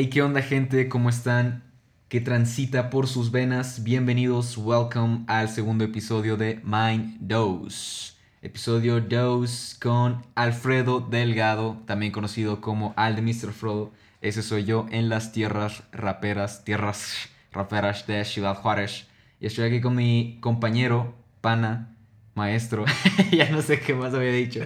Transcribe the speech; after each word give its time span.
Hey, 0.00 0.10
¿qué 0.10 0.22
onda 0.22 0.42
gente? 0.42 0.88
¿Cómo 0.88 1.08
están? 1.08 1.64
¿Qué 2.08 2.20
transita 2.20 2.88
por 2.88 3.08
sus 3.08 3.32
venas? 3.32 3.82
Bienvenidos, 3.82 4.56
welcome 4.56 5.24
al 5.26 5.48
segundo 5.48 5.82
episodio 5.82 6.36
de 6.36 6.60
Mind 6.62 7.16
Dose. 7.18 8.12
Episodio 8.40 9.00
2 9.00 9.76
con 9.82 10.24
Alfredo 10.36 11.00
Delgado, 11.00 11.82
también 11.84 12.12
conocido 12.12 12.60
como 12.60 12.94
Al 12.96 13.16
de 13.16 13.22
Mr. 13.22 13.52
Frodo. 13.52 13.90
Ese 14.20 14.44
soy 14.44 14.64
yo 14.64 14.86
en 14.92 15.08
las 15.08 15.32
tierras 15.32 15.82
raperas, 15.90 16.62
tierras 16.62 17.28
raperas 17.50 18.06
de 18.06 18.24
Ciudad 18.24 18.54
Juárez. 18.54 19.08
Y 19.40 19.46
estoy 19.46 19.66
aquí 19.66 19.80
con 19.80 19.96
mi 19.96 20.38
compañero, 20.40 21.16
pana, 21.40 21.96
maestro. 22.36 22.84
ya 23.32 23.50
no 23.50 23.62
sé 23.62 23.80
qué 23.80 23.94
más 23.94 24.14
había 24.14 24.30
dicho. 24.30 24.60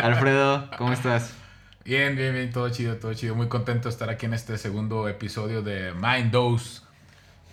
Alfredo, 0.00 0.70
¿cómo 0.78 0.92
estás? 0.92 1.34
Bien, 1.88 2.16
bien, 2.16 2.34
bien, 2.34 2.52
todo 2.52 2.68
chido, 2.68 2.96
todo 2.98 3.14
chido. 3.14 3.34
Muy 3.34 3.48
contento 3.48 3.88
de 3.88 3.94
estar 3.94 4.10
aquí 4.10 4.26
en 4.26 4.34
este 4.34 4.58
segundo 4.58 5.08
episodio 5.08 5.62
de 5.62 5.94
Mind 5.94 6.30
Dose. 6.30 6.82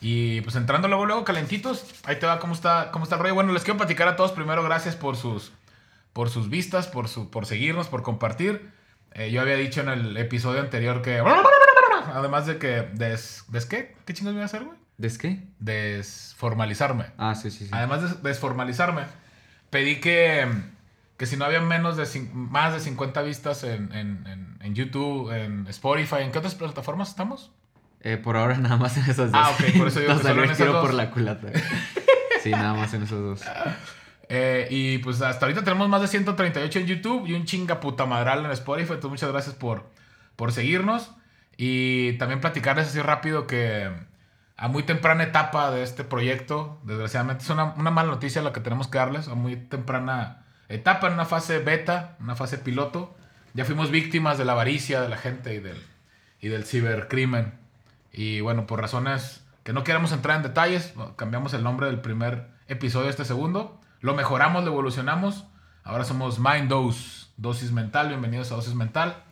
Y 0.01 0.41
pues 0.41 0.57
entrando 0.57 0.89
luego, 0.89 1.05
luego, 1.05 1.23
calentitos. 1.23 1.85
Ahí 2.03 2.17
te 2.17 2.25
va 2.25 2.37
cómo 2.37 2.53
está, 2.53 2.91
cómo 2.91 3.03
está 3.03 3.15
el 3.15 3.21
rollo. 3.21 3.33
Bueno, 3.33 3.53
les 3.53 3.63
quiero 3.63 3.77
platicar 3.77 4.09
a 4.09 4.17
todos 4.17 4.33
primero, 4.33 4.61
gracias 4.61 4.97
por 4.97 5.15
sus, 5.15 5.53
por 6.11 6.29
sus 6.29 6.49
vistas, 6.49 6.87
por, 6.87 7.07
su, 7.07 7.31
por 7.31 7.45
seguirnos, 7.45 7.87
por 7.87 8.03
compartir. 8.03 8.73
Eh, 9.13 9.31
yo 9.31 9.39
había 9.39 9.55
dicho 9.55 9.79
en 9.79 9.87
el 9.87 10.17
episodio 10.17 10.59
anterior 10.59 11.01
que... 11.01 11.23
Además 12.13 12.45
de 12.45 12.57
que... 12.57 12.89
Des, 12.91 13.45
¿Des 13.47 13.65
qué? 13.65 13.95
¿Qué 14.05 14.13
chingos 14.13 14.33
voy 14.33 14.41
a 14.41 14.47
hacer, 14.47 14.65
güey? 14.65 14.77
¿Des 14.97 15.17
qué? 15.17 15.47
Desformalizarme. 15.59 17.05
Ah, 17.17 17.35
sí, 17.35 17.51
sí, 17.51 17.67
sí. 17.67 17.71
Además 17.71 18.21
de 18.21 18.29
desformalizarme, 18.29 19.03
pedí 19.69 20.01
que, 20.01 20.45
que 21.17 21.25
si 21.25 21.37
no 21.37 21.45
había 21.45 21.61
menos 21.61 21.97
de 21.97 22.05
más 22.33 22.73
de 22.73 22.79
50 22.79 23.21
vistas 23.21 23.63
en, 23.63 23.91
en, 23.93 24.27
en, 24.27 24.57
en 24.61 24.75
YouTube, 24.75 25.31
en 25.31 25.67
Spotify, 25.67 26.17
¿en 26.21 26.31
qué 26.31 26.39
otras 26.39 26.55
plataformas 26.55 27.09
estamos? 27.09 27.51
Eh, 28.01 28.17
por 28.17 28.37
ahora 28.37 28.57
nada 28.59 28.77
más 28.77 28.97
en 28.97 29.03
esas 29.03 29.31
dos. 29.31 29.33
Ah, 29.33 29.49
ok, 29.51 29.77
por 29.77 29.87
eso 29.87 29.99
digo 29.99 30.17
que 30.17 30.23
solo 30.23 30.43
en 30.43 30.51
esas 30.51 30.67
dos. 30.67 30.85
por 30.85 30.93
la 30.93 31.11
culata. 31.11 31.47
Sí, 32.43 32.51
nada 32.51 32.75
más 32.75 32.93
en 32.93 33.01
esos 33.01 33.19
dos. 33.19 33.41
Eh, 34.29 34.67
y 34.69 34.99
pues 34.99 35.19
hasta 35.23 35.47
ahorita 35.47 35.63
tenemos 35.63 35.89
más 35.89 36.01
de 36.01 36.07
138 36.07 36.77
en 36.77 36.85
YouTube 36.85 37.25
y 37.25 37.33
un 37.33 37.45
chinga 37.45 37.79
puta 37.79 38.05
madral 38.05 38.45
en 38.45 38.51
Spotify. 38.51 38.93
Entonces 38.93 39.09
muchas 39.09 39.31
gracias 39.31 39.55
por, 39.55 39.89
por 40.35 40.51
seguirnos. 40.51 41.09
Y 41.57 42.13
también 42.19 42.41
platicarles 42.41 42.89
así 42.89 43.01
rápido 43.01 43.47
que 43.47 43.89
a 44.57 44.67
muy 44.67 44.83
temprana 44.83 45.23
etapa 45.23 45.71
de 45.71 45.81
este 45.81 46.03
proyecto, 46.03 46.79
desgraciadamente 46.83 47.43
es 47.43 47.49
una, 47.49 47.73
una 47.77 47.89
mala 47.89 48.11
noticia 48.11 48.43
la 48.43 48.53
que 48.53 48.59
tenemos 48.59 48.87
que 48.87 48.99
darles, 48.99 49.27
a 49.27 49.33
muy 49.33 49.55
temprana 49.55 50.44
etapa, 50.69 51.07
en 51.07 51.13
una 51.13 51.25
fase 51.25 51.59
beta, 51.59 52.15
una 52.19 52.35
fase 52.35 52.57
piloto, 52.57 53.15
ya 53.53 53.65
fuimos 53.65 53.91
víctimas 53.91 54.37
de 54.37 54.45
la 54.45 54.53
avaricia 54.53 55.01
de 55.01 55.09
la 55.09 55.17
gente 55.17 55.53
y 55.53 55.59
del, 55.59 55.81
y 56.41 56.49
del 56.49 56.65
cibercrimen. 56.65 57.53
Y 58.11 58.41
bueno, 58.41 58.67
por 58.67 58.81
razones 58.81 59.43
que 59.63 59.73
no 59.73 59.83
queremos 59.83 60.11
entrar 60.11 60.37
en 60.37 60.43
detalles, 60.43 60.93
cambiamos 61.15 61.53
el 61.53 61.63
nombre 61.63 61.87
del 61.87 61.99
primer 61.99 62.47
episodio 62.67 63.07
a 63.07 63.09
este 63.09 63.25
segundo. 63.25 63.79
Lo 64.01 64.13
mejoramos, 64.13 64.63
lo 64.63 64.71
evolucionamos. 64.71 65.45
Ahora 65.83 66.03
somos 66.03 66.39
Mind 66.39 66.67
Dose, 66.67 67.27
dosis 67.37 67.71
mental. 67.71 68.09
Bienvenidos 68.09 68.51
a 68.51 68.55
dosis 68.55 68.75
mental. 68.75 69.23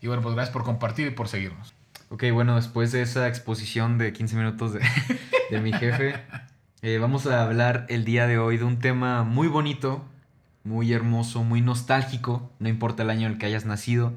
Y 0.00 0.06
bueno, 0.06 0.22
pues 0.22 0.34
gracias 0.34 0.52
por 0.52 0.64
compartir 0.64 1.06
y 1.06 1.10
por 1.10 1.28
seguirnos. 1.28 1.74
Ok, 2.10 2.24
bueno, 2.32 2.56
después 2.56 2.90
de 2.92 3.02
esa 3.02 3.28
exposición 3.28 3.98
de 3.98 4.12
15 4.12 4.36
minutos 4.36 4.72
de, 4.72 4.80
de 5.50 5.60
mi 5.60 5.72
jefe, 5.72 6.14
eh, 6.82 6.98
vamos 6.98 7.26
a 7.26 7.42
hablar 7.42 7.86
el 7.88 8.04
día 8.04 8.26
de 8.26 8.38
hoy 8.38 8.56
de 8.56 8.64
un 8.64 8.78
tema 8.78 9.24
muy 9.24 9.48
bonito, 9.48 10.04
muy 10.64 10.92
hermoso, 10.92 11.42
muy 11.44 11.60
nostálgico, 11.62 12.50
no 12.58 12.68
importa 12.68 13.02
el 13.02 13.10
año 13.10 13.26
en 13.26 13.32
el 13.34 13.38
que 13.38 13.46
hayas 13.46 13.64
nacido 13.64 14.12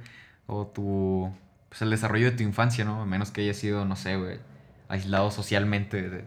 o 0.48 0.68
tu, 0.68 1.34
pues 1.70 1.82
el 1.82 1.90
desarrollo 1.90 2.26
de 2.32 2.38
tu 2.38 2.44
infancia, 2.44 2.84
¿no? 2.86 3.02
A 3.02 3.06
menos 3.06 3.32
que 3.32 3.42
hayas 3.42 3.58
sido, 3.58 3.86
no 3.86 3.96
sé, 3.96 4.18
güey, 4.18 4.40
aislado 4.90 5.32
socialmente. 5.32 6.26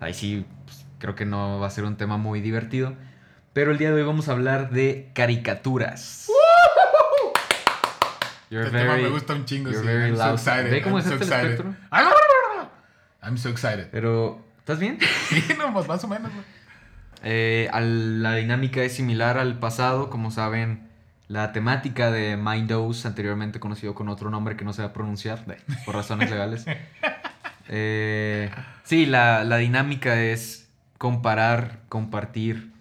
ahí 0.00 0.14
sí, 0.14 0.44
pues, 0.64 0.84
creo 0.98 1.14
que 1.14 1.24
no 1.26 1.60
va 1.60 1.66
a 1.66 1.70
ser 1.70 1.84
un 1.84 1.96
tema 1.96 2.16
muy 2.16 2.40
divertido. 2.40 2.94
Pero 3.52 3.72
el 3.72 3.78
día 3.78 3.88
de 3.90 3.96
hoy 4.00 4.06
vamos 4.06 4.28
a 4.28 4.32
hablar 4.32 4.70
de 4.70 5.10
caricaturas. 5.14 6.28
You're 8.48 8.66
Este 8.66 8.78
tema 8.78 8.96
me 8.96 9.08
gusta 9.08 9.34
un 9.34 9.44
chingo. 9.44 9.70
sí. 9.70 9.76
I'm 9.76 10.16
so 10.16 10.32
excited. 10.34 10.70
Ve 10.70 10.82
cómo 10.82 10.96
I'm 10.98 11.04
es 11.04 11.04
so 11.08 11.14
este 11.14 11.24
el 11.24 11.30
excited. 11.30 11.50
espectro. 11.52 11.74
I'm 13.22 13.38
so 13.38 13.48
excited. 13.50 13.88
Pero, 13.92 14.44
¿estás 14.58 14.78
bien? 14.80 14.98
Sí, 15.28 15.44
no, 15.56 15.70
más, 15.70 15.86
más 15.86 16.02
o 16.02 16.08
menos. 16.08 16.32
güey. 16.32 16.44
Eh, 17.22 17.68
al- 17.72 18.22
la 18.22 18.34
dinámica 18.34 18.82
es 18.82 18.94
similar 18.94 19.36
al 19.38 19.58
pasado, 19.58 20.08
como 20.10 20.30
saben, 20.30 20.88
la 21.28 21.52
temática 21.52 22.10
de 22.10 22.36
Mind 22.36 22.68
Dose, 22.70 23.06
anteriormente 23.06 23.60
conocido 23.60 23.94
con 23.94 24.08
otro 24.08 24.30
nombre 24.30 24.56
que 24.56 24.64
no 24.64 24.72
se 24.72 24.82
va 24.82 24.88
a 24.88 24.92
pronunciar, 24.92 25.44
de- 25.46 25.58
por 25.84 25.94
razones 25.94 26.30
legales. 26.30 26.64
Eh, 27.68 28.50
sí, 28.84 29.06
la, 29.06 29.44
la 29.44 29.58
dinámica 29.58 30.20
es 30.20 30.68
comparar, 30.98 31.80
compartir 31.88 32.72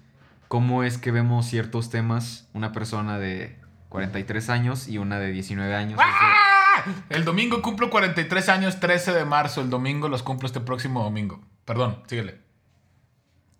cómo 0.47 0.83
es 0.83 0.97
que 0.97 1.11
vemos 1.11 1.45
ciertos 1.45 1.89
temas, 1.89 2.47
una 2.53 2.71
persona 2.71 3.19
de 3.19 3.56
43 3.89 4.50
años 4.50 4.88
y 4.88 4.97
una 4.97 5.19
de 5.19 5.31
19 5.31 5.75
años. 5.75 5.97
de- 5.97 6.03
¡Ah! 6.06 6.83
El 7.09 7.25
domingo 7.25 7.61
cumplo 7.61 7.89
43 7.89 8.50
años, 8.50 8.79
13 8.79 9.13
de 9.13 9.25
marzo. 9.25 9.61
El 9.61 9.69
domingo 9.69 10.07
los 10.07 10.23
cumplo 10.23 10.47
este 10.47 10.61
próximo 10.61 11.03
domingo. 11.03 11.41
Perdón, 11.66 12.01
síguele. 12.07 12.39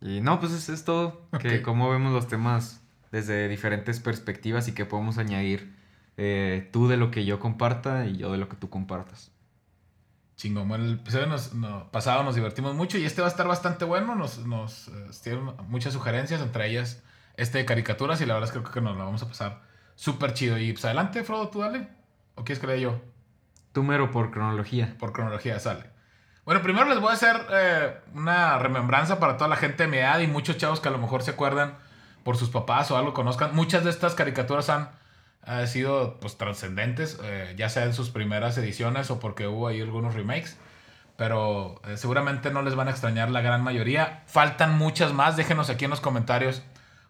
Y 0.01 0.21
no, 0.21 0.39
pues 0.39 0.51
es, 0.53 0.69
es 0.69 0.85
todo. 0.85 1.27
Que 1.39 1.61
cómo 1.61 1.89
vemos 1.89 2.13
los 2.13 2.27
temas 2.27 2.81
desde 3.11 3.47
diferentes 3.47 3.99
perspectivas 3.99 4.67
y 4.67 4.73
que 4.73 4.85
podemos 4.85 5.17
añadir 5.17 5.75
eh, 6.17 6.69
tú 6.71 6.87
de 6.87 6.97
lo 6.97 7.11
que 7.11 7.25
yo 7.25 7.39
comparta 7.39 8.05
y 8.05 8.17
yo 8.17 8.31
de 8.31 8.37
lo 8.37 8.47
que 8.49 8.55
tú 8.55 8.69
compartas. 8.69 9.31
Chingón. 10.37 10.69
Bueno, 10.69 10.85
el 10.85 10.93
episodio 10.93 11.25
nos- 11.27 11.53
no, 11.53 11.91
pasado 11.91 12.23
nos 12.23 12.35
divertimos 12.35 12.73
mucho 12.75 12.97
y 12.97 13.03
este 13.05 13.21
va 13.21 13.27
a 13.27 13.31
estar 13.31 13.47
bastante 13.47 13.83
bueno. 13.85 14.15
Nos, 14.15 14.39
nos 14.45 14.87
eh, 14.87 14.91
dieron 15.25 15.55
muchas 15.67 15.93
sugerencias, 15.93 16.41
entre 16.41 16.67
ellas 16.69 17.03
este 17.35 17.57
de 17.57 17.66
caricaturas 17.66 18.21
y 18.21 18.25
la 18.25 18.35
verdad 18.35 18.49
es 18.49 18.53
que 18.53 18.61
creo 18.61 18.73
que 18.73 18.81
nos 18.81 18.97
la 18.97 19.03
vamos 19.03 19.21
a 19.23 19.27
pasar 19.27 19.61
súper 19.95 20.33
chido. 20.33 20.57
Y 20.57 20.71
pues 20.71 20.85
adelante, 20.85 21.23
Frodo, 21.23 21.49
tú 21.49 21.59
dale. 21.59 21.87
¿O 22.35 22.43
quieres 22.45 22.59
que 22.59 22.67
lea 22.67 22.77
yo? 22.77 23.01
Tú 23.73 23.83
mero 23.83 24.11
por 24.11 24.31
cronología. 24.31 24.95
Por 24.97 25.11
cronología 25.11 25.59
sale. 25.59 25.85
Bueno, 26.49 26.63
primero 26.63 26.89
les 26.89 26.99
voy 26.99 27.11
a 27.11 27.13
hacer 27.13 27.45
eh, 27.51 27.93
una 28.15 28.57
remembranza 28.57 29.19
para 29.19 29.37
toda 29.37 29.47
la 29.47 29.55
gente 29.55 29.83
de 29.83 29.87
mi 29.87 29.97
edad 29.97 30.17
y 30.17 30.25
muchos 30.25 30.57
chavos 30.57 30.79
que 30.79 30.87
a 30.87 30.91
lo 30.91 30.97
mejor 30.97 31.21
se 31.21 31.29
acuerdan 31.29 31.75
por 32.23 32.37
sus 32.37 32.49
papás 32.49 32.89
o 32.89 32.97
algo 32.97 33.13
conozcan. 33.13 33.53
Muchas 33.53 33.83
de 33.83 33.91
estas 33.91 34.15
caricaturas 34.15 34.67
han 34.71 34.89
sido 35.67 36.19
pues 36.19 36.39
trascendentes, 36.39 37.19
eh, 37.21 37.53
ya 37.55 37.69
sea 37.69 37.83
en 37.83 37.93
sus 37.93 38.09
primeras 38.09 38.57
ediciones 38.57 39.11
o 39.11 39.19
porque 39.19 39.45
hubo 39.45 39.67
ahí 39.67 39.79
algunos 39.79 40.15
remakes. 40.15 40.57
Pero 41.17 41.79
eh, 41.87 41.97
seguramente 41.97 42.49
no 42.49 42.63
les 42.63 42.73
van 42.73 42.87
a 42.87 42.91
extrañar 42.91 43.29
la 43.29 43.41
gran 43.41 43.63
mayoría. 43.63 44.23
Faltan 44.25 44.75
muchas 44.75 45.13
más. 45.13 45.37
Déjenos 45.37 45.69
aquí 45.69 45.85
en 45.85 45.91
los 45.91 46.01
comentarios 46.01 46.63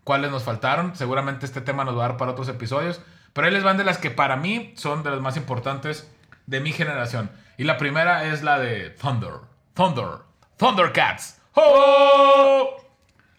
cuáles 0.04 0.32
nos 0.32 0.44
faltaron. 0.44 0.98
Seguramente 0.98 1.46
este 1.46 1.62
tema 1.62 1.86
nos 1.86 1.98
va 1.98 2.04
a 2.04 2.08
dar 2.10 2.18
para 2.18 2.32
otros 2.32 2.50
episodios. 2.50 3.00
Pero 3.32 3.48
ahí 3.48 3.54
les 3.54 3.64
van 3.64 3.78
de 3.78 3.86
las 3.86 4.00
que 4.00 4.12
para 4.12 4.36
mí 4.36 4.74
son 4.76 5.02
de 5.02 5.12
las 5.12 5.22
más 5.22 5.38
importantes 5.38 6.12
de 6.46 6.60
mi 6.60 6.74
generación. 6.74 7.32
Y 7.60 7.66
la 7.66 7.78
primera 7.78 8.24
es 8.24 8.42
la 8.42 8.58
de 8.58 8.90
Thunder. 8.92 9.34
Thunder. 9.74 10.06
Thundercats. 10.58 11.40
¡Oh! 11.56 12.70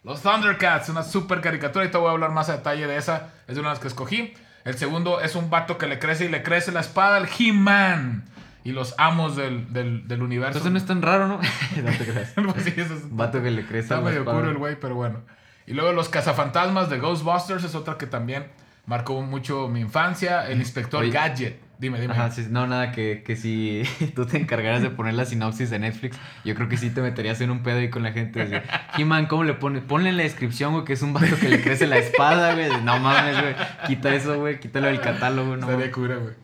Los 0.03 0.21
Thundercats, 0.21 0.89
una 0.89 1.03
super 1.03 1.41
caricatura. 1.41 1.85
Y 1.85 1.89
te 1.89 1.97
voy 1.97 2.07
a 2.07 2.11
hablar 2.11 2.31
más 2.31 2.47
a 2.49 2.53
detalle 2.57 2.85
de 2.87 2.97
esa. 2.97 3.33
Es 3.47 3.55
de 3.55 3.61
una 3.61 3.69
de 3.69 3.73
las 3.75 3.79
que 3.81 3.87
escogí. 3.87 4.33
El 4.63 4.77
segundo 4.77 5.21
es 5.21 5.35
un 5.35 5.49
vato 5.49 5.77
que 5.79 5.87
le 5.87 5.97
crece 5.99 6.25
y 6.25 6.29
le 6.29 6.43
crece 6.43 6.71
la 6.71 6.81
espada 6.81 7.17
al 7.17 7.27
He-Man. 7.37 8.25
Y 8.63 8.73
los 8.73 8.93
amos 8.99 9.35
del, 9.35 9.73
del, 9.73 10.07
del 10.07 10.21
universo. 10.21 10.59
Entonces 10.59 10.71
no 10.71 10.77
es 10.77 10.85
tan 10.85 11.01
raro, 11.01 11.27
¿no? 11.27 11.39
no 11.83 11.91
te 11.97 12.05
creas. 12.05 12.33
Pues 12.53 12.63
sí, 12.63 12.73
eso 12.77 12.93
es- 12.93 13.03
Un 13.05 13.17
vato 13.17 13.41
que 13.41 13.49
le 13.51 13.63
crece 13.65 13.79
Está 13.79 13.95
la 13.95 14.01
medio 14.01 14.19
espada. 14.19 14.37
curo 14.37 14.51
el 14.51 14.57
güey, 14.57 14.79
pero 14.79 14.93
bueno. 14.95 15.21
Y 15.65 15.73
luego 15.73 15.93
Los 15.93 16.09
Cazafantasmas 16.09 16.89
de 16.91 16.99
Ghostbusters 16.99 17.63
es 17.63 17.73
otra 17.75 17.97
que 17.97 18.05
también 18.05 18.51
marcó 18.85 19.19
mucho 19.23 19.67
mi 19.67 19.79
infancia. 19.79 20.47
El 20.47 20.59
Inspector 20.59 21.01
Oye. 21.01 21.11
Gadget. 21.11 21.59
Dime, 21.81 21.99
dime. 21.99 22.13
Ajá, 22.13 22.29
sí, 22.29 22.45
no, 22.47 22.67
nada, 22.67 22.91
que, 22.91 23.23
que 23.25 23.35
si 23.35 23.81
tú 24.15 24.27
te 24.27 24.37
encargaras 24.37 24.83
de 24.83 24.91
poner 24.91 25.15
la 25.15 25.25
sinopsis 25.25 25.71
de 25.71 25.79
Netflix, 25.79 26.15
yo 26.45 26.53
creo 26.53 26.69
que 26.69 26.77
sí 26.77 26.91
te 26.91 27.01
meterías 27.01 27.41
en 27.41 27.49
un 27.49 27.63
pedo 27.63 27.79
ahí 27.79 27.89
con 27.89 28.03
la 28.03 28.11
gente. 28.11 28.39
Así, 28.39 29.01
He-Man, 29.01 29.25
¿cómo 29.25 29.43
le 29.43 29.55
pones? 29.55 29.81
Ponle 29.81 30.09
en 30.09 30.17
la 30.17 30.21
descripción, 30.21 30.73
güey, 30.73 30.85
que 30.85 30.93
es 30.93 31.01
un 31.01 31.11
vato 31.11 31.35
que 31.41 31.49
le 31.49 31.59
crece 31.59 31.87
la 31.87 31.97
espada, 31.97 32.53
güey. 32.53 32.69
No 32.83 32.99
mames, 32.99 33.41
güey. 33.41 33.55
Quita 33.87 34.13
eso, 34.13 34.37
güey. 34.39 34.59
Quítalo 34.59 34.85
del 34.85 35.01
catálogo, 35.01 35.57
no. 35.57 35.67
Estaría 35.67 35.91
cura, 35.91 36.17
güey. 36.17 36.35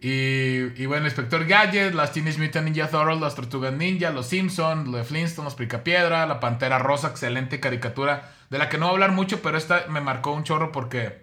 Y, 0.00 0.80
y 0.80 0.86
bueno, 0.86 1.06
Inspector 1.06 1.44
Gadget, 1.46 1.92
las 1.92 2.12
Teenage 2.12 2.38
Mutant 2.38 2.68
Ninja 2.68 2.88
Turtles, 2.88 3.20
las 3.20 3.34
Tortugas 3.34 3.72
Ninja, 3.72 4.10
los 4.10 4.28
Simpsons, 4.28 4.86
los 4.86 5.04
Flintstones, 5.08 5.46
los 5.46 5.54
Picapiedra, 5.56 6.26
la 6.26 6.38
Pantera 6.38 6.78
Rosa, 6.78 7.08
excelente 7.08 7.58
caricatura, 7.58 8.30
de 8.50 8.58
la 8.58 8.68
que 8.68 8.78
no 8.78 8.86
voy 8.86 8.90
a 8.90 8.94
hablar 8.94 9.12
mucho, 9.12 9.42
pero 9.42 9.58
esta 9.58 9.86
me 9.88 10.00
marcó 10.00 10.32
un 10.32 10.44
chorro 10.44 10.70
porque 10.70 11.22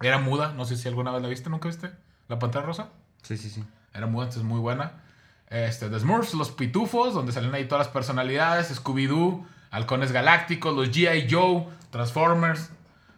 era 0.00 0.18
muda. 0.20 0.54
No 0.54 0.64
sé 0.64 0.78
si 0.78 0.88
alguna 0.88 1.10
vez 1.12 1.20
la 1.20 1.28
viste, 1.28 1.50
¿nunca 1.50 1.68
viste? 1.68 1.90
¿La 2.28 2.38
Pantera 2.38 2.64
Rosa? 2.64 2.88
Sí, 3.22 3.36
sí, 3.36 3.50
sí. 3.50 3.64
Era 3.92 4.06
muda, 4.06 4.24
entonces 4.24 4.44
muy 4.44 4.60
buena. 4.60 5.02
Este, 5.48 5.88
The 5.88 6.00
Smurfs, 6.00 6.34
los 6.34 6.50
Pitufos, 6.50 7.14
donde 7.14 7.32
salen 7.32 7.54
ahí 7.54 7.66
todas 7.66 7.86
las 7.86 7.92
personalidades, 7.92 8.70
Scooby-Doo, 8.82 9.46
Halcones 9.70 10.12
Galácticos, 10.12 10.74
los 10.74 10.90
G.I. 10.90 11.28
Joe, 11.30 11.66
Transformers, 11.90 12.70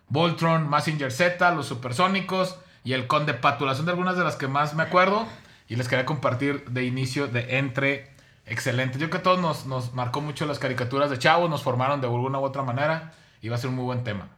Voltron, 0.08 0.68
Massinger 0.68 1.12
Z, 1.12 1.50
los 1.52 1.66
Supersónicos 1.66 2.58
y 2.84 2.92
el 2.92 3.06
Conde 3.06 3.34
Pátula. 3.34 3.74
Son 3.74 3.86
de 3.86 3.92
algunas 3.92 4.16
de 4.16 4.24
las 4.24 4.36
que 4.36 4.48
más 4.48 4.74
me 4.74 4.82
acuerdo. 4.82 5.26
Y 5.68 5.76
les 5.76 5.88
quería 5.88 6.06
compartir 6.06 6.64
de 6.70 6.84
inicio, 6.84 7.26
de 7.26 7.58
entre, 7.58 8.12
excelente. 8.44 8.98
Yo 8.98 9.08
creo 9.08 9.10
que 9.10 9.16
a 9.18 9.22
todos 9.22 9.40
nos, 9.40 9.66
nos 9.66 9.94
marcó 9.94 10.20
mucho 10.20 10.46
las 10.46 10.60
caricaturas 10.60 11.10
de 11.10 11.18
chavos, 11.18 11.50
nos 11.50 11.62
formaron 11.62 12.00
de 12.00 12.06
alguna 12.06 12.38
u 12.38 12.44
otra 12.44 12.62
manera. 12.62 13.12
Y 13.42 13.48
va 13.48 13.56
a 13.56 13.58
ser 13.58 13.70
un 13.70 13.76
muy 13.76 13.84
buen 13.84 14.04
tema. 14.04 14.28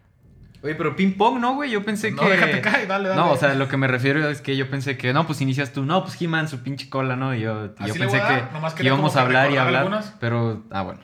Oye, 0.63 0.75
pero 0.75 0.97
ping 0.97 1.13
pong, 1.13 1.39
¿no, 1.39 1.55
güey? 1.55 1.71
Yo 1.71 1.85
pensé 1.85 2.11
No, 2.11 2.23
que. 2.23 2.31
déjate 2.31 2.61
caer, 2.61 2.89
dale, 2.89 3.09
dale. 3.11 3.21
No, 3.21 3.31
o 3.31 3.37
sea, 3.37 3.55
lo 3.55 3.69
que 3.69 3.77
me 3.77 3.87
refiero 3.87 4.29
es 4.29 4.41
que 4.41 4.57
yo 4.57 4.69
pensé 4.69 4.97
que, 4.99 5.13
no, 5.13 5.27
pues 5.27 5.41
inicias 5.41 5.73
tú, 5.73 5.85
no, 5.85 6.03
pues 6.05 6.21
He-Man, 6.21 6.49
su 6.49 6.63
pinche 6.63 6.91
cola, 6.91 7.15
¿no? 7.15 7.35
Y 7.35 7.41
yo, 7.41 7.67
yo 7.87 7.95
pensé 7.95 8.19
dar, 8.19 8.51
que, 8.75 8.85
íbamos 8.85 9.15
a 9.17 9.21
hablar 9.23 9.51
y 9.53 9.57
hablar. 9.57 9.83
algunas. 9.83 10.15
Pero, 10.19 10.65
ah, 10.71 10.83
bueno. 10.83 11.01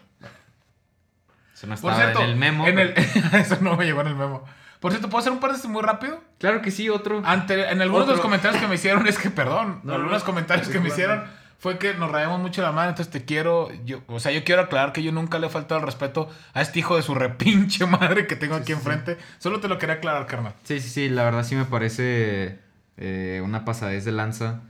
Eso 1.55 1.67
no 1.69 1.77
Por 1.77 1.93
estaba 1.93 1.97
cierto, 1.97 2.23
en 2.25 2.31
el 2.31 2.37
memo. 2.37 2.67
en 2.67 2.75
pero- 2.75 2.93
el- 2.97 3.35
eso 3.41 3.59
no 3.61 3.77
me 3.77 3.85
llegó 3.85 4.01
en 4.01 4.09
el 4.09 4.17
memo. 4.17 4.45
Por 4.81 4.91
cierto, 4.91 5.09
¿puedo 5.09 5.21
hacer 5.21 5.33
un 5.33 5.39
par 5.41 5.57
de 5.57 5.69
muy 5.69 5.83
rápido? 5.83 6.21
Claro 6.39 6.61
que 6.61 6.71
sí, 6.71 6.91
otro. 6.91 7.23
Ante, 7.25 7.71
en 7.71 7.81
algunos 7.81 8.07
de 8.07 8.13
los 8.15 8.21
comentarios 8.21 8.61
que 8.61 8.69
me 8.69 8.75
hicieron, 8.75 9.07
es 9.07 9.19
que, 9.19 9.31
perdón, 9.31 9.81
No, 9.83 9.95
algunos 9.95 10.21
no, 10.23 10.27
comentarios 10.27 10.69
que 10.69 10.79
me 10.81 10.89
hicieron 10.89 11.25
fue 11.65 11.79
que 11.79 11.95
nos 11.95 12.13
rayamos 12.13 12.43
mucho 12.43 12.61
la 12.61 12.73
mano, 12.73 12.91
entonces 12.91 13.11
te 13.11 13.25
quiero, 13.25 13.71
yo, 13.87 14.03
o 14.09 14.21
sea, 14.21 14.33
yo 14.33 14.45
quiero 14.45 14.61
aclarar 14.61 14.93
que 14.93 15.03
yo 15.03 15.13
nunca 15.13 15.39
le 15.39 15.47
he 15.47 15.49
faltado 15.49 15.81
el 15.81 15.87
respeto 15.87 16.29
a 16.53 16.61
este 16.61 16.81
hijo 16.81 16.95
de 16.97 17.01
su 17.03 17.15
repinche 17.15 17.87
madre 17.87 18.27
que 18.27 18.37
tengo 18.37 18.55
aquí 18.55 18.73
enfrente. 18.73 19.17
Solo 19.39 19.61
te 19.61 19.69
lo 19.69 19.79
quería 19.79 19.95
aclarar, 19.95 20.27
carnal. 20.27 20.53
Sí, 20.65 20.79
sí, 20.79 20.91
sí, 20.91 21.09
la 21.09 21.25
verdad 21.25 21.43
sí 21.43 21.55
me 21.55 21.65
parece 21.65 22.59
eh, 22.99 23.41
una 23.43 23.65
pasadez 23.65 24.05
de 24.05 24.13
lanza 24.13 24.61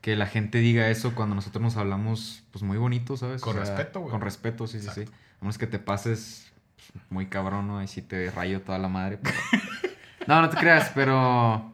que 0.00 0.14
la 0.14 0.26
gente 0.26 0.58
diga 0.58 0.88
eso 0.90 1.16
cuando 1.16 1.34
nosotros 1.34 1.60
nos 1.60 1.76
hablamos, 1.76 2.44
pues 2.52 2.62
muy 2.62 2.78
bonito, 2.78 3.16
¿sabes? 3.16 3.42
Con 3.42 3.56
respeto, 3.56 3.98
güey. 3.98 4.12
Con 4.12 4.20
respeto, 4.20 4.68
sí, 4.68 4.78
sí, 4.80 4.90
sí. 4.94 5.00
A 5.40 5.40
menos 5.40 5.58
que 5.58 5.66
te 5.66 5.80
pases 5.80 6.52
pues, 6.92 7.02
muy 7.10 7.26
cabrón, 7.26 7.66
¿no? 7.66 7.78
Ahí 7.78 7.88
sí 7.88 8.00
te 8.00 8.30
rayo 8.30 8.60
toda 8.62 8.78
la 8.78 8.86
madre. 8.86 9.18
pero- 9.20 9.34
no, 10.28 10.40
no 10.40 10.50
te 10.50 10.56
creas, 10.56 10.92
pero... 10.94 11.72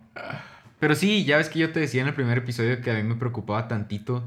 Pero 0.78 0.94
sí, 0.94 1.26
ya 1.26 1.36
ves 1.36 1.50
que 1.50 1.58
yo 1.58 1.70
te 1.70 1.80
decía 1.80 2.00
en 2.00 2.08
el 2.08 2.14
primer 2.14 2.38
episodio 2.38 2.80
que 2.80 2.90
a 2.90 2.94
mí 2.94 3.02
me 3.02 3.16
preocupaba 3.16 3.68
tantito 3.68 4.24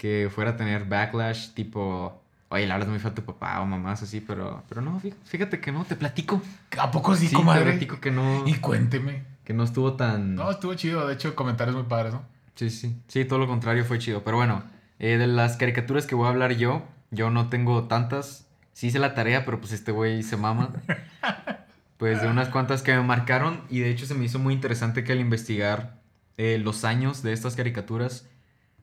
que 0.00 0.30
fuera 0.34 0.52
a 0.52 0.56
tener 0.56 0.86
backlash 0.86 1.50
tipo... 1.52 2.18
Oye, 2.48 2.66
le 2.66 2.72
hablas 2.72 2.88
muy 2.88 2.98
feo 2.98 3.10
a 3.10 3.14
tu 3.14 3.22
papá 3.22 3.60
o 3.60 3.66
mamás 3.66 4.02
así, 4.02 4.20
pero, 4.22 4.62
pero 4.66 4.80
no, 4.80 4.98
fí- 4.98 5.12
fíjate 5.26 5.60
que 5.60 5.70
no, 5.72 5.84
te 5.84 5.94
platico. 5.94 6.40
¿A 6.78 6.90
poco 6.90 7.14
sí, 7.14 7.28
Sí, 7.28 7.36
te 7.36 7.42
platico 7.62 8.00
que 8.00 8.10
no, 8.10 8.42
Y 8.48 8.54
cuénteme. 8.54 9.22
que 9.44 9.52
no 9.52 9.62
estuvo 9.62 9.92
tan... 9.92 10.34
No, 10.36 10.50
estuvo 10.50 10.72
chido, 10.74 11.06
de 11.06 11.12
hecho, 11.14 11.34
comentarios 11.36 11.76
muy 11.76 11.84
padres, 11.84 12.14
¿no? 12.14 12.22
Sí, 12.54 12.70
sí. 12.70 12.96
Sí, 13.08 13.26
todo 13.26 13.38
lo 13.38 13.46
contrario 13.46 13.84
fue 13.84 13.98
chido. 13.98 14.24
Pero 14.24 14.38
bueno, 14.38 14.62
eh, 14.98 15.18
de 15.18 15.26
las 15.26 15.56
caricaturas 15.58 16.06
que 16.06 16.14
voy 16.14 16.26
a 16.26 16.30
hablar 16.30 16.52
yo, 16.56 16.82
yo 17.10 17.28
no 17.30 17.50
tengo 17.50 17.84
tantas. 17.84 18.46
Sí 18.72 18.86
hice 18.86 18.98
la 18.98 19.14
tarea, 19.14 19.44
pero 19.44 19.60
pues 19.60 19.72
este 19.72 19.92
güey 19.92 20.22
se 20.22 20.36
mama. 20.38 20.70
Pues 21.98 22.22
de 22.22 22.28
unas 22.28 22.48
cuantas 22.48 22.80
que 22.82 22.94
me 22.94 23.02
marcaron. 23.02 23.60
Y 23.68 23.80
de 23.80 23.90
hecho 23.90 24.06
se 24.06 24.14
me 24.14 24.24
hizo 24.24 24.38
muy 24.38 24.54
interesante 24.54 25.04
que 25.04 25.12
al 25.12 25.20
investigar 25.20 25.98
eh, 26.38 26.58
los 26.58 26.84
años 26.84 27.22
de 27.22 27.34
estas 27.34 27.56
caricaturas, 27.56 28.26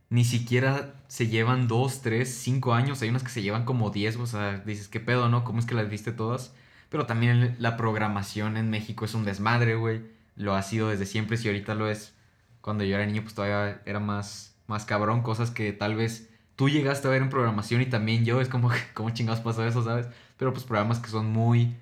ni 0.09 0.24
siquiera 0.24 0.95
se 1.07 1.27
llevan 1.27 1.68
dos, 1.68 2.01
tres, 2.01 2.33
cinco 2.33 2.74
años. 2.74 3.01
Hay 3.01 3.09
unas 3.09 3.24
que 3.24 3.30
se 3.30 3.42
llevan 3.42 3.65
como 3.65 3.89
diez. 3.89 4.15
O 4.18 4.27
sea, 4.27 4.59
dices, 4.59 4.88
¿qué 4.88 5.00
pedo, 5.00 5.30
no? 5.30 5.44
¿Cómo 5.44 5.59
es 5.59 5.65
que 5.65 5.75
las 5.75 5.89
viste 5.89 6.12
todas? 6.12 6.54
Pero 6.89 7.06
también 7.06 7.56
la 7.59 7.77
programación 7.77 8.57
en 8.57 8.69
México 8.69 9.06
es 9.06 9.13
un 9.13 9.25
desmadre, 9.25 9.75
güey. 9.75 10.01
Lo 10.36 10.56
ha 10.56 10.62
sido 10.62 10.89
desde 10.89 11.06
siempre. 11.06 11.38
Si 11.38 11.48
ahorita 11.48 11.75
lo 11.75 11.89
es 11.89 12.13
cuando 12.62 12.83
yo 12.83 12.95
era 12.95 13.06
niño, 13.06 13.24
pues 13.24 13.36
todavía 13.36 13.81
era 13.86 14.00
más, 14.00 14.56
más 14.68 14.86
cabrón. 14.86 15.24
Cosas 15.24 15.51
que 15.51 15.74
tal 15.74 15.95
vez 15.95 16.30
tú 16.56 16.69
llegaste 16.69 17.07
a 17.07 17.12
ver 17.12 17.21
en 17.21 17.30
programación 17.30 17.81
y 17.81 17.88
también 17.88 18.24
yo. 18.25 18.39
Es 18.42 18.50
como, 18.50 18.69
¿cómo 18.94 19.10
chingados 19.12 19.42
pasó 19.42 19.65
eso, 19.65 19.83
sabes? 19.83 20.07
Pero 20.38 20.53
pues 20.53 20.63
programas 20.65 21.00
que 21.00 21.10
son 21.10 21.31
muy 21.31 21.75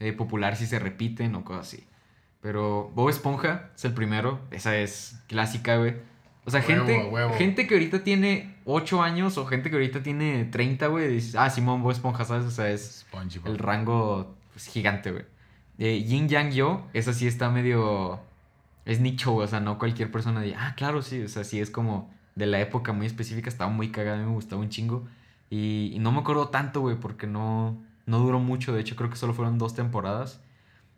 eh, 0.00 0.12
populares 0.12 0.60
y 0.60 0.66
se 0.66 0.78
repiten 0.78 1.34
o 1.34 1.44
cosas 1.44 1.68
así. 1.68 1.86
Pero 2.42 2.90
Bob 2.94 3.08
Esponja 3.10 3.70
es 3.74 3.84
el 3.84 3.94
primero. 3.94 4.40
Esa 4.50 4.76
es 4.76 5.22
clásica, 5.28 5.76
güey. 5.76 6.09
O 6.44 6.50
sea, 6.50 6.60
Huevo, 6.60 6.86
gente, 6.86 7.08
huevo. 7.08 7.34
gente 7.34 7.66
que 7.66 7.74
ahorita 7.74 8.02
tiene 8.02 8.54
8 8.64 9.02
años 9.02 9.36
o 9.38 9.46
gente 9.46 9.68
que 9.70 9.76
ahorita 9.76 10.02
tiene 10.02 10.44
30, 10.46 10.86
güey. 10.86 11.08
Dices, 11.08 11.34
ah, 11.36 11.50
Simón, 11.50 11.82
Bob 11.82 11.92
Esponja, 11.92 12.24
¿sabes? 12.24 12.46
O 12.46 12.50
sea, 12.50 12.70
es 12.70 13.00
SpongeBob. 13.00 13.48
el 13.48 13.58
rango 13.58 14.34
pues, 14.52 14.66
gigante, 14.66 15.12
güey. 15.12 15.24
Eh, 15.78 16.02
Yin 16.04 16.28
Yang 16.28 16.52
Yo, 16.52 16.86
esa 16.92 17.12
sí 17.12 17.26
está 17.26 17.50
medio. 17.50 18.20
Es 18.84 19.00
nicho, 19.00 19.32
güey. 19.32 19.44
O 19.44 19.48
sea, 19.48 19.60
no 19.60 19.78
cualquier 19.78 20.10
persona 20.10 20.40
dice, 20.40 20.56
ah, 20.58 20.74
claro, 20.76 21.02
sí. 21.02 21.22
O 21.22 21.28
sea, 21.28 21.44
sí 21.44 21.60
es 21.60 21.70
como 21.70 22.10
de 22.34 22.46
la 22.46 22.60
época 22.60 22.92
muy 22.92 23.06
específica. 23.06 23.48
Estaba 23.48 23.70
muy 23.70 23.90
cagada, 23.90 24.16
me 24.16 24.32
gustaba 24.32 24.62
un 24.62 24.70
chingo. 24.70 25.06
Y, 25.50 25.92
y 25.94 25.98
no 25.98 26.12
me 26.12 26.20
acuerdo 26.20 26.48
tanto, 26.48 26.80
güey, 26.80 26.96
porque 26.96 27.26
no, 27.26 27.82
no 28.06 28.18
duró 28.18 28.40
mucho. 28.40 28.72
De 28.72 28.80
hecho, 28.80 28.96
creo 28.96 29.10
que 29.10 29.16
solo 29.16 29.34
fueron 29.34 29.58
dos 29.58 29.74
temporadas. 29.74 30.40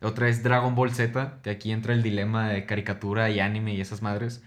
Otra 0.00 0.29
es 0.29 0.43
Dragon 0.43 0.75
Ball 0.75 0.93
Z, 0.93 1.38
que 1.43 1.50
aquí 1.50 1.71
entra 1.71 1.95
el 1.95 2.03
dilema 2.03 2.49
de 2.49 2.67
caricatura 2.67 3.31
y 3.31 3.38
anime 3.41 3.75
y 3.75 3.81
esas 3.81 4.03
madres. 4.03 4.43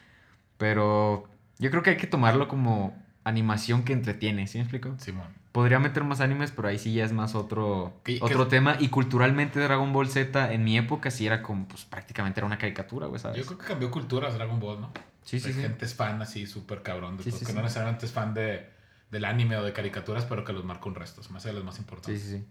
Pero 0.57 1.25
yo 1.59 1.69
creo 1.71 1.83
que 1.83 1.91
hay 1.91 1.97
que 1.97 2.07
tomarlo 2.07 2.47
como 2.47 2.95
animación 3.23 3.83
que 3.83 3.93
entretiene, 3.93 4.47
¿sí 4.47 4.57
me 4.57 4.63
explico? 4.63 4.93
Simón. 4.99 5.27
Podría 5.51 5.79
meter 5.79 6.03
más 6.03 6.19
animes, 6.19 6.51
pero 6.51 6.67
ahí 6.67 6.77
sí 6.77 6.93
ya 6.93 7.05
es 7.05 7.13
más 7.13 7.33
otro, 7.33 7.93
¿Qué- 8.03 8.19
otro 8.21 8.43
qué- 8.45 8.49
tema. 8.51 8.75
Y 8.79 8.89
culturalmente 8.89 9.59
Dragon 9.59 9.91
Ball 9.93 10.09
Z 10.09 10.51
en 10.53 10.63
mi 10.63 10.77
época 10.77 11.09
sí 11.11 11.25
era 11.25 11.41
como, 11.41 11.65
pues 11.67 11.85
prácticamente 11.85 12.39
era 12.41 12.45
una 12.47 12.57
caricatura, 12.57 13.07
güey, 13.07 13.19
¿sabes? 13.21 13.37
Yo 13.37 13.45
creo 13.45 13.57
que 13.57 13.65
cambió 13.65 13.89
culturas 13.89 14.33
Dragon 14.35 14.59
Ball, 14.59 14.81
¿no? 14.81 14.91
Sí, 15.23 15.39
sí, 15.39 15.47
Hay 15.47 15.53
sí. 15.53 15.61
gente 15.61 15.85
es 15.85 15.95
fan 15.95 16.21
así, 16.21 16.45
súper 16.45 16.83
cabrón. 16.83 17.17
De 17.17 17.23
Sí, 17.23 17.31
sí, 17.31 17.39
que 17.39 17.45
sí. 17.45 17.53
no 17.53 17.61
necesariamente 17.63 18.05
es 18.05 18.11
fan 18.11 18.33
de, 18.33 18.69
del 19.11 19.25
anime 19.25 19.55
o 19.55 19.63
de 19.63 19.71
caricaturas, 19.73 20.25
pero 20.25 20.43
que 20.43 20.51
los 20.53 20.65
marca 20.65 20.87
un 20.87 20.95
resto. 20.95 21.21
Hace 21.35 21.47
de 21.47 21.53
los 21.55 21.63
más 21.63 21.75
Sí, 21.75 21.81
importantes. 21.81 22.21
sí, 22.21 22.29
sí. 22.37 22.45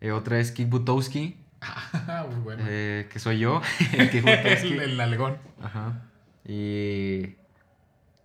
Eh, 0.00 0.10
otra 0.10 0.38
es 0.40 0.50
Kick 0.50 0.68
Butowski, 0.70 1.36
Muy 2.30 2.40
bueno. 2.42 2.64
eh, 2.66 3.08
que 3.12 3.18
soy 3.20 3.38
yo. 3.40 3.60
el 3.92 4.08
el, 4.26 4.80
el 4.80 5.00
alegón. 5.00 5.36
Ajá. 5.62 6.02
Y. 6.46 7.36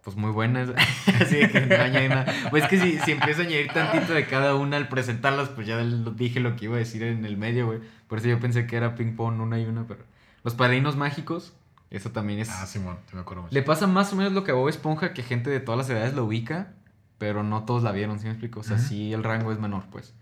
Pues 0.04 0.18
muy 0.18 0.31
buenas. 0.31 0.69
Así 1.21 1.38
de 1.38 1.50
que 1.50 1.62
no 1.62 1.75
añadí 1.75 2.10
nada. 2.10 2.25
Pues 2.50 2.63
es 2.63 2.69
que 2.69 2.77
si, 2.77 3.00
si 3.00 3.12
empiezo 3.12 3.42
a 3.42 3.45
añadir 3.45 3.71
tantito 3.71 4.13
de 4.13 4.25
cada 4.27 4.56
una 4.56 4.77
al 4.77 4.89
presentarlas, 4.89 5.50
pues 5.50 5.65
ya 5.65 5.77
dije 5.81 6.42
lo 6.42 6.56
que 6.56 6.65
iba 6.65 6.75
a 6.75 6.80
decir 6.80 7.04
en 7.04 7.25
el 7.25 7.38
medio, 7.38 7.68
güey. 7.68 7.80
Por 8.07 8.19
eso 8.19 8.27
yo 8.27 8.39
pensé 8.39 8.68
que 8.68 8.75
era 8.75 8.95
ping 8.95 9.15
pong 9.15 9.39
una 9.39 9.60
y 9.60 9.65
una, 9.65 9.88
pero. 9.88 10.04
Los 10.44 10.56
padrinos 10.56 10.98
mágicos, 10.98 11.54
eso 11.89 12.12
también 12.12 12.39
es. 12.39 12.50
Ah, 12.50 12.65
Simón, 12.65 12.98
te 13.10 13.15
me 13.15 13.21
acuerdo 13.21 13.44
mucho. 13.44 13.54
Le 13.54 13.62
pasa 13.62 13.88
más 13.88 14.12
o 14.12 14.16
menos 14.18 14.33
lo 14.33 14.44
que 14.44 14.51
a 14.51 14.56
Bob 14.56 14.68
Esponja, 14.68 15.13
que 15.13 15.24
gente 15.24 15.50
de 15.50 15.59
todas 15.59 15.77
las 15.77 15.89
edades 15.89 16.13
lo 16.13 16.25
ubica, 16.25 16.74
pero 17.18 17.44
no 17.44 17.63
todos 17.63 17.83
la 17.83 17.92
vieron, 17.94 18.19
¿sí 18.19 18.25
me 18.25 18.31
explico? 18.31 18.59
O 18.59 18.63
sea, 18.63 18.80
sí 18.80 19.13
el 19.13 19.24
rango 19.24 19.51
es 19.54 19.59
menor, 19.59 19.83
pues. 19.92 20.13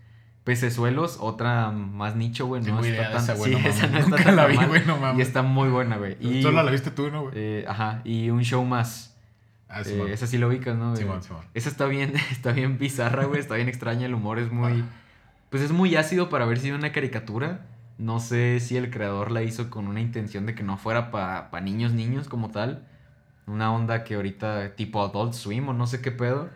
Pecesuelos, 0.44 1.18
otra 1.20 1.70
más 1.70 2.16
nicho, 2.16 2.46
güey. 2.46 2.62
No 2.62 2.80
está 2.80 3.12
tan... 3.12 3.22
esa, 3.22 3.34
güey, 3.34 3.54
sí, 3.54 3.60
no 3.62 3.68
esa 3.68 3.86
no 3.86 4.00
Nunca 4.08 4.32
la 4.32 4.46
vi, 4.46 4.56
güey, 4.56 4.84
no 4.84 4.96
mames. 4.98 5.18
Y 5.18 5.22
está 5.22 5.42
muy 5.42 5.68
buena, 5.68 5.96
güey. 5.98 6.16
Y, 6.20 6.42
Solo 6.42 6.62
la 6.62 6.70
viste 6.70 6.90
tú, 6.90 7.10
¿no, 7.10 7.22
güey? 7.22 7.34
eh, 7.36 7.64
ajá, 7.68 8.00
y 8.04 8.30
un 8.30 8.42
show 8.42 8.64
más. 8.64 9.16
ah, 9.68 9.82
Eh, 9.82 9.84
Simón. 9.84 10.08
esa 10.10 10.26
sí 10.26 10.38
lo 10.38 10.48
ubicas, 10.48 10.76
¿no? 10.76 10.96
Simón, 10.96 11.18
Eh, 11.18 11.22
Simón. 11.22 11.42
Esa 11.54 11.68
está 11.68 11.86
bien, 11.86 12.14
está 12.32 12.52
bien 12.52 12.76
bizarra, 12.76 13.24
güey. 13.26 13.38
Está 13.40 13.54
bien 13.54 13.68
extraña. 13.68 14.06
El 14.06 14.14
humor 14.14 14.40
es 14.40 14.50
muy. 14.50 14.84
Pues 15.50 15.62
es 15.62 15.70
muy 15.70 15.94
ácido 15.96 16.28
para 16.28 16.44
haber 16.44 16.58
sido 16.58 16.76
una 16.76 16.90
caricatura. 16.92 17.66
No 17.98 18.18
sé 18.18 18.58
si 18.58 18.76
el 18.76 18.90
creador 18.90 19.30
la 19.30 19.42
hizo 19.42 19.70
con 19.70 19.86
una 19.86 20.00
intención 20.00 20.44
de 20.46 20.54
que 20.56 20.62
no 20.64 20.76
fuera 20.76 21.10
para 21.12 21.60
niños, 21.60 21.92
niños 21.92 22.26
como 22.28 22.50
tal. 22.50 22.88
Una 23.46 23.72
onda 23.72 24.02
que 24.02 24.14
ahorita 24.14 24.74
tipo 24.76 25.02
Adult 25.04 25.34
Swim 25.34 25.68
o 25.68 25.72
no 25.72 25.86
sé 25.86 26.00
qué 26.00 26.10
pedo. 26.10 26.48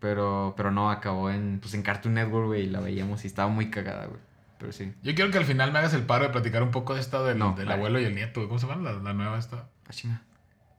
Pero, 0.00 0.54
pero 0.56 0.70
no, 0.70 0.90
acabó 0.90 1.30
en, 1.30 1.58
pues 1.60 1.74
en 1.74 1.82
Cartoon 1.82 2.14
Network, 2.14 2.46
güey, 2.46 2.62
y 2.62 2.66
la 2.70 2.80
veíamos 2.80 3.22
y 3.24 3.26
estaba 3.26 3.48
muy 3.50 3.70
cagada, 3.70 4.06
güey. 4.06 4.18
Pero 4.58 4.72
sí. 4.72 4.92
Yo 5.02 5.14
quiero 5.14 5.30
que 5.30 5.38
al 5.38 5.44
final 5.44 5.72
me 5.72 5.78
hagas 5.78 5.94
el 5.94 6.02
paro 6.02 6.24
de 6.24 6.30
platicar 6.30 6.62
un 6.62 6.70
poco 6.70 6.94
de 6.94 7.00
esta 7.00 7.22
del, 7.22 7.38
No, 7.38 7.54
del 7.54 7.66
vale. 7.66 7.76
abuelo 7.78 8.00
y 8.00 8.04
el 8.04 8.14
nieto. 8.14 8.40
güey. 8.40 8.48
¿Cómo 8.48 8.58
se 8.58 8.66
llama 8.66 8.82
la, 8.92 8.98
la 8.98 9.12
nueva 9.14 9.38
esta? 9.38 9.66
Ah, 9.86 9.90
chinga. 9.90 10.22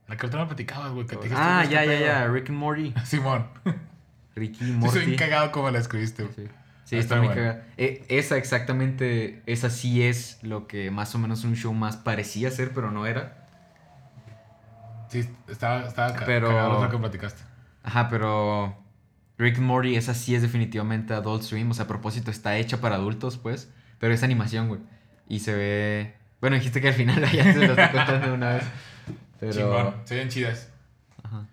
La 0.08 0.18
que 0.18 0.26
ahorita 0.26 0.40
me 0.40 0.46
platicabas, 0.48 0.92
güey. 0.92 1.06
Que 1.08 1.16
te 1.16 1.24
dijiste, 1.24 1.42
Ah, 1.44 1.64
ya, 1.66 1.84
ya, 1.86 1.92
pedo. 1.92 2.06
ya. 2.06 2.28
Rick 2.28 2.50
and 2.50 2.58
Morty. 2.58 2.94
Simón. 3.06 3.48
Ricky 4.36 4.66
Morty. 4.66 5.00
bien 5.06 5.18
cagado 5.18 5.52
como 5.52 5.70
la 5.72 5.80
escribiste. 5.80 6.24
güey. 6.24 6.36
Sí, 6.36 6.48
Sí, 6.86 6.96
Ah, 6.98 7.00
está, 7.00 7.16
muy 7.18 7.28
bueno. 7.28 7.42
cagada. 7.42 7.66
Eh, 7.78 8.04
esa 8.10 8.38
exactamente, 8.38 9.42
esa 9.46 9.70
sí 9.70 10.04
es 10.04 10.40
lo 10.44 10.68
que 10.68 10.92
más 10.92 11.14
o 11.16 11.20
menos 11.20 11.44
un 11.44 11.56
show 11.56 11.74
más 11.74 11.96
parecía 11.96 12.50
ser, 12.52 12.74
pero 12.74 12.92
no 12.92 13.06
era. 13.06 13.48
Sí, 15.10 15.28
estaba, 15.48 15.88
estaba 15.88 16.14
Pero- 16.26 16.48
cagado 16.50 16.84
lo 16.84 16.90
que 16.90 16.98
platicaste. 16.98 17.44
Ajá, 17.84 18.10
pero 18.10 18.76
Rick 19.42 19.58
and 19.58 19.66
Morty, 19.66 19.96
esa 19.96 20.14
sí 20.14 20.36
es 20.36 20.44
definitivamente 20.44 21.16
Adult 21.16 21.42
Swim. 21.42 21.72
O 21.72 21.74
sea, 21.74 21.86
a 21.86 21.88
propósito, 21.88 22.30
está 22.30 22.58
hecha 22.58 22.80
para 22.80 22.96
adultos, 22.96 23.38
pues. 23.38 23.72
Pero 23.98 24.14
es 24.14 24.22
animación, 24.22 24.68
güey. 24.68 24.82
Y 25.28 25.40
se 25.40 25.56
ve... 25.56 26.16
Bueno, 26.40 26.56
dijiste 26.56 26.80
que 26.80 26.90
al 26.90 26.94
final 26.94 27.20
ya 27.32 27.44
te 27.44 27.56
lo 27.56 27.74
estoy 27.74 27.88
contando 27.88 28.28
de 28.28 28.34
una 28.34 28.54
vez. 28.54 28.64
Pero... 29.40 29.52
Chingón. 29.52 29.96
Se 30.06 30.16
ven 30.16 30.30
chidas. 30.30 30.70
Ajá. 31.24 31.46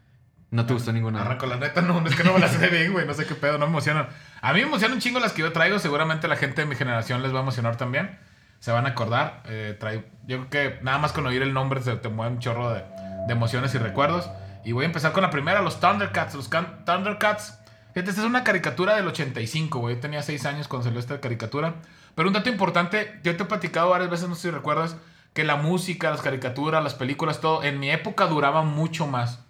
No 0.51 0.67
te 0.67 0.75
gustó 0.75 0.93
ninguna. 0.93 1.23
Arranco, 1.23 1.47
la 1.47 1.57
neta, 1.57 1.81
no, 1.81 2.07
es 2.07 2.15
que 2.15 2.25
no 2.25 2.35
me 2.35 2.41
las 2.41 2.53
sé 2.53 2.69
bien, 2.69 2.93
güey. 2.93 3.07
No 3.07 3.15
sé 3.15 3.25
qué 3.25 3.35
pedo, 3.35 3.57
no 3.57 3.67
me 3.67 3.73
emocionan. 3.73 4.09
A 4.43 4.53
mí 4.53 4.61
me 4.61 4.67
emocionan 4.67 4.97
un 4.97 5.01
chingo 5.01 5.19
las 5.19 5.33
que 5.33 5.41
yo 5.41 5.53
traigo. 5.53 5.79
Seguramente 5.79 6.29
la 6.29 6.37
gente 6.37 6.61
de 6.61 6.67
mi 6.67 6.75
generación 6.75 7.23
les 7.23 7.33
va 7.33 7.39
a 7.39 7.43
emocionar 7.43 7.77
también. 7.77 8.19
Se 8.61 8.71
van 8.71 8.85
a 8.85 8.91
acordar. 8.91 9.43
Eh, 9.47 9.79
yo 10.27 10.47
creo 10.49 10.51
que 10.51 10.79
nada 10.83 10.99
más 10.99 11.13
con 11.13 11.27
oír 11.27 11.41
el 11.41 11.55
nombre 11.55 11.81
se 11.81 11.97
te 11.97 12.11
mueve 12.11 12.35
un 12.35 12.39
chorro 12.39 12.71
de, 12.71 12.83
de 13.27 13.33
emociones 13.33 13.75
y 13.75 13.79
recuerdos. 13.79 14.31
Y 14.65 14.73
voy 14.73 14.85
a 14.85 14.87
empezar 14.87 15.13
con 15.13 15.23
la 15.23 15.31
primera, 15.31 15.63
los 15.63 15.81
Thundercats. 15.81 16.35
Los 16.35 16.51
Thundercats. 16.51 17.58
Fíjate, 17.99 18.11
esta 18.11 18.23
es 18.23 18.29
una 18.29 18.45
caricatura 18.45 18.95
del 18.95 19.09
85, 19.09 19.81
güey. 19.81 19.97
Yo 19.97 20.01
tenía 20.01 20.23
6 20.23 20.47
años 20.47 20.69
cuando 20.69 20.85
salió 20.85 21.01
esta 21.01 21.21
caricatura. 21.21 21.75
Pero 22.15 22.29
un 22.29 22.33
dato 22.33 22.49
importante, 22.49 23.19
yo 23.25 23.37
te 23.37 23.43
he 23.43 23.47
platicado 23.47 23.91
varias 23.91 24.09
veces, 24.09 24.29
no 24.29 24.37
sé 24.37 24.43
si 24.43 24.51
recuerdas, 24.53 24.97
que 25.33 25.43
la 25.43 25.57
música, 25.57 26.09
las 26.09 26.23
caricaturas, 26.23 26.85
las 26.85 26.95
películas, 26.95 27.41
todo, 27.41 27.65
en 27.65 27.81
mi 27.81 27.91
época 27.91 28.29
duraba 28.29 28.63
mucho 28.63 29.09
más. 29.09 29.41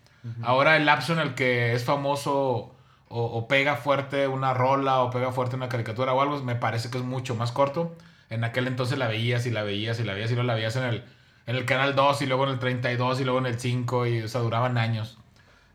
Ahora 0.41 0.79
el 0.79 0.87
lapso 0.87 1.13
en 1.13 1.19
el 1.19 1.35
que 1.35 1.75
es 1.75 1.85
famoso 1.85 2.75
o, 3.09 3.23
o 3.23 3.49
pega 3.49 3.77
fuerte 3.77 4.27
una 4.29 4.55
rola 4.55 5.01
o 5.01 5.11
pega 5.11 5.31
fuerte 5.31 5.55
una 5.55 5.69
caricatura 5.69 6.15
o 6.15 6.23
algo, 6.23 6.43
me 6.43 6.55
parece 6.55 6.89
que 6.89 6.97
es 6.97 7.05
mucho 7.05 7.35
más 7.35 7.53
corto. 7.53 7.97
En 8.31 8.45
aquel 8.45 8.67
entonces 8.67 8.97
la 8.97 9.09
veías 9.09 9.45
y 9.45 9.51
la 9.51 9.63
veías 9.63 10.01
y 10.01 10.05
la 10.05 10.15
veías 10.15 10.31
y 10.31 10.35
luego 10.37 10.47
la 10.47 10.55
veías 10.55 10.75
en 10.77 10.85
el, 10.85 11.05
en 11.45 11.55
el 11.55 11.67
canal 11.67 11.95
2 11.95 12.23
y 12.23 12.27
luego 12.27 12.45
en 12.45 12.51
el 12.53 12.59
32 12.59 13.21
y 13.21 13.25
luego 13.25 13.41
en 13.41 13.47
el 13.47 13.61
5 13.61 14.07
y 14.07 14.23
o 14.23 14.29
sea, 14.29 14.41
duraban 14.41 14.79
años. 14.79 15.19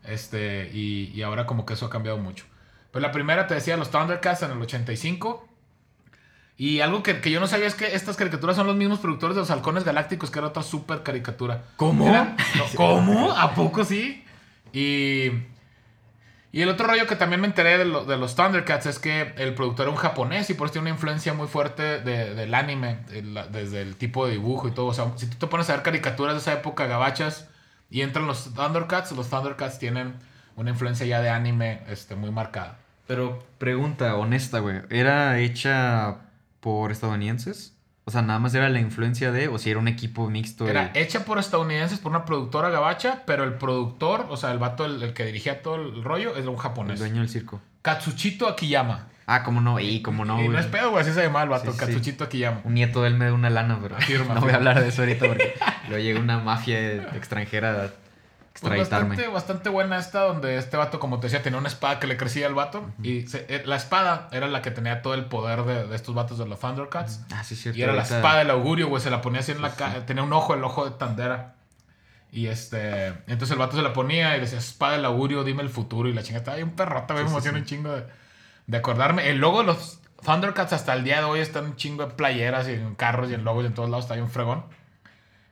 Este, 0.02 0.72
y, 0.74 1.12
y 1.14 1.22
ahora 1.22 1.46
como 1.46 1.66
que 1.66 1.74
eso 1.74 1.86
ha 1.86 1.90
cambiado 1.90 2.18
mucho. 2.18 2.46
Pues 2.94 3.02
la 3.02 3.10
primera 3.10 3.46
te 3.48 3.54
decía 3.54 3.76
los 3.76 3.90
Thundercats 3.90 4.42
en 4.44 4.52
el 4.52 4.62
85. 4.62 5.48
Y 6.56 6.78
algo 6.80 7.02
que, 7.02 7.20
que 7.20 7.32
yo 7.32 7.40
no 7.40 7.48
sabía 7.48 7.66
es 7.66 7.74
que 7.74 7.96
estas 7.96 8.16
caricaturas 8.16 8.54
son 8.54 8.68
los 8.68 8.76
mismos 8.76 9.00
productores 9.00 9.34
de 9.34 9.40
los 9.42 9.50
Halcones 9.50 9.82
Galácticos, 9.82 10.30
que 10.30 10.38
era 10.38 10.46
otra 10.46 10.62
super 10.62 11.02
caricatura. 11.02 11.64
¿Cómo? 11.76 12.06
No, 12.56 12.64
¿Cómo? 12.76 13.32
¿A 13.32 13.52
poco 13.52 13.84
sí? 13.84 14.24
Y, 14.72 15.30
y 16.52 16.62
el 16.62 16.68
otro 16.68 16.86
rollo 16.86 17.08
que 17.08 17.16
también 17.16 17.40
me 17.40 17.48
enteré 17.48 17.78
de, 17.78 17.84
lo- 17.84 18.04
de 18.04 18.16
los 18.16 18.36
Thundercats 18.36 18.86
es 18.86 19.00
que 19.00 19.34
el 19.38 19.54
productor 19.54 19.86
era 19.86 19.90
un 19.90 19.96
japonés 19.96 20.48
y 20.50 20.54
por 20.54 20.66
eso 20.68 20.74
tiene 20.74 20.84
una 20.90 20.94
influencia 20.94 21.34
muy 21.34 21.48
fuerte 21.48 21.98
de- 22.00 22.34
del 22.36 22.54
anime, 22.54 23.00
desde 23.50 23.82
el 23.82 23.96
tipo 23.96 24.24
de 24.26 24.32
dibujo 24.34 24.68
y 24.68 24.70
todo. 24.70 24.86
O 24.86 24.94
sea, 24.94 25.10
si 25.16 25.26
tú 25.26 25.36
te 25.36 25.46
pones 25.48 25.68
a 25.68 25.72
ver 25.74 25.82
caricaturas 25.82 26.34
de 26.34 26.40
esa 26.40 26.52
época, 26.52 26.86
gabachas, 26.86 27.48
y 27.90 28.02
entran 28.02 28.28
los 28.28 28.54
Thundercats, 28.54 29.10
los 29.10 29.28
Thundercats 29.28 29.80
tienen 29.80 30.14
una 30.54 30.70
influencia 30.70 31.04
ya 31.04 31.20
de 31.20 31.30
anime 31.30 31.82
este, 31.88 32.14
muy 32.14 32.30
marcada. 32.30 32.78
Pero 33.06 33.42
pregunta 33.58 34.14
honesta, 34.16 34.60
güey. 34.60 34.80
¿Era 34.90 35.38
hecha 35.38 36.16
por 36.60 36.92
estadounidenses? 36.92 37.72
O 38.06 38.10
sea, 38.10 38.20
nada 38.22 38.38
más 38.38 38.54
era 38.54 38.68
la 38.68 38.80
influencia 38.80 39.32
de, 39.32 39.48
o 39.48 39.56
si 39.58 39.70
era 39.70 39.78
un 39.78 39.88
equipo 39.88 40.28
mixto. 40.28 40.68
Era 40.68 40.88
de... 40.88 41.00
hecha 41.00 41.24
por 41.24 41.38
estadounidenses, 41.38 41.98
por 41.98 42.10
una 42.12 42.24
productora 42.26 42.68
gabacha, 42.68 43.22
pero 43.26 43.44
el 43.44 43.54
productor, 43.54 44.26
o 44.28 44.36
sea, 44.36 44.52
el 44.52 44.58
vato, 44.58 44.84
el, 44.84 45.02
el 45.02 45.14
que 45.14 45.24
dirigía 45.24 45.62
todo 45.62 45.76
el 45.76 46.04
rollo, 46.04 46.36
es 46.36 46.44
un 46.46 46.54
el 46.54 46.60
japonés. 46.60 46.98
dueño 46.98 47.20
del 47.20 47.30
circo. 47.30 47.60
Katsuchito 47.82 48.46
Akiyama. 48.48 49.08
Ah, 49.26 49.42
cómo 49.42 49.62
no, 49.62 49.80
y 49.80 50.02
cómo 50.02 50.26
no, 50.26 50.42
y 50.42 50.48
no 50.48 50.58
es 50.58 50.66
pedo, 50.66 50.90
güey, 50.90 51.02
así 51.02 51.12
se 51.14 51.22
llama 51.22 51.42
el 51.42 51.48
vato, 51.48 51.72
Sí, 51.72 51.78
sí. 51.78 51.86
Katsuchito 51.86 52.24
Akiyama. 52.24 52.60
Un 52.64 52.74
nieto 52.74 53.00
de 53.00 53.08
él 53.08 53.14
me 53.14 53.24
da 53.24 53.32
una 53.32 53.48
lana, 53.48 53.78
pero 53.80 53.96
Afirma, 53.96 54.34
no 54.34 54.42
voy 54.42 54.50
a 54.52 54.56
hablar 54.56 54.80
de 54.82 54.88
eso 54.88 55.00
ahorita 55.00 55.26
porque 55.26 55.54
luego 55.88 56.04
llega 56.04 56.20
una 56.20 56.38
mafia 56.40 57.08
extranjera 57.16 57.90
Pues 58.60 58.72
extraditarme. 58.72 59.08
bastante, 59.08 59.32
bastante 59.32 59.68
buena 59.68 59.98
esta, 59.98 60.20
donde 60.20 60.56
este 60.58 60.76
vato, 60.76 61.00
como 61.00 61.18
te 61.18 61.26
decía, 61.26 61.42
tenía 61.42 61.58
una 61.58 61.66
espada 61.68 61.98
que 61.98 62.06
le 62.06 62.16
crecía 62.16 62.46
al 62.46 62.54
vato. 62.54 62.88
Y 63.02 63.26
se- 63.26 63.46
eh, 63.48 63.62
la 63.66 63.74
espada 63.76 64.28
era 64.30 64.46
la 64.46 64.62
que 64.62 64.70
tenía 64.70 65.02
todo 65.02 65.14
el 65.14 65.24
poder 65.24 65.64
de, 65.64 65.88
de 65.88 65.96
estos 65.96 66.14
vatos 66.14 66.38
de 66.38 66.46
los 66.46 66.60
Thundercats. 66.60 67.20
Ah, 67.32 67.42
sí, 67.42 67.56
cierto. 67.56 67.78
Y 67.78 67.82
era 67.82 67.92
la 67.92 68.02
espada 68.02 68.38
del 68.38 68.50
augurio, 68.50 68.88
güey. 68.88 69.02
Se 69.02 69.10
la 69.10 69.20
ponía 69.20 69.40
así 69.40 69.50
en 69.52 69.60
la 69.60 69.70
Sí, 69.70 69.76
cara. 69.78 70.06
Tenía 70.06 70.22
un 70.22 70.32
ojo, 70.32 70.54
el 70.54 70.62
ojo 70.62 70.84
de 70.84 70.92
Tandera. 70.92 71.56
Y 72.30 72.46
este. 72.46 73.08
Entonces 73.26 73.50
el 73.50 73.58
vato 73.58 73.76
se 73.76 73.82
la 73.82 73.92
ponía 73.92 74.36
y 74.36 74.40
decía, 74.40 74.58
espada 74.58 74.92
del 74.92 75.04
augurio, 75.04 75.42
dime 75.42 75.62
el 75.62 75.68
futuro. 75.68 76.08
Y 76.08 76.12
la 76.12 76.22
chingada 76.22 76.38
estaba 76.42 76.56
bien 76.56 76.70
perrota, 76.76 77.14
güey. 77.14 77.18
Sí, 77.18 77.24
Me 77.24 77.28
sí, 77.30 77.34
emociona 77.34 77.58
sí. 77.58 77.62
un 77.62 77.66
chingo 77.66 77.92
de, 77.96 78.04
de 78.68 78.76
acordarme. 78.78 79.30
El 79.30 79.38
logo 79.38 79.58
de 79.60 79.64
los 79.66 79.98
Thundercats 80.24 80.72
hasta 80.72 80.94
el 80.94 81.02
día 81.02 81.18
de 81.18 81.24
hoy 81.24 81.40
están 81.40 81.64
un 81.64 81.76
chingo 81.76 82.06
de 82.06 82.14
playeras 82.14 82.68
y 82.68 82.72
en 82.74 82.94
carros 82.94 83.30
y 83.30 83.34
en 83.34 83.42
logos 83.42 83.64
y 83.64 83.66
en 83.66 83.74
todos 83.74 83.90
lados. 83.90 84.04
Está 84.04 84.14
bien 84.14 84.30
fregón. 84.30 84.64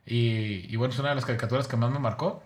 Y, 0.06 0.66
y 0.72 0.76
bueno, 0.76 0.92
es 0.94 0.98
una 1.00 1.10
de 1.10 1.14
las 1.16 1.24
caricaturas 1.24 1.66
que 1.68 1.76
más 1.76 1.90
me 1.90 1.98
marcó. 1.98 2.42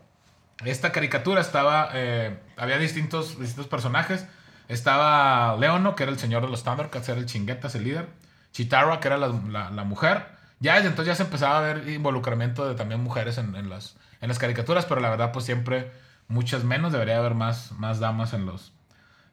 Esta 0.64 0.90
caricatura 0.92 1.40
estaba. 1.40 1.90
eh, 1.92 2.38
había 2.56 2.78
distintos, 2.78 3.38
distintos 3.38 3.66
personajes. 3.66 4.26
Estaba 4.68 5.56
Leono, 5.58 5.94
que 5.94 6.02
era 6.02 6.12
el 6.12 6.18
señor 6.18 6.42
de 6.42 6.48
los 6.48 6.64
Thundercats, 6.64 7.08
era 7.08 7.18
el 7.18 7.26
chinguetas, 7.26 7.75
el 7.75 7.84
líder. 7.84 8.08
Chitara, 8.52 8.98
que 9.00 9.08
era 9.08 9.16
la, 9.16 9.28
la- 9.48 9.70
la 9.70 9.84
mujer. 9.84 10.26
Ya 10.60 10.75
desde 10.76 10.88
entonces 10.88 11.12
ya 11.12 11.14
se 11.16 11.22
empezaba 11.25 11.58
a 11.58 11.60
ver 11.60 11.88
involucramiento 11.88 12.66
de 12.68 12.75
también 12.75 13.02
mujeres 13.02 13.36
en, 13.38 13.54
en 13.54 13.68
las, 13.68 13.96
en 14.22 14.28
las 14.28 14.38
caricaturas, 14.38 14.86
pero 14.86 15.00
la 15.00 15.10
verdad, 15.10 15.30
pues 15.32 15.44
siempre 15.44 15.92
muchas 16.28 16.64
menos. 16.64 16.92
Debería 16.92 17.18
haber 17.18 17.34
más, 17.34 17.72
más 17.72 18.00
damas 18.00 18.32
en 18.32 18.46
los. 18.46 18.72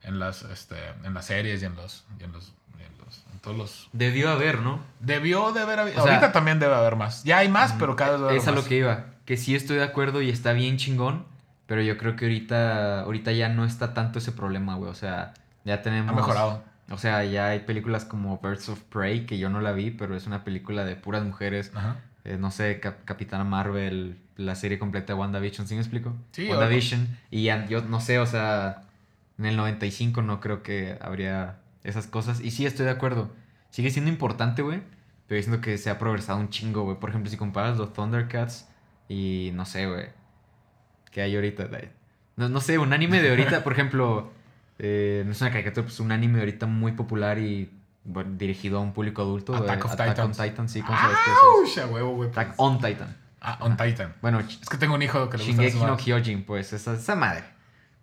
En 0.03 0.19
las, 0.19 0.41
este, 0.43 0.75
en 1.03 1.13
las 1.13 1.25
series 1.27 1.61
y 1.61 1.65
en 1.65 1.75
los. 1.75 2.03
y 2.19 2.23
en 2.23 2.33
los, 2.33 2.53
todos 3.41 3.57
los. 3.57 3.89
Debió 3.93 4.29
haber, 4.31 4.59
¿no? 4.59 4.81
Debió 4.99 5.51
de 5.51 5.61
haber 5.61 5.79
habido. 5.79 5.99
O 6.01 6.03
sea, 6.03 6.13
ahorita 6.15 6.31
también 6.33 6.59
debe 6.59 6.75
haber 6.75 6.95
más. 6.95 7.23
Ya 7.23 7.37
hay 7.39 7.49
más, 7.49 7.73
pero 7.79 7.95
cada 7.95 8.11
vez 8.11 8.19
debe 8.19 8.29
haber 8.31 8.41
Es 8.41 8.47
a 8.47 8.51
lo 8.51 8.63
que 8.65 8.75
iba. 8.75 9.05
Que 9.25 9.37
sí 9.37 9.55
estoy 9.55 9.77
de 9.77 9.83
acuerdo 9.83 10.21
y 10.21 10.29
está 10.29 10.53
bien 10.53 10.77
chingón. 10.77 11.25
Pero 11.65 11.81
yo 11.81 11.97
creo 11.97 12.15
que 12.15 12.25
ahorita, 12.25 13.01
ahorita 13.01 13.31
ya 13.31 13.49
no 13.49 13.63
está 13.65 13.93
tanto 13.93 14.19
ese 14.19 14.31
problema, 14.33 14.75
güey. 14.75 14.91
O 14.91 14.95
sea, 14.95 15.33
ya 15.65 15.81
tenemos. 15.81 16.11
Ha 16.11 16.15
mejorado. 16.15 16.63
O 16.91 16.97
sea, 16.97 17.23
ya 17.23 17.47
hay 17.47 17.59
películas 17.59 18.03
como 18.05 18.39
Birds 18.39 18.67
of 18.69 18.79
Prey, 18.81 19.25
que 19.25 19.37
yo 19.39 19.49
no 19.49 19.61
la 19.61 19.71
vi, 19.71 19.89
pero 19.91 20.15
es 20.17 20.27
una 20.27 20.43
película 20.43 20.83
de 20.83 20.95
puras 20.97 21.23
mujeres. 21.23 21.71
Ajá. 21.73 21.95
Eh, 22.25 22.37
no 22.39 22.51
sé, 22.51 22.79
Cap- 22.81 23.03
Capitana 23.05 23.43
Marvel, 23.45 24.17
la 24.35 24.55
serie 24.55 24.77
completa 24.79 25.13
de 25.13 25.19
WandaVision, 25.19 25.67
¿sí 25.67 25.75
me 25.75 25.81
explico? 25.81 26.13
Sí, 26.31 26.47
WandaVision. 26.49 27.07
Y 27.31 27.43
ya- 27.43 27.65
yo 27.67 27.81
no 27.81 28.01
sé, 28.01 28.19
o 28.19 28.25
sea, 28.25 28.83
en 29.39 29.45
el 29.45 29.55
95 29.55 30.21
no 30.21 30.39
creo 30.41 30.61
que 30.63 30.97
habría 31.01 31.55
esas 31.83 32.07
cosas. 32.07 32.41
Y 32.41 32.51
sí, 32.51 32.65
estoy 32.65 32.85
de 32.85 32.91
acuerdo. 32.91 33.31
Sigue 33.69 33.89
siendo 33.89 34.11
importante, 34.11 34.61
güey. 34.61 34.81
Pero 35.27 35.39
yo 35.39 35.43
siento 35.43 35.61
que 35.61 35.77
se 35.77 35.89
ha 35.89 35.97
progresado 35.97 36.37
un 36.39 36.49
chingo, 36.49 36.83
güey. 36.83 36.97
Por 36.99 37.09
ejemplo, 37.09 37.31
si 37.31 37.37
comparas 37.37 37.77
los 37.77 37.93
Thundercats 37.93 38.67
y 39.09 39.51
no 39.53 39.65
sé, 39.65 39.87
güey. 39.87 40.07
¿Qué 41.11 41.21
hay 41.21 41.35
ahorita? 41.35 41.67
No, 42.35 42.49
no 42.49 42.59
sé, 42.61 42.77
un 42.79 42.93
anime 42.93 43.21
de 43.21 43.29
ahorita, 43.29 43.63
por 43.63 43.73
ejemplo. 43.73 44.31
eh, 44.79 45.23
no 45.25 45.31
es 45.31 45.41
una 45.41 45.51
caricatura, 45.51 45.85
pues 45.85 45.99
un 45.99 46.11
anime 46.11 46.35
de 46.35 46.39
ahorita 46.41 46.65
muy 46.65 46.93
popular 46.93 47.37
y 47.37 47.71
bueno, 48.03 48.31
dirigido 48.37 48.79
a 48.79 48.81
un 48.81 48.93
público 48.93 49.21
adulto. 49.21 49.55
Attack 49.55 49.85
of 49.85 49.91
Attack 49.93 50.07
on 50.19 50.31
Titans. 50.31 50.37
Titan, 50.37 50.69
sí, 50.69 50.81
¿cómo 50.81 50.97
sabes. 50.97 51.77
A 51.77 51.87
huevo, 51.87 52.15
güey. 52.15 52.29
Attack 52.29 52.53
on 52.57 52.79
Titan. 52.79 53.15
Ah, 53.39 53.57
on 53.61 53.77
Titan. 53.77 54.15
Bueno, 54.21 54.39
Es 54.39 54.69
que 54.69 54.77
tengo 54.77 54.95
un 54.95 55.01
hijo 55.01 55.29
que 55.29 55.37
le 55.37 55.45
gusta 55.45 55.61
Shingeki 55.63 55.85
no 55.85 55.97
Kyojin, 55.97 56.43
pues, 56.45 56.73
esa, 56.73 56.93
esa 56.93 57.15
madre. 57.15 57.43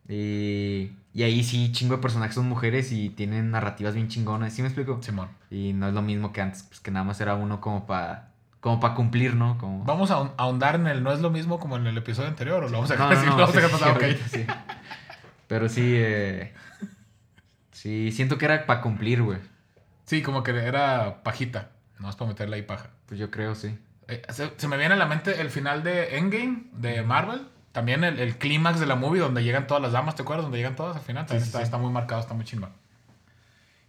Y, 0.09 0.93
y 1.15 1.23
ahí 1.23 1.43
sí, 1.45 1.73
chingo 1.73 1.97
de 1.97 2.03
personajes 2.03 2.35
son 2.35 2.49
mujeres 2.49 2.93
y 2.93 3.11
tienen 3.11 3.51
narrativas 3.51 3.95
bien 3.95 4.09
chingonas, 4.09 4.53
¿sí 4.53 4.63
me 4.63 4.69
explico? 4.69 5.01
Simón. 5.03 5.29
Y 5.51 5.73
no 5.73 5.89
es 5.89 5.95
lo 5.95 6.03
mismo 6.03 6.33
que 6.33 6.41
antes, 6.41 6.63
pues 6.65 6.81
que 6.81 6.91
nada 6.91 7.05
más 7.05 7.21
era 7.21 7.35
uno 7.35 7.61
como 7.61 7.87
para 7.87 8.30
como 8.61 8.79
para 8.81 8.95
cumplir, 8.95 9.35
¿no? 9.35 9.57
Como... 9.59 9.85
Vamos 9.85 10.11
a 10.11 10.17
ahon- 10.19 10.33
a 10.37 10.43
ahondar 10.43 10.75
en 10.75 10.87
el 10.87 11.03
no 11.03 11.13
es 11.13 11.21
lo 11.21 11.31
mismo 11.31 11.59
como 11.59 11.77
en 11.77 11.87
el 11.87 11.97
episodio 11.97 12.29
anterior 12.29 12.63
o 12.65 12.69
lo 12.69 12.73
vamos 12.79 12.91
a 12.91 12.97
No, 12.97 13.09
dejar 13.09 13.25
no, 13.27 13.31
no, 13.33 13.39
lo 13.39 13.47
vamos 13.47 13.57
a 13.57 13.61
sí, 13.61 13.67
sí, 13.79 13.85
ok. 13.91 14.03
ahorita 14.03 14.29
sí. 14.29 14.47
Pero 15.49 15.69
sí, 15.69 15.95
eh, 15.97 16.53
sí, 17.73 18.13
siento 18.13 18.39
que 18.39 18.45
era 18.45 18.67
para 18.67 18.81
cumplir, 18.81 19.23
güey. 19.23 19.39
Sí, 20.05 20.23
como 20.23 20.43
que 20.43 20.51
era 20.53 21.23
pajita. 21.23 21.71
No 21.99 22.09
es 22.11 22.17
para 22.17 22.29
meterle 22.29 22.57
ahí 22.57 22.63
paja. 22.63 22.91
Pues 23.07 23.19
yo 23.21 23.31
creo, 23.31 23.55
sí. 23.55 23.79
Eh, 24.09 24.23
se, 24.31 24.53
se 24.57 24.69
me 24.69 24.77
viene 24.77 24.95
a 24.95 24.97
la 24.97 25.07
mente 25.07 25.41
el 25.41 25.51
final 25.51 25.83
de 25.83 26.17
Endgame 26.19 26.65
de 26.73 27.03
Marvel. 27.03 27.47
También 27.73 28.03
el, 28.03 28.19
el 28.19 28.37
clímax 28.37 28.81
de 28.81 28.87
la 28.87 28.97
movie 28.97 29.21
donde 29.21 29.45
llegan 29.45 29.67
todas 29.69 29.83
las 29.83 29.93
damas, 29.93 30.17
¿te 30.17 30.23
acuerdas? 30.23 30.45
Donde 30.45 30.59
llegan 30.59 30.75
todas 30.75 30.97
al 30.97 31.03
final. 31.03 31.27
También 31.27 31.45
está, 31.45 31.63
está 31.63 31.79
muy 31.79 31.93
marcado, 31.93 32.21
está 32.21 32.35
muy 32.35 32.45
chingón. 32.45 32.71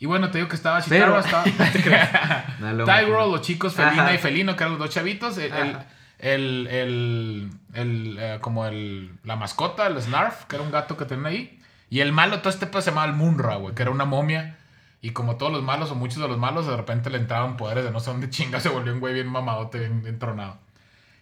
Y 0.01 0.07
bueno, 0.07 0.31
te 0.31 0.39
digo 0.39 0.49
que 0.49 0.55
estaba 0.55 0.81
Chitara, 0.81 1.19
estaba... 1.19 1.43
Tyrell, 2.85 3.11
los 3.31 3.41
chicos 3.41 3.75
Felina 3.75 4.03
Ajá. 4.05 4.13
y 4.15 4.17
Felino, 4.17 4.55
que 4.55 4.63
eran 4.63 4.73
los 4.77 4.79
dos 4.79 4.89
chavitos. 4.89 5.37
El, 5.37 5.77
el, 6.19 6.67
el, 6.67 7.49
el- 7.73 8.17
eh, 8.19 8.37
como 8.41 8.65
el, 8.65 9.11
la 9.23 9.35
mascota, 9.35 9.85
el 9.87 10.01
Snarf, 10.01 10.45
que 10.45 10.55
era 10.55 10.65
un 10.65 10.71
gato 10.71 10.97
que 10.97 11.05
tenían 11.05 11.27
ahí. 11.27 11.59
Y 11.89 11.99
el 11.99 12.13
malo, 12.13 12.39
todo 12.39 12.49
este 12.49 12.65
pedo 12.67 12.81
se 12.81 12.89
llamaba 12.89 13.07
el 13.07 13.13
Munra, 13.13 13.55
güey, 13.57 13.75
que 13.75 13.81
era 13.83 13.91
una 13.91 14.05
momia. 14.05 14.57
Y 15.01 15.11
como 15.11 15.35
todos 15.37 15.51
los 15.51 15.61
malos 15.63 15.91
o 15.91 15.95
muchos 15.95 16.19
de 16.21 16.27
los 16.27 16.37
malos, 16.37 16.65
de 16.67 16.75
repente 16.77 17.09
le 17.09 17.17
entraban 17.17 17.57
poderes 17.57 17.83
de 17.83 17.91
no 17.91 17.99
sé 17.99 18.09
dónde 18.11 18.29
chinga, 18.29 18.59
se 18.59 18.69
volvió 18.69 18.93
un 18.93 18.99
güey 19.01 19.13
bien 19.13 19.27
mamadote, 19.27 19.79
bien, 19.79 20.01
bien 20.03 20.17
tronado. 20.19 20.57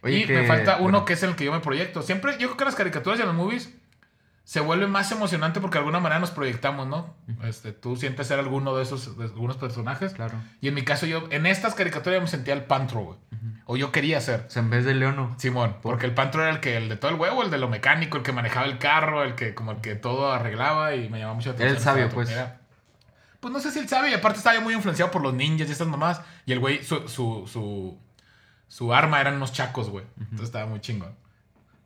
Oye, 0.04 0.20
y 0.20 0.26
que- 0.26 0.34
me 0.34 0.48
falta 0.48 0.76
uno 0.76 0.84
bueno, 0.84 1.06
que 1.06 1.14
es 1.14 1.24
el 1.24 1.36
que 1.36 1.44
yo 1.46 1.52
me 1.52 1.60
proyecto. 1.60 2.02
Siempre, 2.02 2.34
yo 2.40 2.48
creo 2.48 2.58
que 2.58 2.66
las 2.66 2.76
caricaturas 2.76 3.20
y 3.20 3.24
los 3.24 3.34
movies 3.34 3.74
se 4.50 4.62
vuelve 4.62 4.88
más 4.88 5.12
emocionante 5.12 5.60
porque 5.62 5.76
de 5.76 5.82
alguna 5.82 6.00
manera 6.00 6.20
nos 6.20 6.32
proyectamos, 6.32 6.88
¿no? 6.88 7.14
Este, 7.44 7.72
tú 7.72 7.96
sientes 7.98 8.26
ser 8.26 8.40
alguno 8.40 8.76
de 8.76 8.82
esos, 8.82 9.16
de 9.16 9.26
algunos 9.26 9.58
personajes. 9.58 10.14
Claro. 10.16 10.34
Y 10.60 10.70
en 10.70 10.74
mi 10.74 10.82
caso, 10.84 11.06
yo, 11.06 11.28
en 11.30 11.46
estas 11.46 11.76
caricaturas 11.76 12.18
yo 12.18 12.22
me 12.22 12.28
sentía 12.28 12.56
el 12.56 12.64
Pantro, 12.64 13.02
güey. 13.02 13.20
O 13.66 13.78
yo 13.78 13.92
quería 13.92 14.20
ser. 14.22 14.46
O 14.48 14.50
sea, 14.50 14.64
en 14.64 14.72
vez 14.72 14.86
de 14.86 14.96
Leono. 14.96 15.36
Simón, 15.38 15.76
porque 15.84 16.08
el 16.08 16.16
Pantro 16.16 16.42
era 16.42 16.50
el 16.50 16.62
que, 16.62 16.78
el 16.78 16.90
de 16.90 16.96
todo 16.96 17.12
el 17.12 17.18
huevo, 17.20 17.44
el 17.44 17.52
de 17.52 17.60
lo 17.60 17.70
mecánico, 17.70 18.18
el 18.18 18.24
que 18.24 18.32
manejaba 18.32 18.66
el 18.66 18.80
carro, 18.80 19.22
el 19.24 19.36
que 19.36 19.54
como 19.54 19.72
el 19.74 19.82
que 19.82 19.94
todo 19.94 20.32
arreglaba 20.32 20.96
y 20.96 21.10
me 21.10 21.20
llamaba 21.20 21.36
mucho 21.36 21.50
la 21.52 21.56
Era 21.58 21.66
el 21.66 21.72
atención. 21.74 21.94
sabio, 21.96 22.10
pues. 22.10 22.32
Era- 22.32 22.60
pues 23.42 23.54
no 23.54 23.60
sé 23.60 23.70
si 23.70 23.78
el 23.78 23.88
sabio, 23.88 24.10
y 24.10 24.16
aparte 24.16 24.40
estaba 24.40 24.60
muy 24.62 24.74
influenciado 24.74 25.12
por 25.12 25.22
los 25.22 25.36
ninjas 25.36 25.70
y 25.70 25.74
estas 25.74 25.88
mamás. 25.88 26.22
Y 26.48 26.54
el 26.54 26.60
güey, 26.60 26.84
su, 26.84 27.08
su, 27.08 27.46
su, 27.48 28.00
su 28.68 28.94
arma 28.96 29.22
eran 29.22 29.36
unos 29.36 29.54
chacos, 29.54 29.92
güey. 29.92 30.06
Entonces 30.20 30.48
estaba 30.48 30.66
muy 30.66 30.80
chingón. 30.82 31.14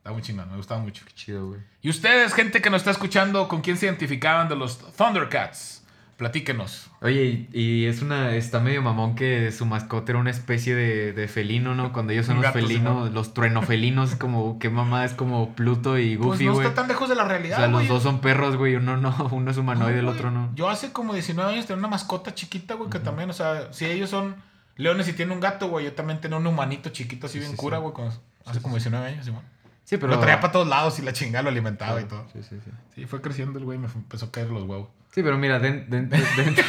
Estaba 0.03 0.15
muy 0.15 0.21
chingón, 0.21 0.51
me 0.51 0.57
gustaba 0.57 0.81
mucho. 0.81 1.05
Chido, 1.15 1.47
güey. 1.47 1.61
Y 1.81 1.89
ustedes, 1.89 2.33
gente 2.33 2.61
que 2.61 2.69
nos 2.69 2.81
está 2.81 2.91
escuchando, 2.91 3.47
¿con 3.47 3.61
quién 3.61 3.77
se 3.77 3.85
identificaban 3.85 4.49
de 4.49 4.57
los 4.57 4.77
Thundercats? 4.97 5.81
Platíquenos. 6.17 6.89
Oye, 6.99 7.47
y, 7.53 7.85
es 7.85 8.01
una. 8.01 8.35
Está 8.35 8.59
medio 8.59 8.81
mamón 8.81 9.15
que 9.15 9.49
su 9.53 9.65
mascota 9.65 10.11
era 10.11 10.19
una 10.19 10.29
especie 10.29 10.75
de, 10.75 11.13
de 11.13 11.27
felino, 11.29 11.73
¿no? 11.73 11.93
Cuando 11.93 12.11
ellos 12.11 12.25
son 12.25 12.41
los 12.41 12.51
felinos, 12.51 12.95
Simón. 12.95 13.13
los 13.13 13.33
truenofelinos, 13.33 14.15
como. 14.19 14.59
¿Qué 14.59 14.69
mamá 14.69 15.05
es 15.05 15.13
como 15.13 15.55
Pluto 15.55 15.97
y 15.97 16.17
Pues 16.17 16.27
Goofy, 16.31 16.45
no 16.47 16.53
güey? 16.55 16.67
está 16.67 16.81
tan 16.81 16.89
lejos 16.89 17.07
de 17.07 17.15
la 17.15 17.23
o 17.23 17.27
realidad, 17.29 17.55
sea, 17.55 17.67
los 17.67 17.87
dos 17.87 18.03
son 18.03 18.19
perros, 18.19 18.57
güey. 18.57 18.75
Uno 18.75 18.97
no, 18.97 19.15
uno 19.31 19.51
es 19.51 19.57
humanoide, 19.57 19.99
el 19.99 20.09
otro 20.09 20.31
no. 20.31 20.51
Yo 20.53 20.69
hace 20.69 20.91
como 20.91 21.13
19 21.13 21.49
años 21.49 21.65
tenía 21.65 21.79
una 21.79 21.87
mascota 21.87 22.35
chiquita, 22.35 22.73
güey, 22.73 22.89
que 22.89 22.99
también, 22.99 23.29
o 23.29 23.33
sea, 23.33 23.71
si 23.71 23.85
ellos 23.85 24.09
son 24.09 24.35
leones 24.75 25.07
y 25.07 25.13
tienen 25.13 25.33
un 25.33 25.39
gato, 25.39 25.69
güey, 25.69 25.85
yo 25.85 25.93
también 25.93 26.19
tenía 26.19 26.37
un 26.37 26.45
humanito 26.45 26.89
chiquito 26.89 27.27
así 27.27 27.33
Sí, 27.35 27.39
bien 27.39 27.51
sí, 27.51 27.57
cura, 27.57 27.77
sí. 27.77 27.83
güey, 27.83 28.09
hace 28.45 28.61
como 28.61 28.75
19 28.75 29.07
años, 29.07 29.23
Simón. 29.23 29.52
Sí, 29.83 29.97
pero. 29.97 30.13
Lo 30.13 30.19
traía 30.19 30.39
para 30.39 30.51
todos 30.53 30.67
lados 30.67 30.97
y 30.99 31.01
la 31.01 31.13
chingada 31.13 31.43
lo 31.43 31.49
alimentaba 31.49 31.99
y 32.01 32.05
todo. 32.05 32.25
Sí, 32.33 32.39
sí, 32.41 32.57
sí. 32.63 32.71
Sí, 32.95 33.05
fue 33.05 33.21
creciendo 33.21 33.59
el 33.59 33.65
güey, 33.65 33.77
me 33.77 33.87
fue- 33.87 34.01
empezó 34.01 34.27
a 34.27 34.31
caer 34.31 34.49
los 34.49 34.63
huevos. 34.63 34.89
Sí, 35.11 35.21
pero 35.23 35.37
mira, 35.37 35.59
den- 35.59 35.87
den- 35.89 36.09
dentro, 36.37 36.63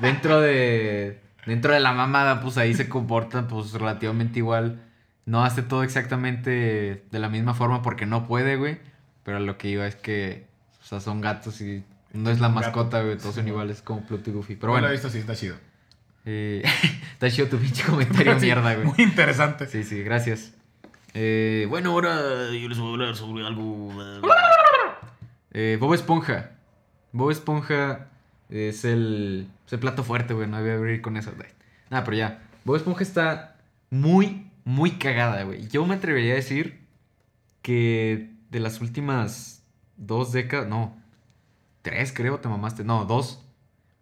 dentro 0.00 0.40
de. 0.40 1.20
Dentro 1.46 1.72
de 1.72 1.78
la 1.80 1.92
mamada, 1.92 2.40
pues 2.40 2.58
ahí 2.58 2.74
se 2.74 2.88
comportan 2.88 3.46
pues 3.46 3.72
relativamente 3.72 4.40
igual. 4.40 4.82
No 5.26 5.44
hace 5.44 5.62
todo 5.62 5.82
exactamente 5.84 7.04
de 7.10 7.18
la 7.18 7.28
misma 7.28 7.54
forma 7.54 7.82
porque 7.82 8.04
no 8.04 8.26
puede, 8.26 8.56
güey. 8.56 8.78
Pero 9.22 9.38
lo 9.40 9.56
que 9.56 9.68
iba 9.68 9.86
es 9.86 9.94
que. 9.96 10.46
O 10.82 10.84
sea, 10.84 11.00
son 11.00 11.20
gatos 11.20 11.60
y. 11.60 11.84
No 12.12 12.30
es 12.30 12.40
la 12.40 12.48
mascota, 12.48 13.02
güey. 13.02 13.16
Todos 13.16 13.34
Sí, 13.34 13.40
son 13.40 13.48
iguales 13.48 13.82
como 13.82 14.04
Pluto 14.06 14.30
y 14.30 14.32
Goofy. 14.32 14.56
Pero 14.56 14.72
bueno, 14.72 14.86
bueno. 14.86 14.86
lo 14.86 14.88
he 14.88 14.92
visto, 14.92 15.08
sí, 15.10 15.18
está 15.18 15.34
chido. 15.34 15.56
eh, 16.24 16.62
está 17.12 17.30
chido 17.30 17.48
tu 17.48 17.58
pinche 17.58 17.82
comentario, 17.84 18.34
Sí, 18.40 18.46
mierda, 18.46 18.74
güey. 18.74 18.86
Muy 18.86 18.96
interesante. 18.98 19.66
Sí, 19.66 19.84
sí, 19.84 20.02
gracias. 20.02 20.52
Eh, 21.18 21.64
bueno, 21.70 21.92
ahora 21.92 22.50
yo 22.52 22.68
les 22.68 22.78
voy 22.78 22.88
a 22.88 22.92
hablar 22.92 23.16
sobre 23.16 23.46
algo. 23.46 23.90
Eh, 25.50 25.78
Bob 25.80 25.94
Esponja. 25.94 26.50
Bob 27.12 27.30
Esponja 27.30 28.08
es 28.50 28.84
el, 28.84 29.48
plato 29.80 30.04
fuerte, 30.04 30.34
güey. 30.34 30.46
No 30.46 30.58
debe 30.58 30.74
abrir 30.74 31.00
con 31.00 31.16
eso. 31.16 31.32
Nada, 31.88 32.04
pero 32.04 32.18
ya. 32.18 32.42
Bob 32.64 32.76
Esponja 32.76 33.02
está 33.02 33.56
muy, 33.88 34.50
muy 34.66 34.98
cagada, 34.98 35.42
güey. 35.44 35.66
Yo 35.68 35.86
me 35.86 35.94
atrevería 35.94 36.34
a 36.34 36.36
decir 36.36 36.86
que 37.62 38.34
de 38.50 38.60
las 38.60 38.82
últimas 38.82 39.64
dos 39.96 40.32
décadas. 40.32 40.68
No, 40.68 40.98
tres 41.80 42.12
creo, 42.12 42.40
te 42.40 42.48
mamaste. 42.50 42.84
No, 42.84 43.06
dos. 43.06 43.42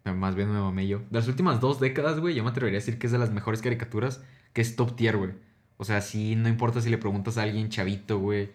Más 0.03 0.35
bien 0.35 0.51
me 0.51 0.59
mamé 0.59 0.85
yo. 0.85 0.99
De 1.09 1.19
las 1.19 1.29
últimas 1.29 1.61
dos 1.61 1.79
décadas, 1.79 2.19
güey, 2.19 2.35
yo 2.35 2.43
me 2.43 2.49
atrevería 2.49 2.79
a 2.79 2.81
decir 2.81 2.99
que 2.99 3.07
es 3.07 3.13
de 3.13 3.19
las 3.19 3.31
mejores 3.31 3.61
caricaturas, 3.61 4.21
que 4.51 4.59
es 4.59 4.75
top 4.75 4.97
tier, 4.97 5.15
güey. 5.15 5.31
O 5.77 5.85
sea, 5.85 6.01
sí, 6.01 6.35
no 6.35 6.49
importa 6.49 6.81
si 6.81 6.89
le 6.89 6.97
preguntas 6.97 7.37
a 7.37 7.43
alguien 7.43 7.69
chavito, 7.69 8.19
güey, 8.19 8.51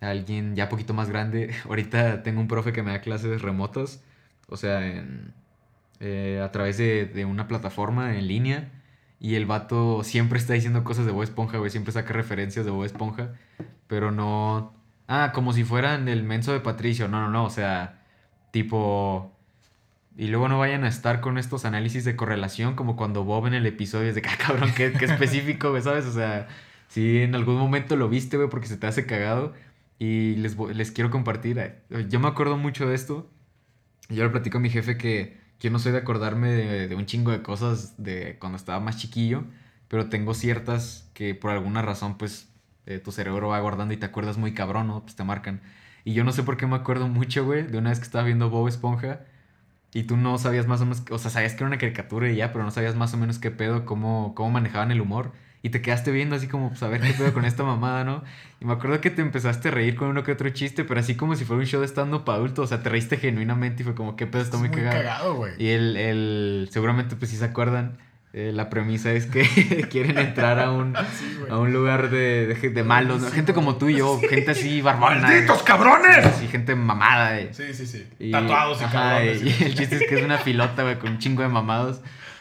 a 0.00 0.10
alguien 0.10 0.56
ya 0.56 0.68
poquito 0.68 0.94
más 0.94 1.08
grande. 1.10 1.54
Ahorita 1.66 2.22
tengo 2.22 2.40
un 2.40 2.48
profe 2.48 2.72
que 2.72 2.82
me 2.82 2.92
da 2.92 3.00
clases 3.00 3.42
remotas, 3.42 4.02
o 4.48 4.56
sea, 4.56 4.86
en, 4.86 5.34
eh, 6.00 6.40
a 6.42 6.52
través 6.52 6.78
de, 6.78 7.06
de 7.06 7.24
una 7.24 7.48
plataforma 7.48 8.16
en 8.16 8.28
línea. 8.28 8.70
Y 9.20 9.36
el 9.36 9.46
vato 9.46 10.04
siempre 10.04 10.38
está 10.38 10.54
diciendo 10.54 10.84
cosas 10.84 11.06
de 11.06 11.12
Bob 11.12 11.22
Esponja, 11.22 11.58
güey, 11.58 11.70
siempre 11.70 11.92
saca 11.92 12.12
referencias 12.12 12.64
de 12.66 12.70
Bob 12.70 12.84
Esponja, 12.84 13.32
pero 13.86 14.10
no... 14.10 14.74
Ah, 15.08 15.32
como 15.34 15.52
si 15.52 15.64
fueran 15.64 16.08
el 16.08 16.24
menso 16.24 16.52
de 16.52 16.60
Patricio. 16.60 17.08
No, 17.08 17.20
no, 17.22 17.30
no, 17.30 17.44
o 17.44 17.50
sea, 17.50 18.02
tipo... 18.50 19.33
Y 20.16 20.28
luego 20.28 20.48
no 20.48 20.58
vayan 20.58 20.84
a 20.84 20.88
estar 20.88 21.20
con 21.20 21.38
estos 21.38 21.64
análisis 21.64 22.04
de 22.04 22.14
correlación 22.16 22.76
como 22.76 22.96
cuando 22.96 23.24
Bob 23.24 23.46
en 23.48 23.54
el 23.54 23.66
episodio 23.66 24.08
es 24.08 24.14
de 24.14 24.22
"Ah, 24.28 24.36
cabrón, 24.38 24.70
qué, 24.76 24.92
qué 24.92 25.06
específico, 25.06 25.70
güey, 25.70 25.82
¿sabes? 25.82 26.04
O 26.06 26.12
sea, 26.12 26.46
si 26.88 27.18
en 27.22 27.34
algún 27.34 27.56
momento 27.56 27.96
lo 27.96 28.08
viste, 28.08 28.36
güey, 28.36 28.48
porque 28.48 28.68
se 28.68 28.76
te 28.76 28.86
hace 28.86 29.06
cagado. 29.06 29.52
Y 29.98 30.36
les, 30.36 30.56
les 30.58 30.90
quiero 30.92 31.10
compartir. 31.10 31.74
Yo 32.08 32.20
me 32.20 32.28
acuerdo 32.28 32.56
mucho 32.56 32.86
de 32.88 32.94
esto. 32.94 33.30
Yo 34.08 34.24
le 34.24 34.30
platico 34.30 34.58
a 34.58 34.60
mi 34.60 34.70
jefe 34.70 34.96
que 34.98 35.38
yo 35.60 35.70
no 35.70 35.78
soy 35.78 35.92
de 35.92 35.98
acordarme 35.98 36.50
de, 36.50 36.88
de 36.88 36.94
un 36.94 37.06
chingo 37.06 37.30
de 37.30 37.42
cosas 37.42 37.94
de 38.02 38.36
cuando 38.38 38.56
estaba 38.56 38.80
más 38.80 38.98
chiquillo, 38.98 39.44
pero 39.88 40.08
tengo 40.08 40.34
ciertas 40.34 41.10
que 41.14 41.34
por 41.34 41.50
alguna 41.52 41.80
razón, 41.82 42.18
pues, 42.18 42.48
eh, 42.86 42.98
tu 42.98 43.12
cerebro 43.12 43.48
va 43.48 43.60
guardando 43.60 43.94
y 43.94 43.96
te 43.96 44.06
acuerdas 44.06 44.36
muy 44.36 44.52
cabrón, 44.54 44.88
¿no? 44.88 45.02
Pues 45.02 45.16
te 45.16 45.24
marcan. 45.24 45.62
Y 46.04 46.12
yo 46.14 46.24
no 46.24 46.32
sé 46.32 46.42
por 46.42 46.56
qué 46.56 46.66
me 46.66 46.76
acuerdo 46.76 47.08
mucho, 47.08 47.44
güey, 47.44 47.62
de 47.66 47.78
una 47.78 47.90
vez 47.90 47.98
que 47.98 48.04
estaba 48.04 48.24
viendo 48.24 48.50
Bob 48.50 48.68
Esponja 48.68 49.20
y 49.94 50.02
tú 50.02 50.16
no 50.16 50.36
sabías 50.38 50.66
más 50.66 50.80
o 50.80 50.84
menos, 50.84 51.02
o 51.08 51.18
sea, 51.18 51.30
sabías 51.30 51.52
que 51.52 51.58
era 51.58 51.68
una 51.68 51.78
caricatura 51.78 52.28
y 52.28 52.36
ya, 52.36 52.52
pero 52.52 52.64
no 52.64 52.70
sabías 52.70 52.96
más 52.96 53.14
o 53.14 53.16
menos 53.16 53.38
qué 53.38 53.50
pedo, 53.50 53.86
cómo, 53.86 54.34
cómo 54.34 54.50
manejaban 54.50 54.90
el 54.90 55.00
humor. 55.00 55.32
Y 55.62 55.70
te 55.70 55.80
quedaste 55.80 56.10
viendo 56.10 56.36
así 56.36 56.46
como, 56.46 56.68
pues, 56.68 56.82
a 56.82 56.88
ver 56.88 57.00
qué 57.00 57.14
pedo 57.14 57.32
con 57.32 57.46
esta 57.46 57.62
mamada, 57.64 58.04
¿no? 58.04 58.22
Y 58.60 58.66
me 58.66 58.74
acuerdo 58.74 59.00
que 59.00 59.08
te 59.10 59.22
empezaste 59.22 59.68
a 59.68 59.70
reír 59.70 59.94
con 59.96 60.08
uno 60.08 60.22
que 60.22 60.32
otro 60.32 60.50
chiste, 60.50 60.84
pero 60.84 61.00
así 61.00 61.14
como 61.14 61.36
si 61.36 61.46
fuera 61.46 61.60
un 61.60 61.66
show 61.66 61.80
de 61.80 61.86
stand-up 61.86 62.24
para 62.24 62.36
adultos. 62.36 62.64
O 62.64 62.66
sea, 62.66 62.82
te 62.82 62.90
reíste 62.90 63.16
genuinamente 63.16 63.82
y 63.82 63.84
fue 63.84 63.94
como, 63.94 64.14
qué 64.16 64.26
pedo, 64.26 64.42
está 64.42 64.58
muy, 64.58 64.68
Es 64.68 64.74
cagado. 64.74 65.36
güey. 65.36 65.52
Y 65.56 65.68
el, 65.68 65.96
el, 65.96 66.68
seguramente, 66.70 67.16
pues, 67.16 67.30
si 67.30 67.38
se 67.38 67.44
acuerdan, 67.46 67.96
eh, 68.36 68.50
la 68.52 68.68
premisa 68.68 69.12
es 69.12 69.26
que 69.26 69.86
quieren 69.90 70.18
entrar 70.18 70.58
a 70.58 70.72
un, 70.72 70.94
Sí, 71.18 71.38
a 71.48 71.56
un 71.56 71.72
lugar 71.72 72.10
de, 72.10 72.46
de, 72.48 72.70
de 72.70 72.82
malos, 72.82 73.22
¿no? 73.22 73.28
Sí, 73.28 73.34
Gente 73.36 73.54
como 73.54 73.76
tú 73.76 73.88
y 73.88 73.96
yo, 73.98 74.20
gente 74.20 74.50
así 74.50 74.82
barbona. 74.82 75.20
¡Malditos 75.20 75.62
cabrones! 75.62 76.26
Así, 76.26 76.48
gente 76.48 76.74
mamada, 76.74 77.38
eh. 77.38 77.50
Sí, 77.52 77.72
sí, 77.72 77.86
sí. 77.86 78.06
Y- 78.18 78.32
Tatuados 78.32 78.80
y 78.80 78.84
ajá, 78.84 78.92
cabrones. 78.92 79.42
Y, 79.42 79.64
el 79.64 79.74
chiste 79.76 79.96
es 79.96 80.02
que 80.08 80.18
es 80.18 80.24
una 80.24 80.38
pilota, 80.38 80.82
güey, 80.82 80.98
con 80.98 81.12
un 81.12 81.18
chingo 81.18 81.42
de 81.42 81.48
mamados. 81.48 82.00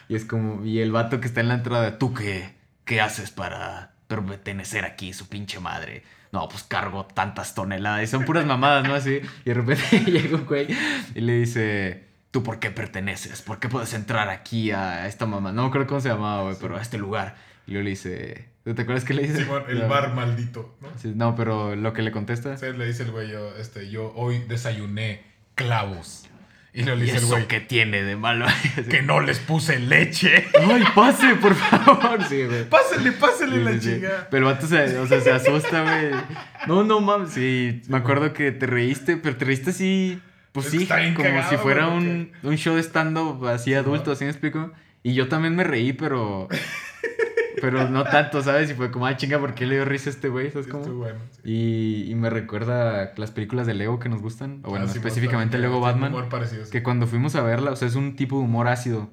Y 0.09 0.15
es 0.15 0.25
como, 0.25 0.65
y 0.65 0.79
el 0.79 0.91
vato 0.91 1.19
que 1.21 1.27
está 1.27 1.41
en 1.41 1.47
la 1.47 1.53
entrada, 1.53 1.97
¿tú 1.99 2.13
qué, 2.13 2.49
qué 2.85 2.99
haces 2.99 3.29
para 3.31 3.91
pertenecer 4.07 4.85
aquí, 4.85 5.13
su 5.13 5.29
pinche 5.29 5.59
madre? 5.59 6.03
No, 6.31 6.49
pues 6.49 6.63
cargo 6.63 7.05
tantas 7.05 7.53
toneladas. 7.53 8.01
Y 8.03 8.07
son 8.07 8.25
puras 8.25 8.45
mamadas, 8.45 8.87
¿no? 8.87 8.95
Así. 8.95 9.21
Y 9.45 9.49
de 9.49 9.53
repente 9.53 9.99
llega 10.11 10.35
un 10.37 10.45
güey 10.45 10.67
y 11.13 11.21
le 11.21 11.33
dice, 11.33 12.03
¿tú 12.33 12.41
por 12.43 12.57
qué 12.59 12.71
perteneces? 12.71 13.41
¿Por 13.43 13.59
qué 13.59 13.69
puedes 13.69 13.93
entrar 13.93 14.27
aquí 14.29 14.71
a 14.71 15.07
esta 15.07 15.25
mamá? 15.27 15.51
No 15.53 15.61
me 15.61 15.67
acuerdo 15.69 15.85
cómo 15.87 16.01
se 16.01 16.09
llamaba, 16.09 16.41
güey, 16.43 16.55
pero 16.59 16.75
a 16.77 16.81
este 16.81 16.97
lugar. 16.97 17.35
Y 17.67 17.71
luego 17.71 17.83
le 17.85 17.91
dice, 17.91 18.49
¿tú 18.65 18.73
te 18.73 18.81
acuerdas 18.81 19.05
qué 19.05 19.13
le 19.13 19.21
dice? 19.21 19.43
Simón, 19.43 19.63
el 19.69 19.81
No. 19.81 19.87
bar 19.87 20.13
maldito, 20.15 20.75
¿no? 20.81 20.89
Sí, 20.97 21.13
no, 21.15 21.35
pero 21.35 21.75
lo 21.75 21.93
que 21.93 22.01
le 22.01 22.11
contesta. 22.11 22.57
Sí, 22.57 22.65
le 22.75 22.87
dice 22.87 23.03
el 23.03 23.11
güey, 23.11 23.29
yo, 23.31 23.55
este, 23.55 23.89
yo 23.91 24.11
hoy 24.15 24.39
desayuné 24.49 25.21
clavos. 25.55 26.27
Y 26.75 26.81
le 26.81 26.95
¿Y 26.95 27.01
dice 27.01 27.17
el 27.17 27.25
güey, 27.27 27.47
qué 27.47 27.59
tiene 27.59 28.01
de 28.01 28.15
malo? 28.15 28.47
Que 28.89 29.03
no 29.03 29.19
les 29.21 29.37
puse 29.37 29.79
leche. 29.79 30.47
¡Ay, 30.59 30.83
pase, 30.95 31.35
por 31.35 31.53
favor! 31.53 32.23
Sí, 32.27 32.43
güey. 32.45 32.67
Pásale, 32.67 33.11
pásale 33.11 33.57
Sí, 33.57 33.63
la 33.63 33.71
sí, 33.73 33.79
sí. 33.79 33.89
chinga. 33.93 34.27
Pero 34.31 34.49
o 34.49 34.55
sea, 34.59 34.87
se 35.21 35.31
asusta, 35.31 35.83
güey. 35.83 36.11
No, 36.67 36.83
no 36.83 36.99
mames. 36.99 37.29
Sí, 37.29 37.83
me 37.87 37.97
acuerdo 37.97 38.33
que 38.33 38.51
te 38.51 38.65
reíste, 38.65 39.17
pero 39.17 39.37
te 39.37 39.45
reíste 39.45 39.69
así. 39.69 40.19
Pues 40.53 40.67
sí, 40.67 40.87
como 40.87 41.15
cagado, 41.27 41.49
si 41.49 41.57
fuera 41.57 41.87
un, 41.89 42.31
un 42.43 42.55
show 42.57 42.75
de 42.75 42.81
stand-up 42.83 43.45
así 43.47 43.73
adulto, 43.73 44.11
así 44.13 44.23
me 44.23 44.29
explico. 44.31 44.71
Y 45.03 45.13
yo 45.15 45.27
también 45.27 45.55
me 45.55 45.63
reí, 45.65 45.91
pero. 45.93 46.47
Pero 47.61 47.89
no 47.89 48.03
tanto, 48.03 48.41
¿sabes? 48.41 48.69
Y 48.71 48.73
fue 48.73 48.91
como, 48.91 49.05
ah, 49.05 49.15
chinga, 49.15 49.39
¿por 49.39 49.53
qué 49.53 49.65
le 49.65 49.75
dio 49.75 49.85
risa 49.85 50.09
a 50.09 50.13
este 50.13 50.27
güey? 50.27 50.51
¿Sabes 50.51 50.67
cómo? 50.67 50.83
bueno. 50.85 51.19
sí. 51.31 51.49
Y, 51.49 52.11
y 52.11 52.15
me 52.15 52.29
recuerda 52.29 53.13
las 53.15 53.31
películas 53.31 53.67
de 53.67 53.73
Lego 53.73 53.99
que 53.99 54.09
nos 54.09 54.21
gustan. 54.21 54.59
O 54.63 54.69
bueno, 54.71 54.85
Ah, 54.85 54.89
sí, 54.89 54.97
específicamente 54.97 55.57
Lego 55.57 55.79
Batman. 55.79 56.11
humor 56.13 56.29
parecido, 56.29 56.65
sí. 56.65 56.71
Que 56.71 56.83
cuando 56.83 57.07
fuimos 57.07 57.35
a 57.35 57.41
verla, 57.41 57.71
o 57.71 57.75
sea, 57.77 57.87
es 57.87 57.95
un 57.95 58.15
tipo 58.17 58.37
de 58.37 58.43
humor 58.45 58.67
ácido. 58.67 59.09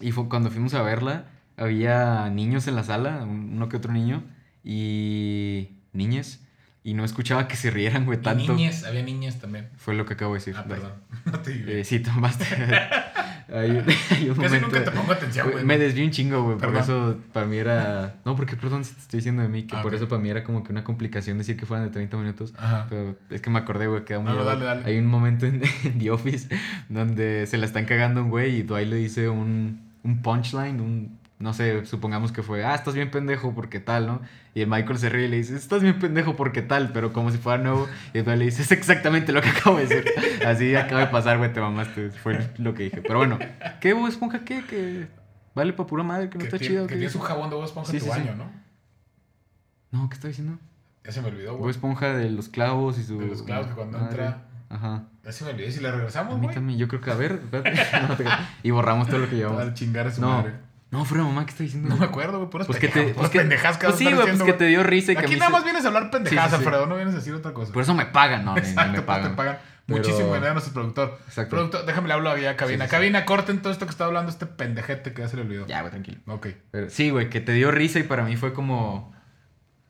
Y 0.00 0.12
fue, 0.12 0.28
cuando 0.28 0.50
fuimos 0.50 0.74
a 0.74 0.82
verla, 0.82 1.26
había 1.56 2.28
niños 2.28 2.68
en 2.68 2.76
la 2.76 2.82
sala, 2.84 3.22
un- 3.24 3.52
uno 3.54 3.68
que 3.70 3.76
otro 3.78 3.92
niño, 3.92 4.24
y 4.62 5.78
niñas. 5.92 6.40
Y 6.86 6.92
no 6.92 7.02
escuchaba 7.04 7.48
que 7.48 7.56
se 7.56 7.70
rieran, 7.70 8.04
güey, 8.04 8.20
tanto. 8.20 8.52
niñas, 8.54 8.84
había 8.84 9.02
niñas 9.02 9.40
también. 9.40 9.70
Fue 9.78 9.94
lo 9.94 10.04
que 10.04 10.12
acabo 10.12 10.34
de 10.34 10.40
decir. 10.40 10.54
Ah, 10.56 10.64
perdón. 10.68 10.92
No 11.24 11.40
te 11.40 11.52
digo. 11.52 11.70
Eh, 11.70 11.82
sí, 11.82 12.00
tomaste. 12.00 12.44
hay, 13.52 13.70
un- 13.70 13.84
hay 14.10 14.28
un 14.28 14.36
Casi 14.36 14.40
momento. 14.40 14.66
nunca 14.66 14.84
te 14.84 14.90
pongo 14.90 15.12
atención, 15.12 15.50
Güey. 15.50 15.64
Me 15.64 15.78
desvié 15.78 16.04
un 16.04 16.10
chingo, 16.10 16.42
güey. 16.42 16.58
Por 16.58 16.76
eso 16.76 17.16
para 17.32 17.46
mí 17.46 17.56
era. 17.56 18.16
No, 18.26 18.36
porque 18.36 18.56
perdón 18.56 18.82
te 18.82 18.90
estoy 18.90 19.18
diciendo 19.20 19.40
de 19.40 19.48
mí, 19.48 19.62
que 19.62 19.76
Ah, 19.76 19.80
por 19.82 19.94
eso 19.94 20.08
para 20.08 20.20
mí 20.20 20.28
era 20.28 20.44
como 20.44 20.62
que 20.62 20.72
una 20.72 20.84
complicación 20.84 21.38
decir 21.38 21.56
que 21.56 21.64
fueran 21.64 21.86
de 21.86 21.92
30 21.92 22.18
minutos. 22.18 22.52
Ajá. 22.58 22.86
Pero 22.90 23.16
es 23.30 23.40
que 23.40 23.48
me 23.48 23.58
acordé, 23.60 23.86
güey, 23.86 24.04
que 24.04 24.12
No, 24.14 24.22
no, 24.22 24.44
dale, 24.44 24.66
dale. 24.66 24.82
Hay 24.84 24.98
un 24.98 25.06
momento 25.06 25.46
en, 25.46 25.62
en 25.84 25.98
The 25.98 26.10
Office 26.10 26.48
donde 26.90 27.46
se 27.46 27.56
la 27.56 27.64
están 27.64 27.86
cagando 27.86 28.22
un 28.22 28.28
güey 28.28 28.56
y 28.56 28.62
Dwight 28.62 28.88
le 28.88 28.96
dice 28.96 29.30
un, 29.30 29.80
un 30.02 30.20
punchline, 30.20 30.80
un. 30.82 31.18
No 31.44 31.52
sé, 31.52 31.84
supongamos 31.84 32.32
que 32.32 32.42
fue, 32.42 32.64
ah, 32.64 32.74
estás 32.74 32.94
bien 32.94 33.10
pendejo 33.10 33.54
porque 33.54 33.78
tal, 33.78 34.06
¿no? 34.06 34.22
Y 34.54 34.62
el 34.62 34.66
Michael 34.66 34.96
se 34.98 35.10
ríe 35.10 35.26
y 35.26 35.28
le 35.28 35.36
dice, 35.36 35.54
estás 35.54 35.82
bien 35.82 35.98
pendejo 35.98 36.36
porque 36.36 36.62
tal, 36.62 36.90
pero 36.92 37.12
como 37.12 37.30
si 37.30 37.36
fuera 37.36 37.62
nuevo. 37.62 37.86
Y 38.14 38.20
Dwight 38.22 38.38
le 38.38 38.44
dice, 38.46 38.62
es 38.62 38.72
exactamente 38.72 39.30
lo 39.30 39.42
que 39.42 39.50
acabo 39.50 39.76
de 39.76 39.86
decir. 39.86 40.04
Así 40.46 40.74
acaba 40.74 41.02
de 41.02 41.06
pasar, 41.08 41.36
güey, 41.36 41.52
te 41.52 41.60
mamaste. 41.60 42.10
Fue 42.12 42.50
lo 42.56 42.72
que 42.72 42.84
dije. 42.84 43.02
Pero 43.02 43.18
bueno, 43.18 43.38
¿qué, 43.82 43.92
Bob 43.92 44.08
Esponja, 44.08 44.38
qué? 44.44 44.64
Que 44.64 45.06
vale 45.54 45.74
pa' 45.74 45.86
pura 45.86 46.02
madre, 46.02 46.30
que 46.30 46.38
no 46.38 46.40
Que 46.40 46.46
está 46.46 46.58
chido. 46.58 46.86
Que 46.86 46.94
tienes 46.96 47.14
un 47.14 47.20
jabón 47.20 47.50
de 47.50 47.56
Bob 47.56 47.64
Esponja 47.66 47.90
Sí, 47.90 47.98
en 47.98 48.02
tu 48.04 48.08
sí, 48.10 48.12
sí. 48.14 48.20
baño, 48.26 48.36
¿no? 48.36 48.50
No, 49.90 50.08
¿qué 50.08 50.14
está 50.14 50.28
diciendo? 50.28 50.58
Ya 51.04 51.12
se 51.12 51.20
me 51.20 51.28
olvidó, 51.28 51.52
Bob 51.52 51.58
güey. 51.60 51.70
Esponja 51.72 52.14
de 52.14 52.30
los 52.30 52.48
clavos 52.48 52.98
y 52.98 53.02
su. 53.04 53.18
De 53.18 53.26
los 53.26 53.42
clavos 53.42 53.66
que 53.66 53.74
cuando 53.74 53.98
madre. 53.98 54.22
entra- 54.24 54.44
Ajá. 54.70 55.04
Ya 55.22 55.30
se 55.30 55.44
me 55.44 55.50
olvidó. 55.50 55.68
¿Y 55.68 55.72
si 55.72 55.80
le 55.80 55.88
A 55.88 55.92
regresamos, 55.92 56.36
mí 56.38 56.44
güey? 56.46 56.54
también, 56.54 56.78
yo 56.78 56.88
creo 56.88 57.00
que, 57.02 57.10
a 57.10 57.14
ver, 57.14 57.32
espérate. 57.32 58.24
Y 58.62 58.70
borramos 58.70 59.08
todo 59.08 59.18
lo 59.18 59.28
que 59.28 59.36
llevamos. 59.36 59.60
Al 59.60 59.74
chingar 59.74 60.06
a 60.06 60.10
su 60.10 60.22
No, 60.22 60.38
madre. 60.38 60.54
No, 60.98 61.04
fuera 61.04 61.24
mamá, 61.24 61.44
¿qué 61.44 61.50
está 61.50 61.62
diciendo? 61.64 61.88
No 61.88 61.96
me 61.96 62.04
acuerdo, 62.06 62.38
güey. 62.38 62.50
Puras 62.50 62.66
Pues 62.66 62.78
que 62.78 62.88
te. 62.88 63.14
Pues 63.14 63.28
que, 63.30 63.38
pendejadas 63.40 63.76
que 63.78 63.86
pues 63.86 63.98
sí, 63.98 64.04
güey, 64.04 64.16
pues 64.16 64.30
que 64.38 64.42
güey. 64.44 64.56
te 64.58 64.66
dio 64.66 64.82
risa 64.82 65.12
y 65.12 65.16
que 65.16 65.22
Aquí 65.26 65.36
nada 65.36 65.50
más 65.50 65.64
vienes 65.64 65.84
a 65.84 65.88
hablar 65.88 66.10
pendejadas, 66.10 66.50
Sí, 66.50 66.56
sí, 66.56 66.62
sí. 66.62 66.66
Alfredo. 66.68 66.86
No 66.86 66.96
vienes 66.96 67.14
a 67.14 67.18
decir 67.18 67.34
otra 67.34 67.52
cosa. 67.52 67.72
Por 67.72 67.82
eso 67.82 67.94
me 67.94 68.06
pagan, 68.06 68.44
no, 68.44 68.56
Exacto, 68.56 68.92
me 68.92 69.02
pagan. 69.02 69.30
te 69.32 69.36
pagan 69.36 69.58
Pero- 69.86 69.98
muchísimo 69.98 70.28
dinero 70.34 70.50
a 70.50 70.52
nuestro 70.54 70.72
productor. 70.72 71.18
Exacto. 71.26 71.50
Productor, 71.56 71.84
déjame 71.86 72.08
le 72.08 72.14
hablo 72.14 72.30
a 72.30 72.56
Cabina. 72.56 72.88
Cabina, 72.88 73.24
corten 73.24 73.60
todo 73.60 73.72
esto 73.72 73.84
que 73.86 73.90
está 73.90 74.04
hablando 74.06 74.30
este 74.30 74.46
pendejete 74.46 75.12
que 75.12 75.22
ya 75.22 75.28
se 75.28 75.36
le 75.36 75.42
olvidó. 75.42 75.66
Ya, 75.66 75.80
güey, 75.80 75.90
tranquilo. 75.90 76.18
Ok. 76.28 76.46
Pero 76.70 76.88
sí, 76.90 77.10
güey, 77.10 77.28
que 77.28 77.40
te 77.40 77.52
dio 77.52 77.70
risa 77.70 77.98
y 77.98 78.04
para 78.04 78.24
mí 78.24 78.36
fue 78.36 78.52
como. 78.52 79.12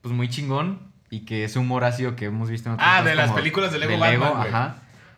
Pues 0.01 0.15
muy 0.15 0.29
chingón. 0.29 0.93
Y 1.11 1.25
que 1.27 1.45
ese 1.45 1.59
humor 1.61 1.85
ácido 1.85 2.17
que 2.17 2.25
hemos 2.25 2.51
visto 2.51 2.69
en 2.71 2.75
otras 2.75 2.89
Ah, 2.91 3.03
de 3.05 3.15
las 3.15 3.31
películas 3.31 3.71
de 3.73 3.79
Lego 3.79 3.99
Batman, 3.99 4.33
güey. 4.37 4.49
ajá. 4.49 4.77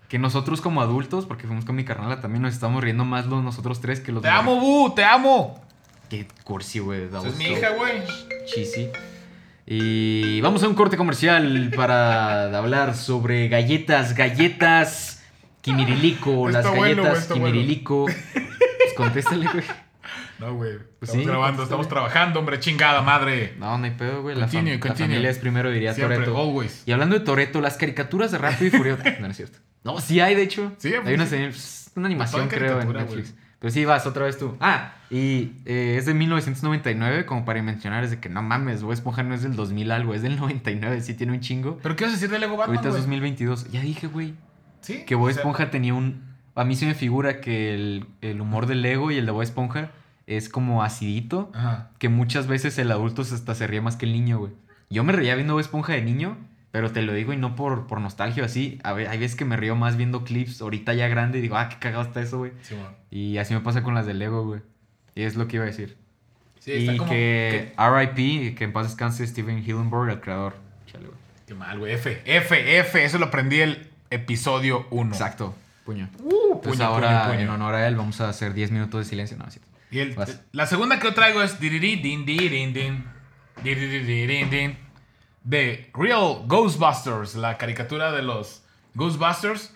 Que 0.09 0.19
nosotros 0.19 0.61
como 0.61 0.83
adultos, 0.83 1.25
porque 1.27 1.47
fuimos 1.47 1.65
con 1.65 1.75
mi 1.75 1.85
carnala, 1.85 2.21
también 2.21 2.43
nos 2.43 2.53
estamos 2.53 2.85
riendo 2.85 3.05
más 3.05 3.27
los 3.27 3.43
nosotros 3.43 3.81
tres 3.81 3.99
que 4.01 4.13
los 4.13 4.23
Te 4.23 4.29
amo, 4.29 4.61
Bu, 4.61 4.95
te 4.95 5.03
amo. 5.05 5.66
Qué 6.09 6.27
cursi, 6.45 6.79
güey. 6.79 7.05
es 7.05 7.37
mi 7.37 7.45
hija, 7.47 7.71
güey. 7.71 8.03
cheesy. 8.47 8.91
Y 9.67 10.41
vamos 10.43 10.63
a 10.63 10.69
un 10.69 10.75
corte 10.75 10.97
comercial 10.97 11.73
para 11.75 12.57
hablar 12.57 12.95
sobre 12.95 13.49
galletas, 13.49 14.15
galletas 14.15 15.25
Kimirilico, 15.61 16.49
Está 16.49 16.63
las 16.63 16.71
bueno, 16.77 16.79
güey, 16.79 16.95
galletas 16.95 17.19
está 17.23 17.35
bueno. 17.35 17.47
Kimirilico. 17.53 18.05
Pues 18.07 18.95
contéstale, 18.97 19.49
güey. 19.53 19.65
No, 20.39 20.55
güey. 20.55 20.75
Pues 21.01 21.09
Estamos 21.11 21.25
sí, 21.25 21.29
grabando, 21.29 21.63
estamos 21.65 21.89
trabajando, 21.89 22.39
hombre, 22.39 22.61
chingada 22.61 23.03
madre. 23.03 23.55
No, 23.59 23.77
no 23.79 23.85
hay 23.85 23.91
pedo, 23.93 24.23
güey. 24.23 24.37
La, 24.37 24.43
fam- 24.47 24.51
Continue, 24.53 24.75
la 24.75 24.81
continue. 24.81 25.09
familia 25.09 25.31
es 25.31 25.39
primero, 25.39 25.71
diría 25.71 25.95
Siempre, 25.95 26.19
Toreto. 26.19 26.39
always. 26.39 26.83
Y 26.87 26.93
hablando 26.93 27.19
de 27.19 27.25
Toreto, 27.25 27.61
las 27.61 27.77
caricaturas 27.77 28.31
de 28.31 28.39
Rápido 28.39 28.67
y 28.67 28.79
Furioso. 28.79 29.03
no, 29.03 29.21
no 29.21 29.27
es 29.29 29.37
cierto. 29.37 29.59
No, 29.83 30.01
sí 30.01 30.21
hay, 30.21 30.35
de 30.37 30.43
hecho. 30.43 30.73
Sí, 30.79 30.93
hay 30.95 31.15
una, 31.15 31.25
pues, 31.27 31.91
una 31.97 32.07
animación, 32.07 32.49
creo, 32.49 32.81
en 32.81 32.93
Netflix. 32.93 33.33
güey. 33.33 33.46
Pero 33.59 33.71
sí, 33.73 33.85
vas 33.85 34.07
otra 34.07 34.25
vez 34.27 34.39
tú. 34.39 34.57
Ah, 34.61 34.93
y 35.11 35.53
eh, 35.65 35.97
es 35.99 36.05
de 36.07 36.13
1999, 36.15 37.25
como 37.27 37.45
para 37.45 37.63
mencionar, 37.63 38.05
es 38.05 38.11
de 38.11 38.21
que 38.21 38.29
no 38.29 38.43
mames, 38.43 38.83
Bob 38.83 38.93
Esponja 38.93 39.23
no 39.23 39.35
es 39.35 39.43
del 39.43 39.57
2000 39.57 39.91
algo, 39.93 40.15
es 40.15 40.23
del 40.23 40.37
99, 40.37 41.01
sí 41.01 41.15
tiene 41.15 41.33
un 41.33 41.41
chingo. 41.41 41.79
¿Pero 41.83 41.97
qué 41.97 42.05
vas 42.05 42.13
a 42.13 42.17
decir 42.17 42.31
de 42.31 42.39
Lego 42.39 42.57
Batman, 42.57 42.77
Ahorita 42.77 42.89
es 42.89 42.95
güey? 42.95 43.03
2022. 43.03 43.71
Ya 43.73 43.81
dije, 43.81 44.07
güey, 44.09 44.35
Sí. 44.83 45.05
que 45.07 45.15
Bob 45.15 45.25
o 45.29 45.33
sea, 45.33 45.41
Esponja 45.41 45.71
tenía 45.71 45.95
un... 45.95 46.23
A 46.55 46.65
mí 46.65 46.77
se 46.77 46.87
me 46.87 46.95
figura 46.95 47.41
que 47.41 47.75
el, 47.75 48.07
el 48.21 48.41
humor 48.41 48.67
del 48.67 48.83
Lego 48.83 49.11
y 49.11 49.17
el 49.17 49.27
de 49.27 49.33
Bob 49.33 49.43
Esponja 49.43 49.91
es 50.27 50.49
como 50.49 50.83
acidito, 50.83 51.51
Ajá. 51.55 51.91
que 51.99 52.09
muchas 52.09 52.47
veces 52.47 52.79
el 52.79 52.91
adulto 52.93 53.23
hasta 53.23 53.55
se 53.55 53.67
ríe 53.67 53.81
más 53.81 53.97
que 53.97 54.07
el 54.07 54.13
niño, 54.13 54.39
güey. 54.39 54.53
Yo 54.91 55.03
me 55.05 55.13
reía 55.13 55.35
viendo 55.35 55.55
Bob 55.55 55.61
Esponja 55.61 55.93
de 55.95 56.03
niño, 56.03 56.37
pero 56.77 56.93
te 56.93 57.01
lo 57.01 57.15
digo 57.15 57.33
y 57.33 57.39
no 57.39 57.57
por, 57.57 57.87
por 57.87 58.03
nostalgia 58.03 58.45
así. 58.45 58.79
A 58.85 58.93
ver, 58.93 59.09
hay 59.09 59.17
veces 59.17 59.35
que 59.35 59.47
me 59.47 59.57
río 59.57 59.77
más 59.77 59.97
viendo 59.97 60.25
clips 60.25 60.61
ahorita 60.61 60.93
ya 60.93 61.09
grande 61.09 61.39
y 61.39 61.41
digo, 61.41 61.57
ah, 61.57 61.71
qué 61.71 61.77
cagado 61.79 62.03
está 62.03 62.21
eso, 62.21 62.37
güey. 62.37 62.53
Sí. 62.61 62.75
Y 63.11 63.39
así 63.39 63.55
me 63.55 63.61
pasa 63.61 63.83
con 63.83 63.95
las 63.95 64.05
de 64.05 64.13
Lego, 64.13 64.45
güey. 64.45 64.61
Y 65.15 65.23
es 65.23 65.37
lo 65.37 65.49
que 65.49 65.57
iba 65.57 65.63
a 65.65 65.69
decir. 65.69 65.97
Sí, 66.59 66.73
está 66.73 66.93
y 66.93 66.97
como... 66.99 67.11
que 67.11 67.73
R.I.P., 67.79 68.55
que 68.57 68.65
en 68.65 68.75
paz 68.75 68.89
descanse 68.89 69.27
Steven 69.27 69.61
Hillenburg, 69.61 70.11
el 70.11 70.21
creador. 70.21 70.55
Chale, 70.85 71.07
güey. 71.07 71.19
Qué 71.47 71.55
mal, 71.55 71.79
güey. 71.79 71.95
F, 71.95 72.21
F, 72.27 72.79
F. 72.81 73.03
Eso 73.07 73.17
lo 73.17 73.25
aprendí 73.25 73.59
el 73.61 73.89
episodio 74.11 74.87
1. 74.91 75.13
Exacto, 75.13 75.55
puño. 75.87 76.11
Uh, 76.19 76.57
Entonces 76.57 76.73
puño, 76.77 76.85
ahora, 76.85 77.23
puño, 77.23 77.31
puño. 77.39 77.41
en 77.45 77.49
honor 77.49 77.75
a 77.77 77.89
él, 77.89 77.97
vamos 77.97 78.21
a 78.21 78.29
hacer 78.29 78.53
10 78.53 78.71
minutos 78.71 79.01
de 79.01 79.09
silencio. 79.09 79.39
No, 79.39 79.51
sí. 79.51 79.61
Y 79.91 80.01
el- 80.01 80.15
la 80.53 80.67
segunda 80.67 80.99
que 80.99 81.07
yo 81.07 81.15
traigo 81.15 81.41
es 81.43 81.59
din, 81.59 81.81
di, 81.81 81.97
din, 81.97 82.27
din, 82.27 83.05
diriri, 83.65 84.01
di, 84.01 84.27
din, 84.27 84.51
din, 84.51 84.79
de 85.47 85.89
Real 85.95 86.43
Ghostbusters, 86.47 87.37
la 87.37 87.57
caricatura 87.57 88.11
de 88.11 88.23
los 88.23 88.65
Ghostbusters. 88.95 89.73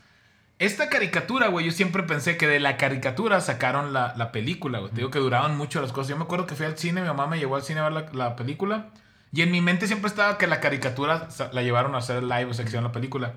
Esta 0.59 0.91
caricatura, 0.91 1.47
güey, 1.47 1.65
yo 1.65 1.73
siempre 1.73 2.03
pensé 2.03 2.37
que 2.37 2.49
de 2.49 2.59
la 2.59 2.77
caricatura 2.77 3.41
sacaron 3.41 3.93
la, 3.93 4.13
la 4.17 4.33
película, 4.33 4.81
güey. 4.81 4.91
Te 4.91 4.97
digo 4.97 5.11
que 5.11 5.21
duraban 5.21 5.57
mucho 5.57 5.81
las 5.81 5.93
cosas. 5.93 6.11
Yo 6.11 6.17
me 6.17 6.25
acuerdo 6.25 6.47
que 6.47 6.57
fui 6.57 6.67
al 6.67 6.77
cine, 6.77 7.01
mi 7.01 7.07
mamá 7.07 7.29
me 7.29 7.39
llevó 7.39 7.55
al 7.55 7.63
cine 7.63 7.81
a 7.81 7.85
ver 7.85 7.93
la, 7.93 8.13
la 8.13 8.37
película. 8.37 8.89
Y 9.33 9.43
en 9.43 9.53
mi 9.53 9.61
mente 9.61 9.87
siempre 9.87 10.09
estaba 10.09 10.39
que 10.39 10.49
la 10.49 10.61
caricatura 10.61 11.29
la 11.53 11.63
llevaron 11.63 11.95
a 11.95 11.99
hacer 11.99 12.25
live 12.25 12.47
o 12.47 12.55
sección 12.55 12.83
la 12.83 12.93
película. 12.93 13.35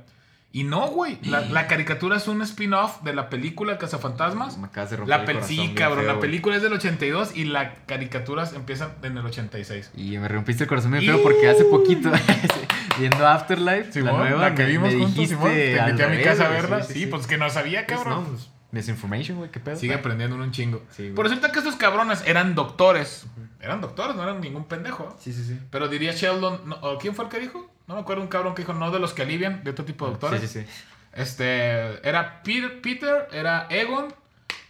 Y 0.55 0.63
no, 0.65 0.85
güey. 0.87 1.17
La, 1.23 1.41
la 1.41 1.65
caricatura 1.67 2.15
es 2.17 2.27
un 2.27 2.41
spin-off 2.43 3.01
de 3.01 3.13
la 3.15 3.27
película 3.29 3.79
Cazafantasmas. 3.79 4.59
Me 4.59 4.67
acabas 4.67 4.91
de 4.91 4.97
romper 4.97 5.09
La 5.25 5.39
el 5.39 5.43
sí, 5.43 5.73
cabrón. 5.75 6.05
feo, 6.05 6.13
la 6.13 6.19
película 6.19 6.55
es 6.55 6.61
del 6.61 6.73
82 6.73 7.35
y 7.35 7.45
la 7.45 7.73
caricatura 7.87 8.47
empieza 8.55 8.91
en 9.01 9.17
el 9.17 9.25
86. 9.25 9.91
Y 9.95 10.17
me 10.19 10.27
rompiste 10.27 10.63
el 10.65 10.69
corazón 10.69 10.91
bien 10.91 11.05
feo 11.05 11.23
porque 11.23 11.49
hace 11.49 11.65
poquito, 11.65 12.11
viendo 12.99 13.27
Afterlife, 13.27 13.85
la 13.87 13.91
Simón, 13.93 14.17
nueva, 14.19 14.49
la 14.49 14.55
que 14.55 14.63
me- 14.63 14.69
vimos 14.69 14.89
juntos, 14.93 15.15
dijiste 15.15 15.35
Simón. 15.35 15.51
Te 15.53 15.77
invité 15.79 16.03
a 16.03 16.07
mi 16.09 16.21
casa 16.23 16.45
a 16.45 16.49
verla. 16.49 16.83
Sí, 16.83 17.07
pues 17.07 17.25
que 17.27 17.37
no 17.39 17.49
sabía, 17.49 17.85
Pues 17.87 17.97
cabrón. 17.99 18.23
no, 18.23 18.29
pues, 18.29 18.49
misinformation, 18.71 19.37
güey, 19.39 19.49
qué 19.49 19.59
pedo. 19.59 19.75
Sigue 19.75 19.95
aprendiendo 19.95 20.35
un 20.35 20.51
chingo. 20.51 20.83
Sí. 20.91 21.11
Por 21.15 21.25
resulta 21.25 21.51
que 21.51 21.59
estos 21.59 21.75
cabrones 21.77 22.23
eran 22.27 22.53
doctores. 22.55 23.25
Eran 23.59 23.81
doctores, 23.81 24.15
no 24.15 24.21
eran 24.23 24.39
ningún 24.41 24.65
pendejo. 24.65 25.15
Sí, 25.19 25.33
sí, 25.33 25.43
sí. 25.43 25.57
Pero 25.71 25.87
diría 25.87 26.11
Sheldon, 26.11 26.61
no, 26.69 26.75
¿o 26.81 26.97
¿quién 26.99 27.15
fue 27.15 27.25
el 27.25 27.31
que 27.31 27.39
dijo? 27.39 27.72
No 27.87 27.95
me 27.95 28.01
acuerdo, 28.01 28.21
un 28.21 28.27
cabrón 28.27 28.55
que 28.55 28.61
dijo, 28.61 28.73
no 28.73 28.91
de 28.91 28.99
los 28.99 29.13
que 29.13 29.23
alivian, 29.23 29.63
de 29.63 29.71
otro 29.71 29.85
tipo 29.85 30.05
de 30.05 30.11
doctores. 30.11 30.41
Sí, 30.41 30.47
sí, 30.47 30.61
sí. 30.61 30.67
Este, 31.13 32.07
era 32.07 32.41
Peter, 32.43 32.81
Peter, 32.81 33.27
era 33.31 33.67
Egon, 33.69 34.13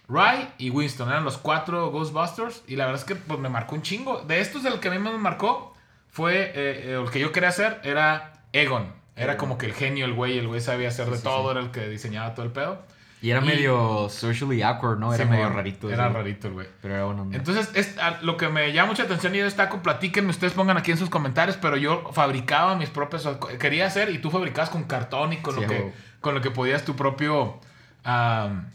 Ray 0.07 0.49
y 0.57 0.69
Winston. 0.69 1.09
Eran 1.09 1.23
los 1.23 1.37
cuatro 1.37 1.91
Ghostbusters. 1.91 2.63
Y 2.67 2.75
la 2.75 2.85
verdad 2.85 3.01
es 3.01 3.05
que 3.05 3.15
pues, 3.15 3.39
me 3.39 3.49
marcó 3.49 3.75
un 3.75 3.81
chingo. 3.81 4.21
De 4.21 4.41
estos, 4.41 4.65
el 4.65 4.79
que 4.79 4.89
a 4.89 4.91
mí 4.91 4.99
más 4.99 5.13
me 5.13 5.19
marcó 5.19 5.73
fue, 6.09 6.41
eh, 6.41 6.53
eh, 6.55 7.01
el 7.03 7.09
que 7.11 7.19
yo 7.19 7.31
quería 7.31 7.49
hacer 7.49 7.79
era 7.83 8.33
Egon. 8.51 8.91
Era 9.15 9.37
como 9.37 9.57
que 9.57 9.67
el 9.67 9.73
genio, 9.73 10.05
el 10.05 10.13
güey, 10.13 10.39
el 10.39 10.47
güey 10.47 10.59
sabía 10.59 10.87
hacer 10.87 11.07
de 11.07 11.17
sí, 11.17 11.23
todo, 11.23 11.43
sí. 11.43 11.51
era 11.51 11.59
el 11.59 11.71
que 11.71 11.87
diseñaba 11.87 12.33
todo 12.33 12.45
el 12.45 12.51
pedo. 12.51 12.81
Y 13.23 13.31
era 13.31 13.39
Y- 13.41 13.45
medio 13.45 14.09
socially 14.09 14.61
awkward, 14.61 14.99
¿no? 14.99 15.13
Era 15.13 15.23
medio 15.23 15.47
rarito. 15.47 15.89
Era 15.89 16.09
rarito 16.09 16.49
el 16.49 16.53
güey. 16.55 16.67
Pero 16.81 16.93
era 16.95 17.05
bueno. 17.05 17.29
Entonces, 17.31 17.71
es, 17.73 17.97
a- 17.97 18.19
lo 18.21 18.35
que 18.35 18.49
me 18.49 18.73
llama 18.73 18.89
mucha 18.89 19.03
atención 19.03 19.33
y 19.33 19.37
yo 19.37 19.45
destaco, 19.45 19.81
platíquenme, 19.81 20.29
ustedes 20.29 20.51
pongan 20.51 20.75
aquí 20.75 20.91
en 20.91 20.97
sus 20.97 21.09
comentarios, 21.09 21.55
pero 21.55 21.77
yo 21.77 22.11
fabricaba 22.11 22.75
mis 22.75 22.89
propios, 22.89 23.25
quería 23.59 23.85
hacer 23.87 24.09
y 24.09 24.17
tú 24.17 24.29
fabricabas 24.29 24.69
con 24.69 24.83
cartón 24.83 25.31
y 25.31 25.37
con, 25.37 25.55
Sí, 25.55 25.61
lo, 25.61 25.67
que, 25.67 25.93
con 26.19 26.35
lo 26.35 26.41
que 26.41 26.51
podías 26.51 26.83
tu 26.83 26.97
propio, 26.97 27.59
am, 28.03 28.67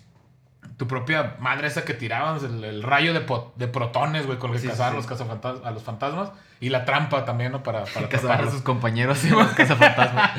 tu 0.79 0.87
propia 0.89 1.37
madre 1.41 1.67
esa 1.67 1.85
que 1.85 1.93
tiraban, 1.93 2.39
el, 2.43 2.65
el 2.65 2.83
rayo 2.83 3.13
de, 3.13 3.21
po- 3.21 3.53
de 3.57 3.69
protones, 3.69 4.25
güey, 4.27 4.39
con 4.39 4.49
lo 4.51 4.55
que 4.55 4.63
Sí, 4.63 4.69
cazaban 4.69 4.93
sí. 4.93 4.97
los 4.97 5.07
cazafantas- 5.07 5.61
a 5.63 5.71
los 5.73 5.83
fantasmas 5.83 6.31
y 6.61 6.71
la 6.71 6.87
trampa 6.87 7.27
también, 7.27 7.53
¿no? 7.53 7.63
Para, 7.63 7.85
para 7.85 8.09
Cazar 8.09 8.41
a 8.45 8.51
sus 8.51 8.63
compañeros 8.63 9.23
los 9.31 9.49
cazafantasmas. 9.49 10.31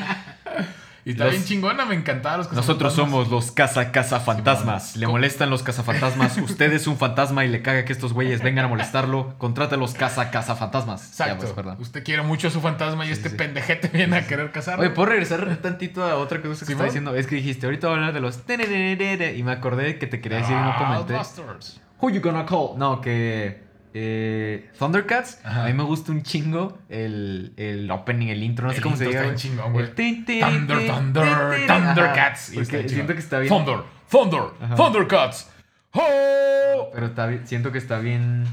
Y 1.06 1.12
está 1.12 1.26
Los- 1.26 1.34
bien 1.34 1.46
chingona, 1.46 1.86
me 1.86 1.96
encantaba 1.96 2.38
los 2.38 2.52
Nosotros 2.52 2.94
somos 2.94 3.30
los 3.30 3.52
caza 3.52 3.92
cazafantasmas. 3.92 4.92
Simón. 4.92 5.00
Le 5.00 5.08
molestan 5.08 5.50
los 5.50 5.64
cazafantasmas. 5.64 6.38
Usted 6.44 6.72
es 6.74 6.88
un 6.88 6.98
fantasma 6.98 7.46
y 7.46 7.48
le 7.48 7.62
caga 7.62 7.86
que 7.86 7.94
estos 7.94 8.14
güeyes 8.14 8.42
vengan 8.44 8.66
a 8.66 8.68
molestarlo. 8.68 9.34
Contrate 9.38 9.76
a 9.76 9.78
los 9.78 9.94
caza 9.94 10.30
cazafantasmas. 10.32 11.02
Ya, 11.18 11.26
Exacto. 11.26 11.38
pues, 11.42 11.54
perdón. 11.54 11.78
Usted 11.80 12.04
quiere 12.04 12.22
mucho 12.24 12.50
a 12.50 12.52
su 12.52 12.62
fantasma 12.62 13.06
y 13.06 13.08
Sí, 13.08 13.14
este 13.14 13.30
sí. 13.30 13.36
pendejete 13.38 13.88
viene 13.88 14.18
a 14.18 14.28
querer 14.28 14.52
cazarlo. 14.52 14.82
Oye, 14.84 14.92
¿puedo 14.92 15.10
regresar 15.10 15.58
tantito 15.62 16.04
a 16.04 16.16
otra 16.16 16.42
cosa 16.42 16.66
que 16.66 16.72
estaba 16.74 16.86
diciendo? 16.86 17.16
Es 17.16 17.28
que 17.28 17.36
dijiste, 17.36 17.66
ahorita 17.66 17.88
voy 17.88 17.96
a 17.96 18.00
hablar 18.00 18.14
de 18.14 18.20
los... 18.20 18.40
Y 18.48 19.44
me 19.44 19.52
acordé 19.52 19.98
que 19.98 20.08
te 20.08 20.20
quería 20.22 20.40
decir 20.40 20.56
y 20.56 20.60
no 20.62 20.76
comenté. 20.78 21.16
Who 22.02 22.10
you 22.10 22.22
gonna 22.22 22.46
call? 22.46 22.78
No, 22.78 23.02
que... 23.02 23.69
eh, 23.94 24.70
Thundercats, 24.78 25.40
Ajá. 25.44 25.64
a 25.64 25.68
mí 25.68 25.74
me 25.74 25.84
gusta 25.84 26.12
un 26.12 26.22
chingo 26.24 26.78
el, 26.90 27.54
el 27.58 27.90
opening, 27.92 28.28
el 28.28 28.44
intro, 28.44 28.68
no 28.68 28.74
sé 28.74 28.82
cómo 28.82 28.96
se 28.96 29.06
diga. 29.06 29.24
está 29.24 29.36
chingón, 29.36 29.74
güey. 29.74 29.94
Thunder, 29.94 30.88
Thunder. 30.88 31.68
Thundercats. 31.68 32.52
Porque 32.54 32.88
siento 32.90 33.14
que 33.14 33.20
está 33.20 33.40
bien... 33.40 33.50
Thunder, 33.50 33.80
Thunder, 34.10 34.42
Ajá. 34.62 34.76
Thundercats. 34.76 35.50
¡Oh! 35.94 36.90
Pero 36.94 37.08
está 37.08 37.26
bien- 37.28 37.48
siento 37.48 37.72
que 37.72 37.78
está 37.78 38.00
bien. 38.00 38.46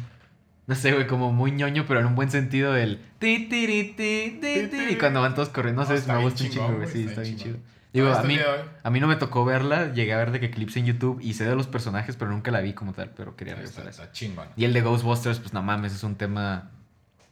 No 0.66 0.74
sé, 0.74 0.92
güey, 0.92 1.06
como 1.06 1.32
muy 1.32 1.52
ñoño, 1.52 1.84
pero 1.86 2.00
en 2.00 2.06
un 2.06 2.14
buen 2.14 2.30
sentido 2.30 2.76
el. 2.76 2.98
ti, 3.18 3.46
ti, 3.48 3.94
ti, 3.96 4.38
ti, 4.40 4.68
Y 4.90 4.96
cuando 4.96 5.20
van 5.20 5.34
todos 5.34 5.50
corriendo, 5.50 5.82
no 5.82 5.86
sé, 5.88 6.06
me 6.12 6.18
gusta 6.22 6.44
un 6.44 6.50
chingo, 6.50 6.72
güey. 6.74 6.88
Sí, 6.88 7.04
está 7.08 7.20
bien 7.20 7.36
chido. 7.36 7.56
Digo, 8.02 8.12
a 8.14 8.22
mí, 8.22 8.38
a 8.82 8.90
mí 8.90 9.00
no 9.00 9.06
me 9.06 9.16
tocó 9.16 9.44
verla, 9.44 9.92
llegué 9.92 10.12
a 10.14 10.16
ver 10.18 10.30
de 10.30 10.40
que 10.40 10.50
clips 10.50 10.76
en 10.76 10.86
YouTube 10.86 11.20
y 11.20 11.34
sé 11.34 11.44
de 11.44 11.54
los 11.56 11.66
personajes, 11.66 12.16
pero 12.16 12.30
nunca 12.30 12.50
la 12.50 12.60
vi 12.60 12.72
como 12.72 12.92
tal, 12.92 13.10
pero 13.16 13.36
quería 13.36 13.54
Está, 13.54 13.62
regresar 13.62 13.86
a 13.86 13.90
eso. 13.90 14.02
está 14.02 14.12
chingón. 14.12 14.48
Y 14.56 14.64
el 14.64 14.72
de 14.72 14.82
Ghostbusters, 14.82 15.38
pues 15.40 15.52
no 15.52 15.62
mames, 15.62 15.94
es 15.94 16.02
un 16.04 16.14
tema, 16.16 16.70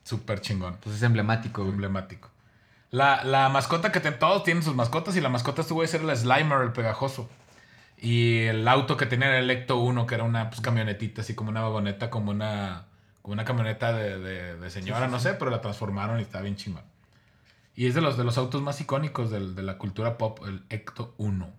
Súper 0.02 0.40
chingón. 0.40 0.76
pues 0.82 0.96
es 0.96 1.02
emblemático, 1.02 1.62
güey. 1.62 1.72
Emblemático. 1.72 2.30
La, 2.90 3.24
la 3.24 3.48
mascota 3.48 3.90
que 3.90 4.00
todos 4.00 4.44
tienen 4.44 4.62
sus 4.62 4.74
mascotas 4.74 5.16
y 5.16 5.20
la 5.20 5.28
mascota 5.28 5.62
estuvo 5.62 5.82
a 5.82 5.86
ser 5.86 6.02
el 6.02 6.16
Slimer, 6.16 6.60
el 6.62 6.72
pegajoso. 6.72 7.28
Y 7.98 8.42
el 8.42 8.66
auto 8.68 8.96
que 8.96 9.06
tenía 9.06 9.28
era 9.28 9.38
el 9.38 9.50
Ecto 9.50 9.78
1, 9.78 10.06
que 10.06 10.14
era 10.14 10.24
una 10.24 10.50
pues, 10.50 10.60
camionetita, 10.60 11.22
así 11.22 11.34
como 11.34 11.50
una 11.50 11.62
vagoneta, 11.62 12.10
como 12.10 12.30
una, 12.30 12.84
como 13.22 13.32
una 13.32 13.44
camioneta 13.44 13.92
de, 13.92 14.18
de- 14.18 14.56
de 14.56 14.70
señora, 14.70 15.08
no 15.08 15.18
sé, 15.18 15.34
pero 15.34 15.50
la 15.50 15.60
transformaron 15.60 16.18
y 16.18 16.22
está 16.22 16.40
bien 16.40 16.56
chingón. 16.56 16.82
Y 17.76 17.86
es 17.88 17.94
de 17.94 18.00
los, 18.00 18.16
de 18.16 18.24
los 18.24 18.38
autos 18.38 18.62
más 18.62 18.80
icónicos 18.80 19.30
del- 19.30 19.54
de 19.54 19.62
la 19.62 19.78
cultura 19.78 20.16
pop, 20.18 20.40
el 20.46 20.62
Ecto 20.70 21.14
1. 21.18 21.50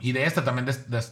Y 0.00 0.12
de 0.12 0.24
esta 0.24 0.44
también, 0.44 0.66
de, 0.66 0.72
de- 0.72 1.02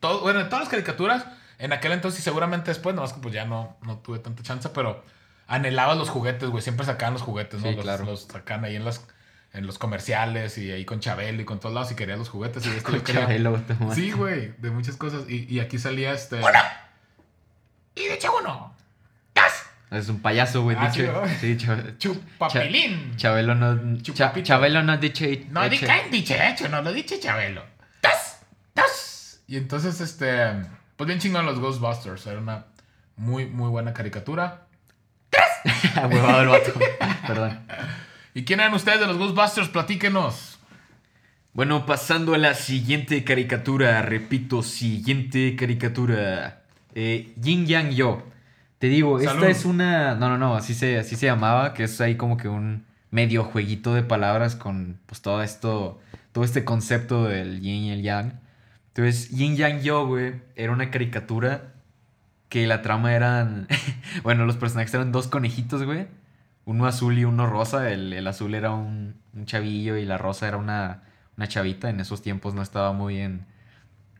todo, 0.00 0.20
bueno, 0.22 0.38
de 0.38 0.46
todas 0.46 0.60
las 0.60 0.68
caricaturas, 0.68 1.26
en 1.58 1.72
aquel 1.72 1.92
entonces 1.92 2.20
y 2.20 2.22
seguramente 2.22 2.70
después, 2.70 2.94
nomás 2.94 3.12
que 3.12 3.20
pues 3.20 3.34
ya 3.34 3.44
no, 3.44 3.76
no 3.82 3.98
tuve 3.98 4.18
tanta 4.18 4.42
chance, 4.42 4.68
pero 4.70 5.04
anhelaba 5.46 5.94
los 5.94 6.08
juguetes, 6.08 6.48
güey. 6.48 6.62
Siempre 6.62 6.86
sacaban 6.86 7.12
los 7.12 7.22
juguetes, 7.22 7.60
¿no? 7.60 7.68
Sí, 7.68 7.74
los, 7.76 7.84
claro. 7.84 8.04
los 8.04 8.22
sacaban 8.22 8.64
ahí 8.64 8.76
en 8.76 8.84
las 8.84 9.06
en 9.54 9.66
los 9.66 9.78
comerciales 9.78 10.56
y 10.56 10.70
ahí 10.72 10.86
con 10.86 11.00
Chabelo 11.00 11.42
y 11.42 11.44
con 11.44 11.60
todos 11.60 11.74
lados 11.74 11.92
y 11.92 11.94
quería 11.94 12.16
los 12.16 12.30
juguetes. 12.30 12.64
Y 12.64 12.70
este 12.76 12.82
Con 12.82 13.00
quería- 13.02 13.20
Chabelo. 13.26 13.60
Sí, 13.94 14.10
güey, 14.12 14.54
de 14.56 14.70
muchas 14.70 14.96
cosas. 14.96 15.28
Y, 15.28 15.44
y 15.46 15.60
aquí 15.60 15.78
salía 15.78 16.12
este. 16.12 16.40
Y 17.94 18.04
de 18.06 18.14
hecho 18.14 18.30
uno. 18.40 18.71
Es 19.92 20.08
un 20.08 20.20
payaso, 20.20 20.62
güey, 20.62 20.76
Ah, 20.78 20.88
dicho. 20.88 21.22
Sí, 21.40 21.56
Chab- 21.58 21.98
Chupapilín. 21.98 23.16
Chabelo 23.16 23.54
no. 23.54 24.00
Chupapito. 24.00 24.46
Chabelo 24.46 24.82
no 24.82 24.96
dicho. 24.96 25.24
No, 25.50 25.68
di 25.68 25.78
caen 25.78 26.10
dicho 26.10 26.34
hecho, 26.34 26.68
no 26.68 26.80
lo 26.82 26.92
dicho 26.92 27.14
Chabelo. 27.20 27.62
¡Das! 28.00 28.40
¡Das! 28.74 29.42
Y 29.46 29.56
entonces, 29.56 30.00
este. 30.00 30.54
Pues 30.96 31.06
bien 31.06 31.18
chingón 31.18 31.44
los 31.44 31.58
Ghostbusters. 31.58 32.26
Era 32.26 32.38
una 32.38 32.64
muy, 33.16 33.46
muy 33.46 33.68
buena 33.68 33.92
caricatura. 33.92 34.66
Huevado 36.10 36.40
el 36.42 36.48
vato. 36.48 36.72
Perdón. 37.26 37.60
¿Y 38.34 38.44
quién 38.44 38.60
eran 38.60 38.72
ustedes 38.74 39.00
de 39.00 39.06
los 39.06 39.18
Ghostbusters? 39.18 39.68
Platíquenos. 39.68 40.58
Bueno, 41.52 41.84
pasando 41.84 42.32
a 42.34 42.38
la 42.38 42.54
siguiente 42.54 43.24
caricatura, 43.24 44.00
repito, 44.00 44.62
siguiente 44.62 45.54
caricatura. 45.54 46.62
Eh, 46.94 47.34
Yin 47.36 47.66
Yang 47.66 47.90
Yo. 47.94 48.22
Te 48.82 48.88
digo, 48.88 49.20
Salud. 49.20 49.44
esta 49.44 49.48
es 49.48 49.64
una. 49.64 50.16
No, 50.16 50.28
no, 50.28 50.38
no, 50.38 50.56
así 50.56 50.74
se, 50.74 50.98
así 50.98 51.14
se 51.14 51.26
llamaba, 51.26 51.72
que 51.72 51.84
es 51.84 52.00
ahí 52.00 52.16
como 52.16 52.36
que 52.36 52.48
un 52.48 52.84
medio 53.12 53.44
jueguito 53.44 53.94
de 53.94 54.02
palabras 54.02 54.56
con 54.56 54.98
pues 55.06 55.22
todo 55.22 55.40
esto, 55.40 56.00
todo 56.32 56.42
este 56.42 56.64
concepto 56.64 57.26
del 57.26 57.60
yin 57.60 57.84
y 57.84 57.92
el 57.92 58.02
yang. 58.02 58.40
Entonces, 58.88 59.30
Yin 59.30 59.54
Yang 59.54 59.82
Yo, 59.82 60.08
güey, 60.08 60.42
era 60.56 60.72
una 60.72 60.90
caricatura 60.90 61.74
que 62.48 62.66
la 62.66 62.82
trama 62.82 63.14
eran. 63.14 63.68
bueno, 64.24 64.46
los 64.46 64.56
personajes 64.56 64.92
eran 64.92 65.12
dos 65.12 65.28
conejitos, 65.28 65.84
güey. 65.84 66.08
Uno 66.64 66.86
azul 66.86 67.16
y 67.16 67.24
uno 67.24 67.46
rosa. 67.46 67.88
El, 67.88 68.12
el 68.12 68.26
azul 68.26 68.52
era 68.52 68.72
un, 68.72 69.14
un 69.32 69.46
chavillo 69.46 69.96
y 69.96 70.04
la 70.04 70.18
rosa 70.18 70.48
era 70.48 70.56
una, 70.56 71.04
una 71.36 71.46
chavita. 71.46 71.88
En 71.88 72.00
esos 72.00 72.20
tiempos 72.20 72.52
no 72.54 72.62
estaba 72.62 72.92
muy 72.92 73.18
en, 73.18 73.46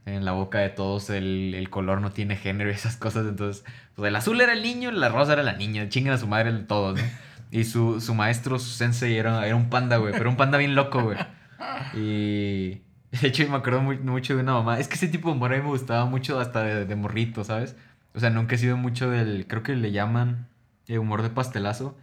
en 0.06 0.24
la 0.24 0.32
boca 0.32 0.58
de 0.58 0.68
todos. 0.70 1.10
El, 1.10 1.54
el 1.54 1.70
color 1.70 2.00
no 2.00 2.10
tiene 2.10 2.36
género 2.36 2.70
y 2.70 2.74
esas 2.74 2.96
cosas. 2.96 3.26
Entonces, 3.26 3.64
pues 3.94 4.08
el 4.08 4.16
azul 4.16 4.40
era 4.40 4.52
el 4.52 4.62
niño 4.62 4.90
la 4.90 5.08
rosa 5.08 5.34
era 5.34 5.42
la 5.42 5.54
niña. 5.54 5.88
Chingan 5.88 6.14
a 6.14 6.18
su 6.18 6.26
madre 6.26 6.52
todos, 6.60 6.98
¿no? 6.98 7.04
Y 7.50 7.64
su, 7.64 8.00
su 8.00 8.14
maestro, 8.14 8.58
su 8.58 8.70
sensei, 8.70 9.14
era, 9.16 9.46
era 9.46 9.54
un 9.56 9.68
panda, 9.68 9.98
güey. 9.98 10.12
Pero 10.12 10.30
un 10.30 10.36
panda 10.36 10.56
bien 10.58 10.74
loco, 10.74 11.02
güey. 11.02 11.18
Y. 11.94 12.80
De 13.20 13.28
hecho, 13.28 13.46
me 13.50 13.56
acuerdo 13.56 13.82
mucho 13.82 14.34
de 14.34 14.42
una 14.42 14.54
mamá. 14.54 14.80
Es 14.80 14.88
que 14.88 14.94
ese 14.94 15.06
tipo 15.06 15.28
de 15.28 15.34
humor 15.34 15.52
a 15.52 15.56
mí 15.56 15.62
me 15.62 15.68
gustaba 15.68 16.06
mucho 16.06 16.40
hasta 16.40 16.62
de, 16.62 16.86
de 16.86 16.96
morrito, 16.96 17.44
¿sabes? 17.44 17.76
O 18.14 18.20
sea, 18.20 18.30
nunca 18.30 18.54
he 18.54 18.58
sido 18.58 18.78
mucho 18.78 19.10
del. 19.10 19.46
Creo 19.46 19.62
que 19.62 19.76
le 19.76 19.92
llaman 19.92 20.48
humor 20.88 21.22
de 21.22 21.30
pastelazo. 21.30 21.96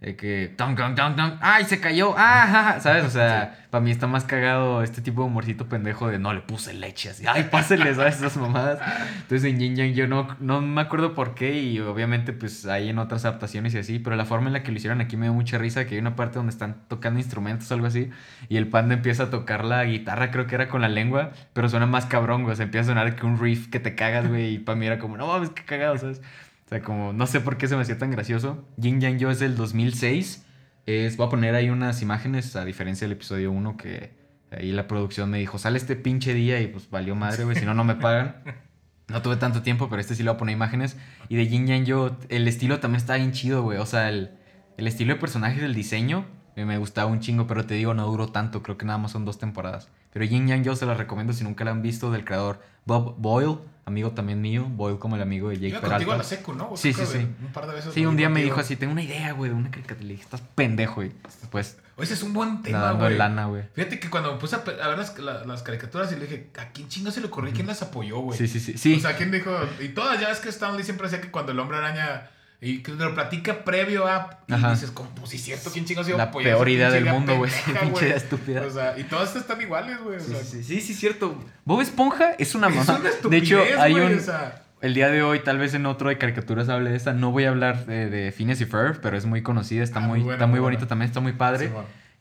De 0.00 0.16
que. 0.16 0.52
¡Tong, 0.56 0.76
tong, 0.76 0.94
tong, 0.94 1.16
tong! 1.16 1.34
¡Ay, 1.40 1.64
se 1.64 1.80
cayó! 1.80 2.14
¡Ah! 2.16 2.46
ja, 2.50 2.62
ja", 2.64 2.80
¿Sabes? 2.80 3.04
O 3.04 3.10
sea, 3.10 3.66
para 3.70 3.82
mí 3.82 3.90
está 3.90 4.06
más 4.06 4.24
cagado 4.24 4.82
este 4.82 5.00
tipo 5.00 5.22
de 5.22 5.28
humorcito 5.28 5.68
pendejo 5.68 6.08
de 6.08 6.18
no 6.18 6.32
le 6.32 6.40
puse 6.40 6.74
leche 6.74 7.10
así. 7.10 7.24
¡Ay, 7.26 7.44
pásele! 7.50 7.94
¿Sabes? 7.94 8.16
Esas 8.16 8.36
mamadas. 8.36 8.80
Entonces 9.22 9.44
en 9.44 9.60
Yin 9.60 9.76
Yang 9.76 9.94
yo 9.94 10.06
no, 10.08 10.36
no 10.40 10.60
me 10.60 10.80
acuerdo 10.80 11.14
por 11.14 11.34
qué. 11.34 11.62
Y 11.62 11.78
obviamente, 11.80 12.32
pues 12.32 12.66
hay 12.66 12.88
en 12.88 12.98
otras 12.98 13.24
adaptaciones 13.24 13.74
y 13.74 13.78
así. 13.78 13.98
Pero 14.00 14.16
la 14.16 14.24
forma 14.24 14.48
en 14.48 14.54
la 14.54 14.62
que 14.62 14.72
lo 14.72 14.78
hicieron 14.78 15.00
aquí 15.00 15.16
me 15.16 15.26
dio 15.26 15.32
mucha 15.32 15.56
risa. 15.58 15.86
Que 15.86 15.94
hay 15.94 16.00
una 16.00 16.16
parte 16.16 16.38
donde 16.38 16.50
están 16.50 16.82
tocando 16.88 17.20
instrumentos 17.20 17.70
o 17.70 17.74
algo 17.74 17.86
así. 17.86 18.10
Y 18.48 18.56
el 18.56 18.66
panda 18.68 18.94
empieza 18.94 19.24
a 19.24 19.30
tocar 19.30 19.64
la 19.64 19.84
guitarra, 19.84 20.30
creo 20.30 20.46
que 20.46 20.56
era 20.56 20.68
con 20.68 20.82
la 20.82 20.88
lengua. 20.88 21.30
Pero 21.52 21.68
suena 21.68 21.86
más 21.86 22.06
cabrón, 22.06 22.42
güey. 22.42 22.54
O 22.54 22.56
sea, 22.56 22.64
empieza 22.64 22.90
a 22.90 22.94
sonar 22.94 23.14
que 23.14 23.24
un 23.24 23.38
riff 23.38 23.68
que 23.68 23.78
te 23.78 23.94
cagas, 23.94 24.28
güey. 24.28 24.54
Y 24.54 24.58
para 24.58 24.76
mí 24.76 24.86
era 24.86 24.98
como, 24.98 25.16
no 25.16 25.28
mames, 25.28 25.50
qué 25.50 25.64
cagado, 25.64 25.96
¿sabes? 25.96 26.20
O 26.66 26.68
sea, 26.68 26.82
como, 26.82 27.12
no 27.12 27.26
sé 27.26 27.40
por 27.40 27.56
qué 27.58 27.68
se 27.68 27.76
me 27.76 27.82
hacía 27.82 27.96
tan 27.96 28.10
gracioso. 28.10 28.66
Yin 28.76 29.00
Yang 29.00 29.18
Yo 29.18 29.30
es 29.30 29.38
del 29.38 29.56
2006. 29.56 30.44
Es, 30.86 31.16
voy 31.16 31.26
a 31.26 31.30
poner 31.30 31.54
ahí 31.54 31.70
unas 31.70 32.02
imágenes, 32.02 32.56
a 32.56 32.64
diferencia 32.64 33.06
del 33.06 33.16
episodio 33.16 33.52
1, 33.52 33.76
que 33.76 34.16
ahí 34.50 34.72
la 34.72 34.88
producción 34.88 35.30
me 35.30 35.38
dijo, 35.38 35.58
sale 35.58 35.78
este 35.78 35.96
pinche 35.96 36.34
día 36.34 36.60
y 36.60 36.66
pues 36.66 36.90
valió 36.90 37.14
madre, 37.14 37.44
güey, 37.44 37.56
si 37.56 37.64
no, 37.64 37.74
no 37.74 37.84
me 37.84 37.94
pagan. 37.94 38.42
No 39.08 39.22
tuve 39.22 39.36
tanto 39.36 39.62
tiempo, 39.62 39.88
pero 39.88 40.00
este 40.00 40.16
sí 40.16 40.24
le 40.24 40.30
voy 40.30 40.34
a 40.34 40.38
poner 40.38 40.56
imágenes. 40.56 40.96
Y 41.28 41.36
de 41.36 41.46
Yin 41.46 41.68
Yang 41.68 41.84
Yo, 41.84 42.16
el 42.28 42.48
estilo 42.48 42.80
también 42.80 42.96
está 42.96 43.14
bien 43.14 43.30
chido, 43.30 43.62
güey. 43.62 43.78
O 43.78 43.86
sea, 43.86 44.08
el, 44.08 44.32
el 44.78 44.88
estilo 44.88 45.14
de 45.14 45.20
personajes, 45.20 45.62
el 45.62 45.76
diseño, 45.76 46.26
eh, 46.56 46.64
me 46.64 46.76
gustaba 46.76 47.08
un 47.08 47.20
chingo, 47.20 47.46
pero 47.46 47.66
te 47.66 47.74
digo, 47.74 47.94
no 47.94 48.04
duró 48.04 48.26
tanto. 48.32 48.64
Creo 48.64 48.76
que 48.76 48.84
nada 48.84 48.98
más 48.98 49.12
son 49.12 49.24
dos 49.24 49.38
temporadas. 49.38 49.88
Pero 50.16 50.24
Yin 50.24 50.48
Yang 50.48 50.62
Yo 50.64 50.76
se 50.76 50.86
la 50.86 50.94
recomiendo 50.94 51.34
si 51.34 51.44
nunca 51.44 51.62
la 51.62 51.72
han 51.72 51.82
visto, 51.82 52.10
del 52.10 52.24
creador 52.24 52.58
Bob 52.86 53.16
Boyle, 53.18 53.58
amigo 53.84 54.12
también 54.12 54.40
mío. 54.40 54.64
Boyle 54.66 54.98
como 54.98 55.16
el 55.16 55.20
amigo 55.20 55.50
de 55.50 55.56
Jake 55.56 55.68
Iba 55.68 55.80
contigo 55.82 56.12
a 56.12 56.16
la 56.16 56.22
Peralta. 56.22 56.24
secu, 56.24 56.54
¿no? 56.54 56.70
Sí, 56.74 56.94
sí, 56.94 57.04
sí. 57.04 57.18
Un 57.18 57.52
par 57.52 57.66
de 57.66 57.74
veces. 57.74 57.92
Sí, 57.92 58.06
un 58.06 58.16
día 58.16 58.30
me 58.30 58.42
dijo 58.42 58.58
así, 58.58 58.76
tengo 58.76 58.92
una 58.94 59.02
idea, 59.02 59.32
güey, 59.32 59.50
de 59.50 59.56
una 59.58 59.70
caricatura. 59.70 60.04
Le 60.06 60.12
dije, 60.14 60.22
estás 60.22 60.40
pendejo, 60.54 60.94
güey. 60.96 61.12
Pues, 61.50 61.76
ese 61.98 62.14
es 62.14 62.22
un 62.22 62.32
buen 62.32 62.62
tema, 62.62 62.92
güey. 62.92 63.18
lana, 63.18 63.44
güey. 63.44 63.64
Fíjate 63.74 64.00
que 64.00 64.08
cuando 64.08 64.32
me 64.32 64.38
puse 64.38 64.56
a, 64.56 64.60
a 64.60 64.88
ver 64.88 64.96
las, 64.96 65.18
la- 65.18 65.44
las 65.44 65.62
caricaturas 65.62 66.10
y 66.12 66.16
le 66.16 66.22
dije, 66.22 66.50
¿a 66.58 66.68
quién 66.70 66.88
chingo 66.88 67.10
se 67.10 67.20
le 67.20 67.26
ocurrió? 67.26 67.52
¿Quién 67.52 67.66
las 67.66 67.82
apoyó, 67.82 68.20
güey? 68.20 68.38
Sí, 68.38 68.48
sí, 68.48 68.58
sí. 68.58 68.78
Sí, 68.78 68.94
O 68.96 69.00
sea, 69.00 69.16
¿quién 69.18 69.30
dijo? 69.30 69.50
Y 69.80 69.88
todas, 69.90 70.18
ya 70.18 70.28
ves 70.28 70.40
que 70.40 70.48
Stanley 70.48 70.82
siempre 70.82 71.08
decía 71.08 71.20
que 71.20 71.30
cuando 71.30 71.52
el 71.52 71.58
hombre 71.58 71.76
araña. 71.76 72.30
Y 72.60 72.82
que 72.82 72.92
lo 72.92 73.14
platica 73.14 73.64
previo 73.64 74.06
a. 74.06 74.40
Y 74.48 74.52
Ajá. 74.54 74.70
dices, 74.72 74.90
como, 74.90 75.10
pues 75.10 75.30
sí, 75.30 75.38
cierto, 75.38 75.70
¿quién 75.70 75.84
chingo 75.84 76.02
se 76.02 76.10
iba 76.10 76.16
a 76.22 76.24
la 76.24 76.30
apoyar 76.30 76.54
peor 76.56 76.68
idea 76.70 76.90
del 76.90 77.04
mundo, 77.04 77.36
güey. 77.36 77.50
Pinche 77.82 78.16
estúpida. 78.16 78.62
O 78.62 78.70
sea, 78.70 78.98
y 78.98 79.04
todas 79.04 79.36
están 79.36 79.60
iguales, 79.60 79.98
güey. 80.02 80.16
O 80.16 80.20
Sí, 80.20 80.30
sea, 80.32 80.42
sí, 80.42 80.64
sí, 80.64 80.80
sí, 80.80 80.94
cierto. 80.94 81.36
Bob 81.64 81.80
Esponja 81.82 82.32
es 82.38 82.54
una 82.54 82.68
es 82.68 82.74
mamá. 82.76 83.00
una 83.00 83.10
De 83.30 83.36
hecho, 83.36 83.58
estupidez, 83.58 83.78
hay 83.78 83.94
un. 83.94 84.14
o 84.18 84.20
sea, 84.20 84.62
El 84.80 84.94
día 84.94 85.08
de 85.10 85.22
hoy, 85.22 85.40
tal 85.40 85.58
vez 85.58 85.74
en 85.74 85.84
otro 85.86 86.08
de 86.08 86.16
caricaturas 86.18 86.68
hable 86.70 86.90
de 86.90 86.96
esta. 86.96 87.12
No 87.12 87.30
voy 87.30 87.44
a 87.44 87.50
hablar 87.50 87.84
de, 87.86 88.08
de 88.08 88.32
Phineas 88.32 88.60
y 88.60 88.64
Ferb, 88.64 89.00
pero 89.02 89.16
es 89.18 89.26
muy 89.26 89.42
conocida. 89.42 89.82
Está 89.84 89.98
Ah, 89.98 90.06
muy, 90.08 90.20
buena, 90.20 90.34
está 90.34 90.46
muy 90.46 90.58
buena. 90.60 90.78
también, 90.86 91.08
está 91.08 91.20
muy 91.20 91.32
padre. 91.32 91.70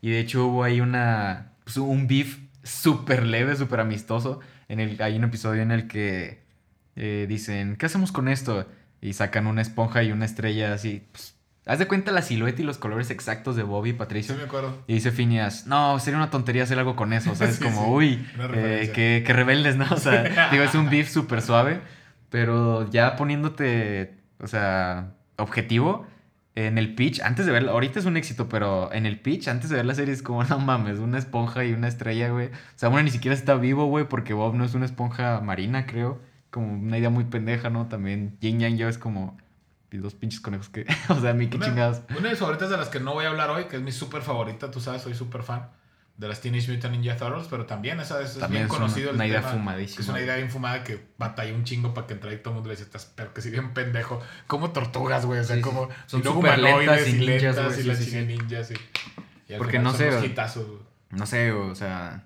Y 0.01 0.09
de 0.09 0.19
hecho 0.19 0.45
hubo 0.47 0.63
ahí 0.63 0.81
una. 0.81 1.53
pues, 1.63 1.77
un 1.77 2.07
beef 2.07 2.39
súper 2.63 3.23
leve, 3.25 3.55
súper 3.55 3.79
amistoso. 3.79 4.41
En 4.67 4.79
el, 4.79 5.01
hay 5.01 5.15
un 5.15 5.23
episodio 5.23 5.61
en 5.61 5.71
el 5.71 5.87
que 5.87 6.43
eh, 6.95 7.25
dicen, 7.29 7.75
¿qué 7.77 7.85
hacemos 7.85 8.11
con 8.11 8.27
esto? 8.27 8.67
Y 9.05 9.13
sacan 9.13 9.45
una 9.45 9.61
esponja 9.61 10.01
y 10.03 10.11
una 10.11 10.25
estrella 10.25 10.73
así. 10.73 11.07
Pues, 11.11 11.35
haz 11.67 11.79
de 11.79 11.87
cuenta 11.87 12.11
la 12.11 12.21
silueta 12.23 12.61
y 12.61 12.65
los 12.65 12.77
colores 12.77 13.11
exactos 13.11 13.55
de 13.55 13.63
Bobby 13.63 13.89
y 13.89 13.93
Sí, 13.93 13.97
Patricio. 13.99 14.35
me 14.35 14.43
acuerdo. 14.43 14.83
Y 14.87 14.95
dice 14.95 15.11
Phineas, 15.11 15.67
no, 15.67 15.99
sería 15.99 16.17
una 16.17 16.29
tontería 16.31 16.63
hacer 16.63 16.79
algo 16.79 16.95
con 16.95 17.13
eso. 17.13 17.31
O 17.31 17.35
sea, 17.35 17.47
es 17.47 17.55
Sí, 17.57 17.63
como, 17.63 17.83
sí, 17.85 17.91
uy, 17.91 18.27
eh, 18.55 18.91
que, 18.95 19.23
que 19.25 19.33
rebeldes, 19.33 19.75
¿no? 19.75 19.85
O 19.91 19.97
sea, 19.97 20.49
digo, 20.51 20.63
es 20.63 20.73
un 20.73 20.89
beef 20.89 21.09
súper 21.09 21.41
suave. 21.41 21.81
Pero 22.29 22.89
ya 22.89 23.15
poniéndote, 23.15 24.15
o 24.39 24.47
sea, 24.47 25.13
objetivo, 25.37 26.07
en 26.55 26.77
el 26.77 26.95
pitch, 26.95 27.21
antes 27.21 27.45
de 27.45 27.51
verla, 27.51 27.73
ahorita 27.73 27.99
es 27.99 28.05
un 28.05 28.17
éxito, 28.17 28.49
pero 28.49 28.91
en 28.93 29.05
el 29.05 29.19
pitch, 29.19 29.47
antes 29.49 29.69
de 29.69 29.75
ver 29.75 29.85
la 29.85 29.93
serie, 29.93 30.13
es 30.13 30.23
como, 30.23 30.43
no 30.45 30.59
mames, 30.59 30.99
una 30.99 31.17
esponja 31.19 31.63
y 31.63 31.73
una 31.73 31.87
estrella, 31.87 32.29
güey. 32.29 32.47
O 32.47 32.51
sea, 32.77 32.89
uno 32.89 33.03
ni 33.03 33.11
siquiera 33.11 33.35
está 33.35 33.55
vivo, 33.55 33.85
güey, 33.85 34.07
porque 34.07 34.33
Bob 34.33 34.55
no 34.55 34.65
es 34.65 34.73
una 34.73 34.85
esponja 34.85 35.39
marina, 35.41 35.85
creo. 35.85 36.19
Como 36.55 36.71
una 36.71 36.97
idea 36.97 37.09
muy 37.09 37.25
pendeja, 37.25 37.69
¿no? 37.69 37.87
También 37.89 38.37
Yin 38.39 38.61
Yang 38.61 38.77
Yo 38.77 38.87
es 38.87 38.97
como, 38.97 39.37
dos 39.91 40.13
pinches 40.13 40.39
conejos 40.39 40.69
que, 40.69 40.85
o 41.09 41.19
sea, 41.19 41.31
a 41.31 41.33
mí 41.33 41.47
qué 41.49 41.57
Una, 41.57 41.65
chingados. 41.65 42.01
una 42.11 42.21
de 42.21 42.29
mis 42.29 42.39
favoritas 42.39 42.69
de 42.69 42.77
las 42.77 42.87
que 42.87 43.01
no 43.01 43.13
voy 43.13 43.25
a 43.25 43.29
hablar 43.29 43.49
hoy, 43.49 43.65
que 43.65 43.75
es 43.75 43.81
mi 43.81 43.91
súper 43.91 44.21
favorita, 44.21 44.71
tú 44.71 44.79
sabes, 44.79 45.01
soy 45.01 45.13
súper 45.15 45.43
fan 45.43 45.69
de 46.17 46.29
las 46.29 46.39
Teenage 46.39 46.71
Mutant 46.71 46.93
Ninja 46.95 47.17
Turtles, 47.17 47.47
pero 47.49 47.65
también 47.65 47.99
esa 47.99 48.21
es, 48.21 48.31
es 48.31 48.39
También 48.39 48.63
bien 48.63 48.65
es 48.67 48.71
conocido. 48.71 49.11
una, 49.11 49.25
el 49.25 49.31
una 49.31 49.39
idea 49.39 49.51
fumadísima. 49.51 50.01
Es 50.01 50.07
una 50.07 50.21
idea 50.21 50.37
bien 50.37 50.49
fumada 50.49 50.81
que 50.85 51.05
batalla 51.17 51.53
un 51.53 51.65
chingo 51.65 51.93
para 51.93 52.07
que 52.07 52.13
entre 52.13 52.29
ahí 52.31 52.37
todo 52.37 52.51
el 52.51 52.55
mundo 52.55 52.69
le 52.69 52.75
dice, 52.75 52.85
estás 52.85 53.11
pero 53.15 53.33
que 53.33 53.41
si 53.41 53.49
bien 53.49 53.73
pendejo, 53.73 54.21
como 54.47 54.71
tortugas, 54.71 55.25
güey, 55.25 55.41
o 55.41 55.43
sea, 55.43 55.57
Sí, 55.57 55.61
sí. 55.61 55.69
como 55.69 55.89
Son 56.05 56.25
humanoides 56.25 56.87
lentas 56.87 57.07
y 57.07 57.09
y 57.09 57.13
ninjas, 57.27 57.55
lentas 57.57 57.77
y 57.77 57.81
sí, 57.81 57.87
la 57.89 57.95
sí, 57.95 58.25
ninjas 58.25 58.71
y, 58.71 58.73
y 59.53 59.57
Porque 59.57 59.79
no 59.79 59.93
sé, 59.93 60.09
no 61.09 61.25
sé, 61.25 61.51
o 61.51 61.75
sea, 61.75 62.23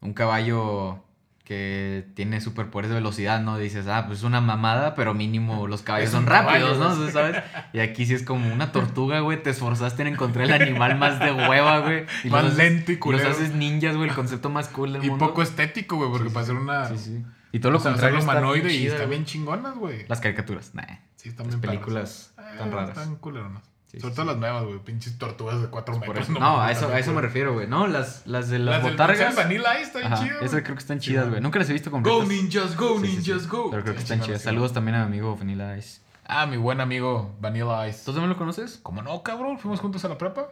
un 0.00 0.14
caballo 0.14 1.04
que 1.50 2.06
tiene 2.14 2.40
superpoderes 2.40 2.90
de 2.90 2.94
velocidad, 2.94 3.40
¿no? 3.42 3.58
Dices, 3.58 3.88
ah, 3.88 4.04
pues 4.06 4.20
es 4.20 4.24
una 4.24 4.40
mamada, 4.40 4.94
pero 4.94 5.14
mínimo 5.14 5.66
los 5.66 5.82
caballos 5.82 6.10
son 6.10 6.24
rápidos, 6.26 6.78
caballo, 6.78 6.96
¿no? 7.04 7.10
¿Sabes? 7.10 7.42
Y 7.72 7.80
aquí 7.80 8.06
sí 8.06 8.14
es 8.14 8.22
como 8.22 8.54
una 8.54 8.70
tortuga, 8.70 9.18
güey, 9.18 9.42
te 9.42 9.50
esforzaste 9.50 10.02
en 10.02 10.08
encontrar 10.08 10.46
el 10.46 10.52
animal 10.52 10.96
más 10.96 11.18
de 11.18 11.32
hueva, 11.32 11.80
güey. 11.80 12.04
Y 12.22 12.30
Más 12.30 12.44
los 12.44 12.54
lento 12.56 12.92
y 12.92 12.94
Los 12.94 13.02
culero. 13.02 13.30
haces 13.30 13.52
ninjas, 13.52 13.96
güey, 13.96 14.08
el 14.10 14.14
concepto 14.14 14.48
más 14.48 14.68
cool 14.68 14.92
del 14.92 15.04
Y 15.04 15.10
mundo. 15.10 15.26
poco 15.26 15.42
estético, 15.42 15.96
güey, 15.96 16.08
porque 16.12 16.30
para 16.30 16.44
hacer 16.44 16.54
una... 16.54 16.86
Sí, 16.86 16.98
sí. 16.98 17.24
Y 17.50 17.58
todo 17.58 17.72
lo 17.72 17.78
o 17.78 17.80
sea, 17.80 17.90
contrario 17.90 18.20
humanoide 18.20 18.72
y 18.72 18.86
está 18.86 19.06
bien 19.06 19.24
chingonas, 19.24 19.74
güey. 19.74 20.06
Las 20.06 20.20
caricaturas, 20.20 20.72
nah. 20.76 20.84
Sí, 21.16 21.30
están 21.30 21.48
Las 21.48 21.56
películas 21.56 22.32
tan 22.36 22.68
Eh, 22.68 22.70
raras. 22.70 22.90
Están 22.90 23.16
culeronas. 23.16 23.64
Sí, 23.90 23.98
Sobre 23.98 24.14
todo 24.14 24.24
sí. 24.26 24.28
las 24.28 24.36
nuevas, 24.38 24.64
güey. 24.64 24.78
Pinches 24.78 25.18
tortugas 25.18 25.60
de 25.60 25.66
cuatro 25.68 25.94
Por 25.98 26.06
metros. 26.08 26.28
eso- 26.28 26.38
No, 26.38 26.60
a 26.62 26.70
eso, 26.70 26.88
a 26.88 26.98
eso 26.98 27.12
me 27.12 27.20
refiero, 27.20 27.54
güey. 27.54 27.66
No, 27.66 27.88
las, 27.88 28.24
las 28.26 28.48
de 28.48 28.60
las, 28.60 28.82
Las 28.82 28.90
botargas. 28.92 29.34
Vanilla 29.34 29.80
Ice 29.80 29.98
están 29.98 30.14
chidas. 30.22 30.42
esas 30.42 30.62
creo 30.62 30.74
que 30.76 30.80
están 30.80 31.00
chidas, 31.00 31.28
güey. 31.28 31.40
Nunca 31.40 31.58
las 31.58 31.68
he 31.70 31.72
visto 31.72 31.90
Go 31.90 31.94
completas. 32.00 32.28
Ninjas, 32.28 32.76
go. 32.76 33.00
Ninjas, 33.00 33.48
go. 33.48 33.70
Pero 33.70 33.82
creo 33.82 33.94
que 33.96 34.02
están 34.02 34.20
chidas. 34.20 34.42
Saludos 34.42 34.72
también 34.72 34.94
a 34.96 35.00
mi 35.00 35.06
amigo 35.06 35.36
Vanilla 35.36 35.76
Ice. 35.76 36.00
Ah, 36.24 36.46
mi 36.46 36.56
buen 36.56 36.80
amigo 36.80 37.34
Vanilla 37.40 37.88
Ice. 37.88 38.02
¿Tú 38.04 38.12
también 38.12 38.30
lo 38.30 38.36
conoces? 38.36 38.78
¿Cómo 38.82 39.02
no, 39.02 39.22
cabrón? 39.24 39.58
Fuimos 39.58 39.80
juntos 39.80 40.04
a 40.04 40.08
la 40.08 40.16
prepa. 40.18 40.46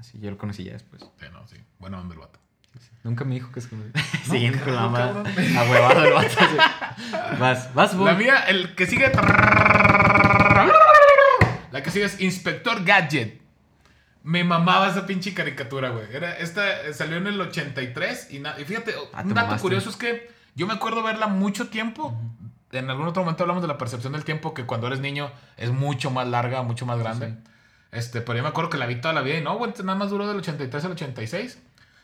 Sí, 0.00 0.20
yo 0.20 0.30
lo 0.30 0.38
conocí 0.38 0.62
ya 0.62 0.74
después. 0.74 1.02
Sí, 1.18 1.26
no, 1.32 1.44
sí. 1.48 1.56
Buena 1.80 1.98
onda 1.98 2.14
el 2.14 2.20
vato. 2.20 2.38
Nunca 3.02 3.24
me 3.24 3.34
dijo 3.34 3.50
que 3.50 3.58
es 3.58 3.66
como... 3.66 3.82
Siguiendo 4.24 4.62
con 4.64 4.74
la. 4.76 4.82
Ahuevado 4.84 6.04
el 6.04 6.12
vato. 6.12 6.36
Vas, 7.40 7.74
vas, 7.74 7.94
La 7.94 8.12
Bob. 8.12 8.18
mía, 8.18 8.36
el 8.48 8.76
que 8.76 8.86
sigue. 8.86 9.10
La 11.70 11.82
que 11.82 11.90
sigue 11.90 12.04
es 12.06 12.20
Inspector 12.20 12.84
Gadget. 12.84 13.40
Me 14.22 14.44
mamaba 14.44 14.88
esa 14.88 15.06
pinche 15.06 15.32
caricatura, 15.34 15.90
güey. 15.90 16.06
Era, 16.12 16.36
esta 16.38 16.82
eh, 16.82 16.92
salió 16.94 17.16
en 17.16 17.26
el 17.26 17.40
83 17.40 18.28
y, 18.30 18.36
y 18.38 18.64
fíjate, 18.64 18.94
Ah, 19.12 19.22
un 19.22 19.28
dato 19.34 19.46
mamaste. 19.46 19.62
curioso 19.62 19.90
es 19.90 19.96
que 19.96 20.30
yo 20.54 20.66
me 20.66 20.74
acuerdo 20.74 21.02
verla 21.02 21.28
mucho 21.28 21.68
tiempo. 21.68 22.20
En 22.72 22.90
algún 22.90 23.06
otro 23.06 23.22
momento 23.22 23.44
hablamos 23.44 23.62
de 23.62 23.68
la 23.68 23.78
percepción 23.78 24.12
del 24.12 24.24
tiempo 24.24 24.52
que 24.52 24.66
cuando 24.66 24.86
eres 24.88 25.00
niño 25.00 25.30
es 25.56 25.70
mucho 25.70 26.10
más 26.10 26.26
larga, 26.28 26.62
mucho 26.62 26.84
más 26.86 26.98
grande. 26.98 27.28
sí. 27.28 27.34
Este, 27.90 28.20
pero 28.20 28.36
yo 28.36 28.42
me 28.42 28.50
acuerdo 28.50 28.68
que 28.68 28.76
la 28.76 28.84
vi 28.84 28.96
toda 29.00 29.14
la 29.14 29.22
vida 29.22 29.38
y 29.38 29.40
no, 29.42 29.56
güey, 29.56 29.72
nada 29.82 29.94
más 29.94 30.10
duró 30.10 30.26
del 30.28 30.36
83 30.36 30.84
al 30.84 30.92
86. 30.92 31.58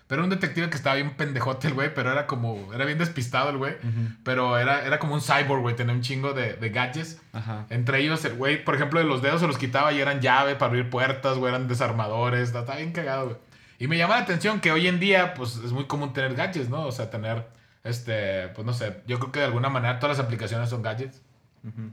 Pero 0.07 0.21
era 0.21 0.25
un 0.25 0.31
detective 0.31 0.69
que 0.69 0.77
estaba 0.77 0.97
bien 0.97 1.17
pendejote 1.17 1.69
el 1.69 1.75
güey, 1.75 1.95
pero 1.95 2.12
era 2.12 2.27
como, 2.27 2.73
era 2.75 2.85
bien 2.85 2.99
despistado 2.99 3.51
el 3.51 3.57
güey. 3.57 3.73
Ujú. 3.75 4.14
Pero 4.23 4.59
era, 4.59 4.85
era 4.85 4.99
como 4.99 5.14
un 5.14 5.23
cyborg, 5.23 5.62
güey, 5.62 5.77
tenía 5.77 5.95
un 5.95 6.03
chingo 6.03 6.35
de, 6.35 6.55
de 6.55 6.69
gadgets. 6.69 7.21
Ajá. 7.33 7.67
Entre 7.71 8.01
ellos, 8.01 8.25
el 8.25 8.35
güey, 8.35 8.62
por 8.62 8.75
ejemplo, 8.75 9.01
de 9.01 9.07
los 9.07 9.23
dedos 9.23 9.40
se 9.40 9.47
los 9.47 9.57
quitaba 9.57 9.93
y 9.93 10.01
eran 10.01 10.21
llave 10.21 10.57
para 10.57 10.71
abrir 10.71 10.90
puertas, 10.90 11.38
güey, 11.38 11.55
eran 11.55 11.69
desarmadores, 11.69 12.49
estaba 12.49 12.77
bien 12.77 12.93
cagado, 12.93 13.27
güey. 13.27 13.37
Y 13.79 13.88
me 13.88 13.97
llama 13.97 14.17
la 14.17 14.23
atención 14.23 14.61
que 14.61 14.73
hoy 14.73 14.87
en 14.88 15.01
día, 15.01 15.35
pues, 15.35 15.57
es 15.57 15.73
muy 15.73 15.85
común 15.85 16.12
tener 16.12 16.35
gadgets, 16.35 16.69
¿no? 16.69 16.87
O 16.87 16.93
sea, 16.93 17.11
tener, 17.11 17.47
este, 17.83 18.49
pues, 18.49 18.67
no 18.67 18.75
sé, 18.75 19.03
yo 19.07 19.19
creo 19.19 19.33
que 19.33 19.40
de 19.40 19.47
alguna 19.47 19.71
manera 19.71 19.99
todas 19.99 20.19
las 20.19 20.25
aplicaciones 20.27 20.69
son 20.69 20.83
gadgets. 20.83 21.23
Ujú. 21.64 21.90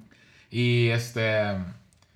Y 0.50 0.90
este. 0.90 1.56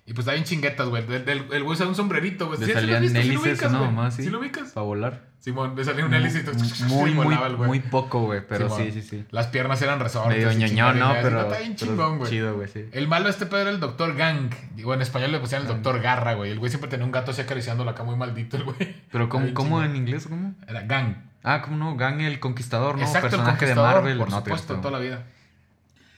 Y 0.08 0.12
pues 0.12 0.20
está 0.20 0.32
bien 0.34 0.44
chinguetas, 0.44 0.88
güey. 0.88 1.02
El, 1.04 1.28
el, 1.28 1.28
el 1.28 1.62
güey 1.64 1.64
usa 1.74 1.86
un 1.86 1.96
sombrerito, 1.96 2.46
güey. 2.46 2.60
Le 2.60 2.66
¿Sí, 2.66 2.70
sí 2.72 2.74
lo 2.76 2.80
salían? 2.80 3.08
¿Sí 3.08 3.16
hélices, 3.18 3.72
¿no? 3.72 3.90
Más, 3.90 4.14
sí. 4.14 4.22
¿Sí 4.22 4.30
lo 4.30 4.38
ubicas? 4.38 4.70
Para 4.70 4.84
volar. 4.84 5.22
Simón, 5.40 5.74
le 5.76 5.84
salía 5.84 6.04
un 6.04 6.14
hélice 6.14 6.40
y 6.40 6.42
todo- 6.44 6.54
Muy, 6.86 7.10
muy, 7.14 7.24
volaba 7.24 7.48
el 7.48 7.56
güey. 7.56 7.68
muy 7.68 7.80
poco, 7.80 8.20
güey. 8.22 8.40
Pero 8.48 8.68
Simón. 8.68 8.84
sí, 8.92 8.92
sí, 8.92 9.02
sí. 9.02 9.24
Las 9.30 9.48
piernas 9.48 9.82
eran 9.82 9.98
resortes. 9.98 10.36
Medio 10.36 10.52
y 10.52 10.56
ñoñón, 10.56 10.98
¿no? 11.00 11.12
Pero. 11.22 11.40
Está 11.42 11.58
bien 11.58 11.74
pero 11.78 11.90
chingón, 11.92 12.18
güey. 12.18 12.30
Chido, 12.30 12.54
güey, 12.54 12.68
sí. 12.68 12.88
El 12.92 13.08
malo 13.08 13.24
de 13.24 13.30
este 13.32 13.46
pedo 13.46 13.60
era 13.62 13.70
el 13.70 13.80
doctor 13.80 14.14
Gang. 14.14 14.50
Digo, 14.76 14.94
en 14.94 15.02
español 15.02 15.32
le 15.32 15.40
pusieron 15.40 15.66
el 15.66 15.72
doctor 15.72 16.00
Garra, 16.00 16.34
güey. 16.34 16.52
El 16.52 16.60
güey 16.60 16.70
siempre 16.70 16.88
tenía 16.88 17.04
un 17.04 17.12
gato 17.12 17.32
así 17.32 17.40
acariciándolo 17.40 17.90
acá 17.90 18.04
muy 18.04 18.14
maldito, 18.16 18.56
el 18.56 18.62
güey. 18.64 18.76
Pero, 19.10 19.28
¿cómo, 19.28 19.52
cómo 19.54 19.82
en 19.82 19.96
inglés? 19.96 20.28
¿Cómo? 20.28 20.54
Era 20.68 20.82
Gang. 20.82 21.16
Ah, 21.42 21.62
¿cómo 21.62 21.76
no? 21.76 21.96
Gang 21.96 22.20
el 22.20 22.38
Conquistador, 22.40 22.96
¿no? 22.96 23.02
Exacto, 23.02 23.26
el 23.26 23.30
Personaje 23.32 23.66
de 23.66 23.72
conquistador, 23.74 23.94
Marvel. 24.02 24.18
por 24.18 24.30
no, 24.30 24.36
supuesto, 24.38 24.76
toda 24.76 24.90
la 24.92 24.98
vida. 24.98 25.24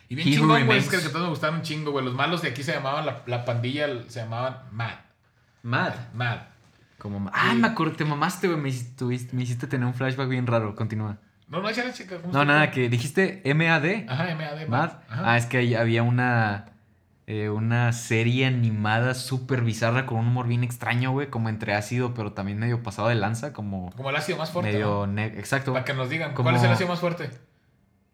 Y 0.09 0.14
bien 0.14 0.29
He 0.29 0.33
chingón, 0.33 0.66
güey. 0.66 0.79
Es 0.79 0.88
que 0.88 0.99
todos 0.99 1.23
me 1.23 1.29
gustaron 1.29 1.57
un 1.57 1.62
chingo, 1.62 1.90
güey. 1.92 2.05
Los 2.05 2.14
malos 2.14 2.42
de 2.42 2.49
aquí 2.49 2.62
se 2.62 2.73
llamaban, 2.73 3.05
la, 3.07 3.23
la 3.27 3.44
pandilla 3.44 3.87
se 4.09 4.21
llamaban 4.21 4.59
Mad. 4.73 4.94
Mad. 5.62 5.92
Mad. 6.14 6.38
Como 6.99 7.31
Ah, 7.33 7.51
Sí. 7.53 7.59
me 7.59 7.66
acordé, 7.68 7.97
te 7.97 8.05
mamaste, 8.05 8.49
güey. 8.49 8.59
Me 8.59 8.71
me 9.33 9.42
hiciste 9.42 9.66
tener 9.66 9.87
un 9.87 9.94
flashback 9.94 10.29
bien 10.29 10.47
raro. 10.47 10.75
Continúa. 10.75 11.18
No, 11.49 11.61
no, 11.62 11.68
era 11.68 11.92
chica. 11.92 12.16
¿cómo 12.21 12.33
No, 12.33 12.44
nada, 12.44 12.71
que 12.71 12.88
dijiste 12.88 13.42
MAD. 13.55 14.09
Ajá, 14.09 14.35
MAD. 14.35 14.66
Mad. 14.68 14.90
Ajá. 15.09 15.23
Ah, 15.33 15.37
es 15.37 15.47
que 15.47 15.59
ahí 15.59 15.75
había 15.75 16.03
una. 16.03 16.66
eh, 17.27 17.51
una 17.51 17.92
serie 17.92 18.47
animada 18.47 19.12
súper 19.14 19.61
bizarra 19.61 20.07
con 20.07 20.16
un 20.18 20.29
humor 20.29 20.47
bien 20.49 20.64
extraño, 20.64 21.11
güey. 21.12 21.29
Como 21.29 21.51
entre 21.51 21.75
ácido, 21.75 22.14
pero 22.14 22.33
también 22.33 22.59
medio 22.59 22.83
pasado 22.83 23.09
de 23.09 23.14
lanza. 23.16 23.53
Como 23.53 23.90
Como 23.97 24.09
el 24.11 24.16
ácido 24.16 24.38
más 24.38 24.51
fuerte. 24.51 24.73
medio. 24.73 24.87
¿no? 24.87 25.07
ne- 25.09 25.27
Exacto. 25.27 25.75
Para 25.75 25.85
que 25.85 25.92
nos 25.92 26.09
digan, 26.09 26.33
Como- 26.33 26.44
¿cuál 26.47 26.57
es 26.57 26.62
el 26.62 26.71
ácido 26.71 26.88
más 26.88 27.01
fuerte? 27.01 27.31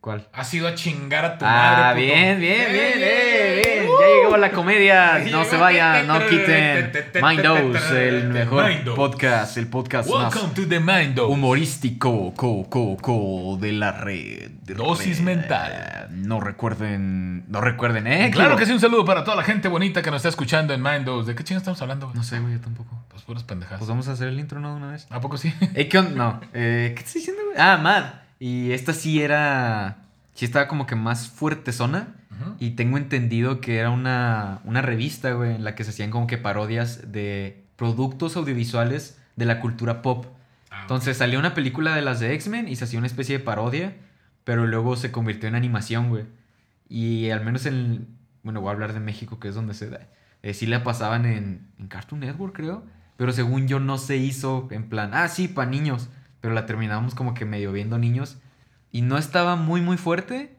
¿Cuál? 0.05 0.23
Ha 0.35 0.45
sido 0.45 0.69
a 0.69 0.75
chingar 0.75 1.25
a 1.25 1.39
tu 1.39 1.47
Ah, 1.47 1.95
madre. 1.95 2.03
puto. 2.03 2.15
bien, 2.15 2.39
bien, 2.39 2.61
¡Eh, 2.61 2.73
bien, 2.73 2.93
eh, 2.99 3.63
eh, 3.63 3.81
bien. 3.81 3.89
uh! 3.89 4.01
Ya 4.03 4.07
llegó 4.23 4.37
la 4.37 4.51
comedia. 4.51 5.19
No 5.21 5.25
llegó. 5.25 5.45
se 5.47 5.57
vayan, 5.57 6.07
no 6.07 6.19
quiten. 6.29 6.93
Mind 7.23 7.41
Dose, 7.41 8.09
el 8.09 8.29
mejor 8.29 8.71
podcast, 8.95 9.57
el 9.57 9.67
podcast 9.67 10.11
más 10.11 10.35
Welcome 10.35 10.53
to 10.53 10.69
the 10.69 11.23
humorístico 11.23 12.35
co, 12.37 12.69
co, 12.69 12.99
co, 12.99 13.57
de 13.59 13.73
la 13.73 13.93
red. 13.93 14.51
Dosis 14.67 15.21
red. 15.21 15.25
mental. 15.25 16.09
No 16.11 16.39
recuerden, 16.39 17.51
no 17.51 17.63
recuerden, 17.63 18.07
¿eh? 18.07 18.31
Claro 18.31 18.57
que 18.57 18.67
sí, 18.67 18.73
un 18.73 18.81
saludo 18.81 19.07
para 19.07 19.25
toda 19.25 19.39
la 19.39 19.43
gente 19.43 19.69
bonita 19.69 20.03
que 20.03 20.11
nos 20.11 20.19
está 20.19 20.29
escuchando 20.29 20.75
en 20.75 20.83
Mind 20.83 21.07
Dose. 21.07 21.31
¿De 21.31 21.35
qué 21.35 21.45
chingas 21.45 21.63
estamos 21.63 21.81
hablando? 21.81 22.09
güey? 22.09 22.17
No 22.19 22.25
sé, 22.25 22.41
güey, 22.41 22.53
yo 22.53 22.61
tampoco. 22.61 22.95
Pues 23.09 23.23
puras 23.23 23.43
pendejadas. 23.45 23.79
Pues 23.79 23.89
vamos 23.89 24.07
a 24.09 24.13
hacer 24.13 24.29
el 24.29 24.39
intro, 24.39 24.61
¿no? 24.61 24.77
Una 24.77 24.89
vez. 24.93 25.07
¿A 25.09 25.23
poco 25.23 25.39
sí? 25.39 25.55
Eh, 25.75 25.89
¿qué 25.89 25.97
onda? 25.97 26.11
No, 26.15 26.41
eh, 26.53 26.93
¿qué 26.95 27.03
estoy 27.03 27.21
diciendo, 27.23 27.41
güey? 27.47 27.57
Ah, 27.59 27.79
Mad. 27.79 28.05
Y 28.47 28.73
esta 28.73 28.93
sí 28.93 29.23
era, 29.23 30.05
sí 30.35 30.45
estaba 30.45 30.69
como 30.69 30.87
que 30.87 30.97
más 30.97 31.29
fuertezona. 31.29 32.09
Ujú. 32.31 32.57
Y 32.59 32.71
tengo 32.73 32.99
entendido 32.99 33.63
que 33.63 33.79
era 33.79 33.89
una, 33.89 34.61
una 34.65 34.83
revista, 34.83 35.33
güey, 35.33 35.55
en 35.55 35.65
la 35.65 35.75
que 35.75 35.83
se 35.83 35.91
hacían 35.91 36.11
como 36.11 36.27
que 36.27 36.37
parodias 36.37 37.11
de 37.11 37.65
productos 37.77 38.37
audiovisuales 38.37 39.19
de 39.37 39.47
la 39.47 39.61
cultura 39.61 40.03
pop. 40.03 40.27
Ah, 40.71 40.81
Entonces 40.83 41.17
salió 41.17 41.39
una 41.39 41.55
película 41.55 41.97
de 41.97 42.03
las 42.03 42.21
de 42.21 42.35
X-Men 42.35 42.69
y 42.69 42.77
se 42.77 42.85
hacía 42.85 42.99
una 42.99 43.07
especie 43.07 43.39
de 43.39 43.45
parodia, 43.45 43.97
pero 44.45 44.67
luego 44.67 44.97
se 44.97 45.11
convirtió 45.11 45.49
en 45.49 45.55
animación, 45.55 46.11
güey. 46.11 46.25
Y 46.87 47.31
al 47.31 47.43
menos 47.47 47.65
en, 47.65 48.09
bueno, 48.43 48.61
voy 48.61 48.69
a 48.69 48.73
hablar 48.73 48.93
de 48.93 49.01
México, 49.01 49.41
que 49.41 49.49
es 49.49 49.55
donde 49.55 49.73
se 49.73 49.89
da. 49.89 50.01
eh, 50.43 50.53
sí 50.53 50.67
la 50.67 50.85
pasaban 50.85 51.25
en, 51.25 51.67
en 51.79 51.87
Cartoon 51.89 52.21
Network, 52.21 52.55
creo. 52.55 52.85
Pero 53.17 53.33
según 53.33 53.69
yo 53.69 53.81
no 53.81 53.97
se 53.97 54.19
hizo 54.19 54.69
en 54.71 54.91
plan, 54.91 55.13
ah, 55.15 55.29
sí, 55.29 55.49
para 55.49 55.71
niños. 55.71 56.11
Pero 56.45 56.53
la 56.53 56.67
terminamos 56.67 57.15
como 57.15 57.33
que 57.33 57.47
medio 57.47 57.73
viendo 57.73 57.97
niños. 57.97 58.37
Y 58.93 59.01
no 59.01 59.17
estaba 59.17 59.57
muy, 59.57 59.81
muy 59.81 59.97
fuerte. 59.97 60.55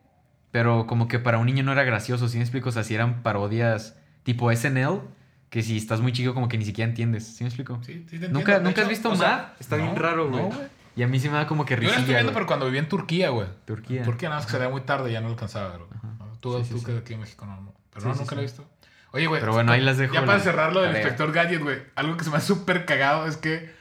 Pero 0.50 0.88
como 0.88 1.08
que 1.08 1.20
para 1.20 1.38
un 1.38 1.46
niño 1.46 1.62
no 1.62 1.72
era 1.74 1.84
gracioso, 1.84 2.28
¿sí 2.28 2.38
me 2.38 2.44
explico? 2.44 2.70
O 2.70 2.72
sea, 2.72 2.84
si 2.84 2.96
eran 2.96 3.22
parodias 3.22 3.96
tipo 4.24 4.52
SNL, 4.52 5.02
que 5.52 5.62
si 5.62 5.78
estás 5.78 6.02
muy 6.02 6.12
chico 6.12 6.34
como 6.34 6.48
que 6.48 6.58
ni 6.58 6.66
siquiera 6.66 6.90
entiendes, 6.90 7.28
¿sí 7.28 7.44
me 7.44 7.50
explico? 7.50 7.80
Sí, 7.86 8.04
sí 8.10 8.18
te 8.18 8.30
¿Nunca. 8.30 8.58
De 8.58 8.64
¿nunca 8.64 8.82
has 8.82 8.88
hecho, 8.88 8.90
visto 8.90 9.12
o 9.12 9.16
sea, 9.16 9.28
Mad? 9.30 9.46
Está 9.60 9.76
bien 9.76 9.94
no, 9.94 10.02
raro, 10.02 10.28
no, 10.28 10.38
güey. 10.48 10.58
y 10.96 11.04
a 11.04 11.08
mí 11.08 11.20
sí 11.20 11.30
me 11.30 11.36
da 11.36 11.46
como 11.46 11.66
que 11.66 11.76
Yo 11.76 11.82
la 11.82 11.88
risilla, 11.90 12.00
estoy 12.00 12.14
viendo, 12.16 12.32
güey. 12.32 12.34
pero 12.34 12.48
cuando 12.48 12.66
viví 12.66 12.80
en 12.80 12.90
Turquía, 12.90 13.30
güey. 13.30 13.48
Turquía. 13.66 14.02
Turquía 14.02 14.30
nada 14.30 14.40
más 14.42 14.48
que 14.48 14.54
sería 14.54 14.70
muy 14.70 14.82
tarde, 14.82 15.12
ya 15.12 15.22
no 15.22 15.28
lo 15.28 15.34
alcanzaba, 15.34 15.72
pero. 15.74 15.88
Tú, 16.40 16.64
Sí, 16.64 16.72
tú 16.72 16.80
sí. 16.80 16.86
que 16.86 16.98
aquí 16.98 17.14
en 17.14 17.20
México 17.20 17.46
no, 17.46 17.62
no. 17.62 17.74
Pero 17.92 18.02
Sí, 18.02 18.08
no, 18.08 18.14
sí, 18.16 18.20
nunca 18.22 18.30
sí. 18.32 18.36
lo 18.36 18.42
he 18.42 18.46
visto. 18.46 18.66
Oye, 19.12 19.28
güey. 19.28 19.40
Pero 19.40 19.54
bueno, 19.54 19.72
ahí 19.72 19.82
las 19.82 19.98
dejo 20.00 20.16
Ya 20.16 20.26
para 20.26 20.40
cerrar 20.40 20.74
lo 20.74 20.82
del 20.82 20.96
inspector 20.96 21.32
Gadget, 21.32 21.62
güey. 21.62 21.78
Algo 21.96 22.18
que 22.18 22.24
se 22.24 22.32
me 22.32 22.38
ha 22.38 22.42
súper 22.42 22.86
cagado 22.86 23.28
es 23.28 23.38
que 23.38 23.72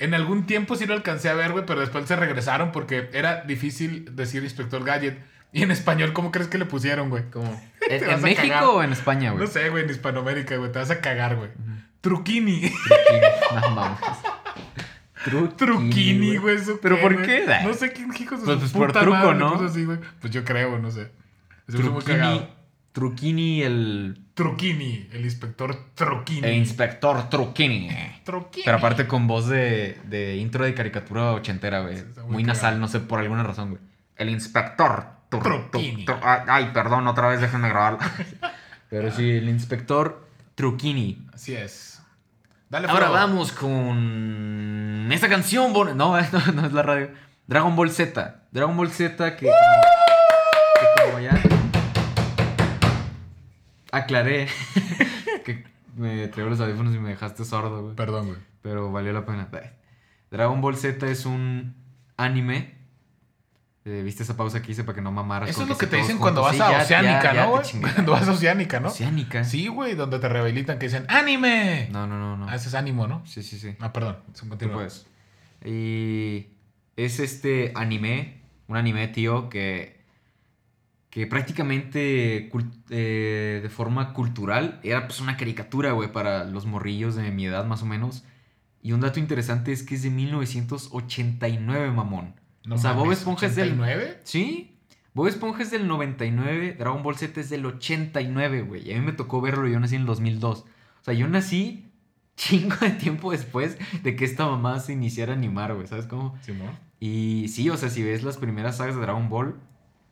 en 0.00 0.14
algún 0.14 0.46
tiempo 0.46 0.74
sí 0.74 0.86
lo 0.86 0.94
alcancé 0.94 1.28
a 1.28 1.34
ver, 1.34 1.52
güey, 1.52 1.64
pero 1.66 1.80
después 1.80 2.06
se 2.06 2.16
regresaron 2.16 2.72
porque 2.72 3.08
era 3.12 3.42
difícil 3.42 4.16
decir 4.16 4.42
inspector 4.42 4.82
Gadget. 4.84 5.18
Y 5.52 5.62
en 5.62 5.70
español, 5.70 6.12
¿cómo 6.12 6.30
crees 6.32 6.48
que 6.48 6.58
le 6.58 6.64
pusieron, 6.64 7.08
güey? 7.10 7.24
¿Cómo? 7.30 7.60
¿En, 7.88 8.22
México 8.22 8.48
cagar. 8.48 8.64
o 8.64 8.82
en 8.82 8.92
España, 8.92 9.30
güey? 9.32 9.44
No 9.44 9.50
sé, 9.50 9.68
güey, 9.68 9.84
en 9.84 9.90
Hispanoamérica, 9.90 10.56
güey. 10.56 10.70
Te 10.72 10.78
vas 10.78 10.90
a 10.90 11.00
cagar, 11.00 11.36
güey. 11.36 11.50
Truquini. 12.00 12.72
No 13.60 13.70
mames. 13.70 13.98
Truquini, 15.24 15.56
Truquini, 15.56 16.36
güey. 16.38 16.56
¿eso 16.56 16.78
¿Pero 16.80 16.96
qué, 16.96 17.02
por 17.02 17.14
güey? 17.14 17.26
qué? 17.26 17.46
No 17.64 17.74
sé 17.74 17.92
quién 17.92 18.10
hijos 18.18 18.40
de 18.40 18.46
Pues- 18.46 18.56
su 18.56 18.60
pues 18.60 18.72
por 18.72 18.92
truco, 18.92 19.10
madre 19.18 19.34
¿no? 19.34 19.52
puso 19.52 19.66
así, 19.66 19.84
güey. 19.84 19.98
Pues 20.20 20.32
yo 20.32 20.44
creo, 20.44 20.78
no 20.78 20.90
sé. 20.90 21.10
Muy 21.68 21.80
Truquini. 21.82 22.04
cagado. 22.18 22.59
Truquini, 22.92 23.62
el, 23.62 24.20
Truquini, 24.34 25.08
el 25.12 25.24
inspector 25.24 25.76
Truquini. 25.94 26.46
el 26.46 26.54
inspector 26.54 27.30
Truquini. 27.30 27.88
Truquini. 28.24 28.64
Pero 28.64 28.78
aparte 28.78 29.06
con 29.06 29.26
voz 29.28 29.46
de, 29.48 29.98
de 30.04 30.36
intro 30.36 30.64
de 30.64 30.74
caricatura 30.74 31.32
ochentera, 31.32 31.80
güey. 31.80 32.02
Muy 32.26 32.42
nasal, 32.42 32.80
no 32.80 32.88
sé, 32.88 32.98
por 33.00 33.20
alguna 33.20 33.42
razón, 33.44 33.70
güey. 33.70 33.82
El 34.16 34.28
inspector. 34.30 35.06
Tru- 35.30 35.40
Truquini. 35.42 36.04
tru- 36.04 36.20
tru- 36.20 36.44
ay, 36.48 36.70
perdón, 36.74 37.06
otra 37.06 37.28
vez 37.28 37.40
déjenme 37.40 37.68
grabarlo. 37.68 38.00
Pero 38.90 39.12
sí, 39.12 39.30
el 39.30 39.48
inspector 39.48 40.26
Truquini. 40.56 41.24
Así 41.32 41.54
es. 41.54 42.02
Dale, 42.68 42.88
Ahora 42.88 43.06
Frodo. 43.06 43.12
vamos 43.20 43.52
con 43.52 45.08
esta 45.12 45.28
canción. 45.28 45.72
bon- 45.72 45.96
No, 45.96 46.20
no, 46.32 46.52
no 46.54 46.66
es 46.66 46.72
la 46.72 46.82
radio. 46.82 47.10
Dragon 47.46 47.76
Ball 47.76 47.90
Z. 47.92 48.42
Dragon 48.50 48.76
Ball 48.76 48.90
Z 48.90 49.36
que 49.36 49.46
como, 49.46 49.54
que 50.80 51.10
como 51.10 51.20
ya 51.20 51.40
aclaré 53.92 54.48
que 55.44 55.64
me 55.96 56.28
traigo 56.28 56.50
los 56.50 56.60
audífonos 56.60 56.94
y 56.94 56.98
me 56.98 57.10
dejaste 57.10 57.44
sordo, 57.44 57.82
güey. 57.82 57.96
Perdón, 57.96 58.26
güey. 58.28 58.38
Pero 58.62 58.90
valió 58.92 59.12
la 59.12 59.24
pena. 59.24 59.48
Dragon 60.30 60.60
Ball 60.60 60.76
Z 60.76 61.06
es 61.08 61.26
un 61.26 61.74
anime. 62.16 62.78
Eh, 63.86 64.02
¿Viste 64.04 64.22
esa 64.22 64.36
pausa 64.36 64.60
que 64.60 64.72
hice 64.72 64.84
para 64.84 64.94
que 64.96 65.00
no 65.00 65.10
mamaras? 65.10 65.48
Eso 65.48 65.62
es 65.62 65.68
lo 65.68 65.78
que 65.78 65.86
te 65.86 65.96
dicen 65.96 66.18
cuando 66.18 66.42
vas 66.42 66.54
Sí, 66.54 66.60
a 66.62 66.70
ya- 66.70 66.82
Oceánica, 66.82 67.22
ya- 67.22 67.32
ya 67.34 67.40
¿no, 67.40 67.46
te 67.46 67.50
güey? 67.56 67.62
chingué. 67.64 67.92
Cuando 67.94 68.12
vas 68.12 68.28
a 68.28 68.32
Oceánica, 68.32 68.78
¿no? 68.80 68.88
Oceánica. 68.88 69.42
Sí, 69.44 69.68
güey, 69.68 69.94
donde 69.94 70.18
te 70.18 70.28
rehabilitan 70.28 70.78
que 70.78 70.86
dicen 70.86 71.06
¡Anime! 71.08 71.88
No, 71.90 72.06
no, 72.06 72.18
no, 72.18 72.36
no. 72.36 72.46
Ah, 72.48 72.54
ese 72.56 72.68
es 72.68 72.74
ánimo, 72.74 73.06
¿no? 73.06 73.24
Sí, 73.26 73.42
sí, 73.42 73.58
sí. 73.58 73.74
Ah, 73.80 73.92
perdón. 73.92 74.18
Es 74.34 74.42
un 74.42 74.50
puedes. 74.50 75.06
Y 75.64 76.48
es 76.96 77.20
este 77.20 77.72
anime, 77.74 78.42
un 78.68 78.76
anime, 78.76 79.08
tío, 79.08 79.48
que, 79.48 79.99
que 81.10 81.26
prácticamente 81.26 82.50
eh, 82.88 83.60
de 83.62 83.68
forma 83.68 84.12
cultural 84.12 84.80
era 84.84 85.06
pues 85.08 85.20
una 85.20 85.36
caricatura, 85.36 85.92
güey, 85.92 86.12
para 86.12 86.44
los 86.44 86.66
morrillos 86.66 87.16
de 87.16 87.30
mi 87.32 87.46
edad 87.46 87.66
más 87.66 87.82
o 87.82 87.86
menos. 87.86 88.24
Y 88.80 88.92
un 88.92 89.00
dato 89.00 89.18
interesante 89.18 89.72
es 89.72 89.82
que 89.82 89.96
es 89.96 90.02
de 90.04 90.10
1989, 90.10 91.90
mamón. 91.90 92.34
No 92.64 92.76
o 92.76 92.78
sea, 92.78 92.92
Bob 92.92 93.10
Esponja 93.10 93.46
es 93.46 93.56
del... 93.56 93.76
¿89? 93.78 94.18
¿Sí? 94.22 94.78
Bob 95.12 95.26
Esponja 95.26 95.62
es 95.62 95.72
del 95.72 95.88
99, 95.88 96.76
Dragon 96.78 97.02
Ball 97.02 97.16
Z 97.16 97.40
es 97.40 97.50
del 97.50 97.66
89, 97.66 98.62
güey. 98.62 98.88
Y 98.88 98.92
a 98.92 98.98
mí 98.98 99.04
me 99.04 99.12
tocó 99.12 99.40
verlo, 99.40 99.66
yo 99.66 99.80
nací 99.80 99.96
en 99.96 100.02
el 100.02 100.06
2002. 100.06 100.60
O 100.60 100.64
sea, 101.02 101.14
yo 101.14 101.26
nací 101.28 101.90
chingo 102.36 102.76
de 102.76 102.90
tiempo 102.90 103.32
después 103.32 103.76
de 104.02 104.14
que 104.14 104.24
esta 104.24 104.46
mamá 104.46 104.78
se 104.78 104.92
iniciara 104.92 105.32
a 105.32 105.36
animar, 105.36 105.74
güey. 105.74 105.88
¿Sabes 105.88 106.06
cómo? 106.06 106.38
Simón. 106.42 106.70
Y 107.00 107.48
sí, 107.48 107.68
o 107.68 107.76
sea, 107.76 107.90
si 107.90 108.02
ves 108.02 108.22
las 108.22 108.36
primeras 108.36 108.76
sagas 108.76 108.94
de 108.94 109.00
Dragon 109.00 109.28
Ball, 109.28 109.56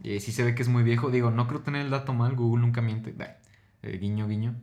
eh, 0.04 0.20
sí 0.20 0.32
se 0.32 0.44
ve 0.44 0.54
que 0.54 0.62
es 0.62 0.68
muy 0.68 0.82
viejo. 0.82 1.10
Digo, 1.10 1.30
no 1.30 1.46
creo 1.48 1.60
tener 1.60 1.82
el 1.82 1.90
dato 1.90 2.14
mal, 2.14 2.34
Google 2.36 2.60
nunca 2.62 2.80
miente. 2.82 3.14
Eh, 3.82 3.98
guiño, 3.98 4.26
guiño. 4.28 4.54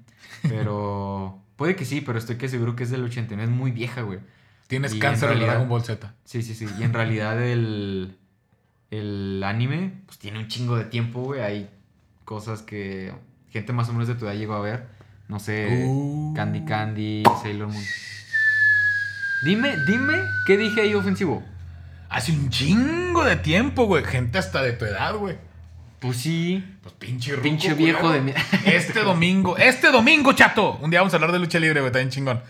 Pero 0.48 1.42
puede 1.56 1.76
que 1.76 1.86
sí, 1.86 2.02
pero 2.02 2.18
estoy 2.18 2.38
que 2.38 2.48
seguro 2.50 2.76
que 2.76 2.84
es 2.84 2.90
del 2.92 3.04
89. 3.04 3.52
Es 3.52 3.58
muy 3.58 3.72
vieja, 3.72 4.02
güey. 4.02 4.20
Tienes 4.68 4.94
Y 4.96 5.00
cáncer 5.00 5.30
en 5.30 5.36
realidad- 5.36 5.54
Dragon 5.54 5.70
Ball 5.70 5.84
Z. 5.84 6.14
Sí, 6.26 6.42
sí, 6.42 6.56
sí. 6.56 6.68
Y 6.80 6.84
en 6.84 6.94
realidad 6.94 7.42
el, 7.42 8.18
el 8.92 9.42
anime, 9.46 10.02
pues 10.06 10.18
tiene 10.18 10.40
un 10.40 10.48
chingo 10.48 10.76
de 10.78 10.86
tiempo, 10.86 11.22
güey. 11.22 11.42
Hay 11.42 11.70
cosas 12.24 12.62
que 12.64 13.14
gente 13.52 13.74
más 13.74 13.90
o 13.90 13.94
menos 13.94 14.08
de 14.08 14.16
tu 14.16 14.26
edad 14.26 14.34
llegó 14.36 14.54
a 14.56 14.62
ver. 14.62 14.88
No 15.28 15.40
sé, 15.40 15.86
Uh. 15.88 16.34
Candy 16.36 16.66
Candy, 16.66 17.24
Sailor 17.42 17.68
Moon. 17.70 17.84
Dime, 19.44 19.76
dime, 19.88 20.24
¿qué 20.48 20.58
dije 20.58 20.82
ahí 20.82 20.94
ofensivo? 20.94 21.44
Hace 22.16 22.32
un 22.32 22.50
chingo 22.50 23.24
de 23.26 23.36
tiempo, 23.36 23.86
güey. 23.88 24.04
Gente 24.06 24.38
hasta 24.38 24.62
de 24.64 24.72
tu 24.74 24.86
edad, 24.86 25.16
güey. 25.16 25.38
Pues 26.00 26.18
sí. 26.18 26.64
Pues 26.82 26.94
pinche 26.96 27.32
ruco, 27.32 27.44
Pinche 27.44 27.74
viejo 27.74 28.10
de 28.10 28.22
mi- 28.22 28.34
Este 28.66 29.02
domingo, 29.02 29.58
este 29.58 29.92
domingo, 29.92 30.32
chato. 30.34 30.78
Un 30.82 30.90
día 30.92 31.02
vamos 31.02 31.14
a 31.14 31.18
hablar 31.18 31.32
de 31.34 31.40
lucha 31.40 31.60
libre, 31.60 31.82
güey. 31.82 31.92
Bien 31.92 32.10
chingón. 32.10 32.42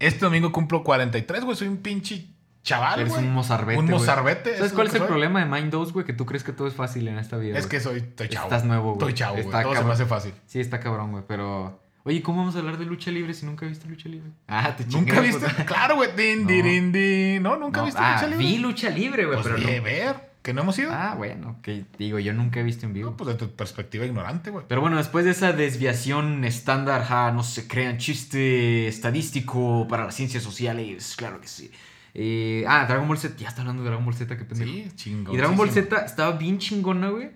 Este 0.00 0.20
domingo 0.24 0.50
cumplo 0.50 0.82
43, 0.82 1.44
güey. 1.44 1.56
Soy 1.56 1.68
un 1.68 1.76
pinche 1.78 2.26
chaval, 2.64 2.98
Eres 3.00 3.12
güey. 3.12 3.24
un 3.26 3.32
mozarbete, 3.32 3.78
Un 3.78 3.86
güey. 3.86 3.98
mozarbete. 3.98 4.56
¿Sabes 4.56 4.66
es 4.70 4.72
cuál 4.72 4.88
es 4.88 4.94
el 4.94 4.98
soy. 5.00 5.06
problema 5.08 5.38
de 5.38 5.46
Mind 5.46 5.70
2, 5.70 5.92
güey? 5.92 6.04
Que 6.04 6.12
tú 6.12 6.26
crees 6.26 6.42
que 6.42 6.52
todo 6.52 6.66
es 6.66 6.74
fácil 6.74 7.06
en 7.06 7.18
esta 7.18 7.36
vida. 7.36 7.56
Es 7.58 7.66
güey. 7.66 7.70
que 7.78 7.80
soy, 7.80 7.98
estoy 7.98 8.28
chavo. 8.28 8.46
Estás 8.46 8.64
nuevo, 8.64 8.94
güey. 8.94 9.08
Estoy 9.08 9.14
chavo, 9.14 9.34
güey. 9.34 9.44
Está 9.46 9.62
Todo 9.62 9.70
se 9.72 9.74
me 9.74 9.74
cabrón. 9.82 9.92
hace 9.92 10.06
fácil. 10.06 10.32
Sí, 10.46 10.58
está 10.60 10.80
cabrón, 10.80 11.12
güey, 11.12 11.22
pero... 11.28 11.80
Oye, 12.06 12.22
¿cómo 12.22 12.38
vamos 12.38 12.54
a 12.54 12.60
hablar 12.60 12.78
de 12.78 12.84
lucha 12.84 13.10
libre 13.10 13.34
si 13.34 13.44
nunca 13.46 13.66
viste 13.66 13.88
lucha 13.88 14.08
libre? 14.08 14.30
Ah, 14.46 14.76
te 14.76 14.86
chingué, 14.86 15.12
¿Nunca 15.12 15.20
viste? 15.20 15.64
Claro, 15.66 15.96
güey. 15.96 16.10
Din, 16.16 16.46
din, 16.46 16.92
din. 16.92 17.42
No, 17.42 17.56
nunca 17.56 17.80
No, 17.80 17.86
viste 17.86 18.00
ah, 18.00 18.12
lucha 18.14 18.26
libre. 18.28 18.46
vi 18.46 18.58
lucha 18.58 18.90
libre, 18.90 19.24
güey, 19.26 19.42
Pues 19.42 19.48
pero 19.52 19.58
vi, 19.58 19.76
no... 19.76 19.82
ver. 19.82 20.16
¿Que 20.40 20.54
no 20.54 20.60
hemos 20.62 20.78
ido? 20.78 20.92
Ah, 20.92 21.16
bueno, 21.16 21.58
que 21.62 21.84
digo, 21.98 22.20
yo 22.20 22.32
nunca 22.32 22.60
he 22.60 22.62
visto 22.62 22.86
en 22.86 22.92
vivo. 22.92 23.10
No, 23.10 23.16
pues 23.16 23.26
de 23.26 23.34
tu 23.34 23.50
perspectiva 23.56 24.06
ignorante, 24.06 24.50
güey. 24.50 24.64
Pero 24.68 24.80
bueno, 24.80 24.98
después 24.98 25.24
de 25.24 25.32
esa 25.32 25.52
desviación 25.52 26.44
estándar, 26.44 27.02
ja, 27.02 27.32
no 27.32 27.42
se 27.42 27.66
crean, 27.66 27.98
chiste 27.98 28.86
estadístico 28.86 29.88
para 29.88 30.04
las 30.04 30.14
ciencias 30.14 30.44
sociales, 30.44 31.14
claro 31.16 31.40
que 31.40 31.48
sí. 31.48 31.72
Eh, 32.14 32.64
ah, 32.68 32.84
Dragon 32.86 33.08
Ball 33.08 33.18
Z, 33.18 33.34
ya 33.36 33.48
está 33.48 33.62
hablando 33.62 33.82
de 33.82 33.88
Dragon 33.88 34.04
Ball 34.04 34.14
Z, 34.14 34.36
qué 34.38 34.44
pendejo. 34.44 34.70
Sí, 34.72 34.86
chingón. 34.94 35.34
y 35.34 35.38
Dragon 35.38 35.56
Ball 35.56 35.70
Z 35.72 36.04
estaba 36.04 36.36
bien 36.38 36.58
chingona, 36.58 37.08
güey. 37.10 37.30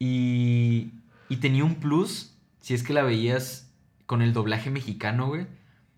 Y, 0.00 0.90
y 1.28 1.36
tenía 1.36 1.62
un 1.64 1.76
plus 1.76 2.29
si 2.60 2.74
es 2.74 2.82
que 2.82 2.92
la 2.92 3.02
veías 3.02 3.72
con 4.06 4.22
el 4.22 4.32
doblaje 4.32 4.70
mexicano, 4.70 5.28
güey. 5.28 5.46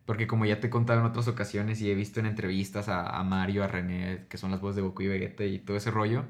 Porque 0.04 0.26
como 0.26 0.44
ya 0.44 0.60
te 0.60 0.66
he 0.66 0.70
contado 0.70 1.00
en 1.00 1.06
otras 1.06 1.28
ocasiones 1.28 1.80
y 1.80 1.90
he 1.90 1.94
visto 1.94 2.20
en 2.20 2.26
entrevistas 2.26 2.88
a, 2.88 3.22
Mario, 3.22 3.64
a 3.64 3.68
René, 3.68 4.26
que 4.28 4.36
son 4.36 4.50
las 4.50 4.60
voces 4.60 4.76
de 4.76 4.82
Goku 4.82 5.02
y 5.02 5.08
Vegeta 5.08 5.44
y 5.44 5.58
todo 5.60 5.76
ese 5.76 5.90
rollo, 5.90 6.24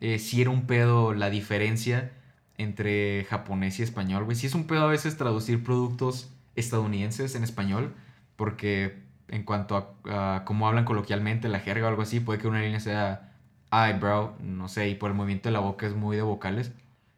eh, 0.00 0.18
sí 0.18 0.42
era 0.42 0.50
un 0.50 0.66
pedo 0.66 1.14
la 1.14 1.30
diferencia 1.30 2.12
entre 2.58 3.24
japonés 3.24 3.78
y 3.80 3.82
español, 3.84 4.24
güey. 4.24 4.36
Sí 4.36 4.46
es 4.46 4.54
un 4.54 4.66
pedo 4.66 4.82
a 4.84 4.88
veces 4.88 5.16
traducir 5.16 5.62
productos 5.64 6.30
estadounidenses 6.56 7.34
en 7.36 7.44
español, 7.44 7.94
porque 8.36 9.02
en 9.28 9.44
cuanto 9.44 9.98
a, 10.04 10.36
a 10.36 10.44
cómo 10.44 10.68
hablan 10.68 10.84
coloquialmente, 10.84 11.48
la 11.48 11.60
jerga 11.60 11.86
o 11.86 11.88
algo 11.88 12.02
así, 12.02 12.20
puede 12.20 12.40
que 12.40 12.48
una 12.48 12.60
línea 12.60 12.80
sea, 12.80 13.32
ay, 13.70 13.94
bro, 13.94 14.36
no 14.40 14.68
sé, 14.68 14.88
y 14.88 14.94
por 14.96 15.10
el 15.10 15.16
movimiento 15.16 15.48
de 15.48 15.52
la 15.54 15.60
boca 15.60 15.86
es 15.86 15.94
muy 15.94 16.16
de 16.16 16.22
vocales. 16.22 16.72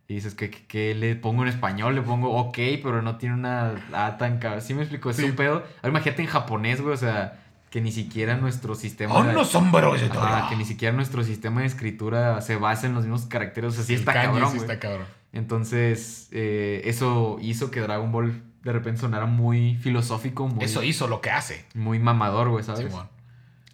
Y 0.08 0.14
dices, 0.14 0.34
que 0.34 0.50
qué 0.50 0.94
le 0.94 1.16
pongo 1.16 1.42
en 1.42 1.48
español? 1.48 1.94
Le 1.96 2.02
pongo 2.02 2.30
ok, 2.30 2.56
pero 2.82 3.02
no 3.02 3.16
tiene 3.16 3.34
una 3.34 3.74
A 3.92 4.16
tan 4.18 4.38
cabrón. 4.38 4.62
¿Sí 4.62 4.72
me 4.74 4.82
explico? 4.82 5.10
Es 5.10 5.16
Sí. 5.16 5.24
un 5.24 5.32
pedo. 5.36 5.64
Ahora 5.78 5.88
imagínate 5.88 6.22
en 6.22 6.28
japonés, 6.28 6.80
güey, 6.80 6.94
o 6.94 6.96
sea, 6.96 7.40
que 7.70 7.80
ni 7.80 7.90
siquiera 7.90 8.36
nuestro 8.36 8.76
sistema... 8.76 9.14
¡Oh, 9.14 9.24
de- 9.24 9.32
no 9.32 9.44
son! 9.44 9.68
Ajá, 9.74 10.48
que 10.48 10.54
ni 10.56 10.64
siquiera 10.64 10.94
nuestro 10.94 11.24
sistema 11.24 11.62
de 11.62 11.66
escritura 11.66 12.40
se 12.40 12.54
basa 12.56 12.86
en 12.86 12.94
los 12.94 13.02
mismos 13.02 13.26
caracteres. 13.26 13.72
O 13.72 13.74
sea, 13.74 13.84
sí 13.84 13.94
El 13.94 14.00
está 14.00 14.12
cabrón, 14.12 14.42
sí 14.52 14.58
güey. 14.58 14.60
está 14.60 14.78
cabrón. 14.78 15.06
Entonces, 15.32 16.28
eh, 16.32 16.82
eso 16.84 17.38
hizo 17.40 17.70
que 17.70 17.80
Dragon 17.80 18.12
Ball 18.12 18.42
de 18.62 18.72
repente 18.72 19.00
sonara 19.00 19.26
muy 19.26 19.76
filosófico, 19.76 20.46
muy, 20.48 20.64
Eso 20.64 20.82
hizo 20.82 21.08
lo 21.08 21.20
que 21.20 21.30
hace. 21.30 21.64
muy 21.74 21.98
mamador, 21.98 22.48
güey, 22.50 22.64
¿sabes? 22.64 22.86
Simón. 22.86 23.08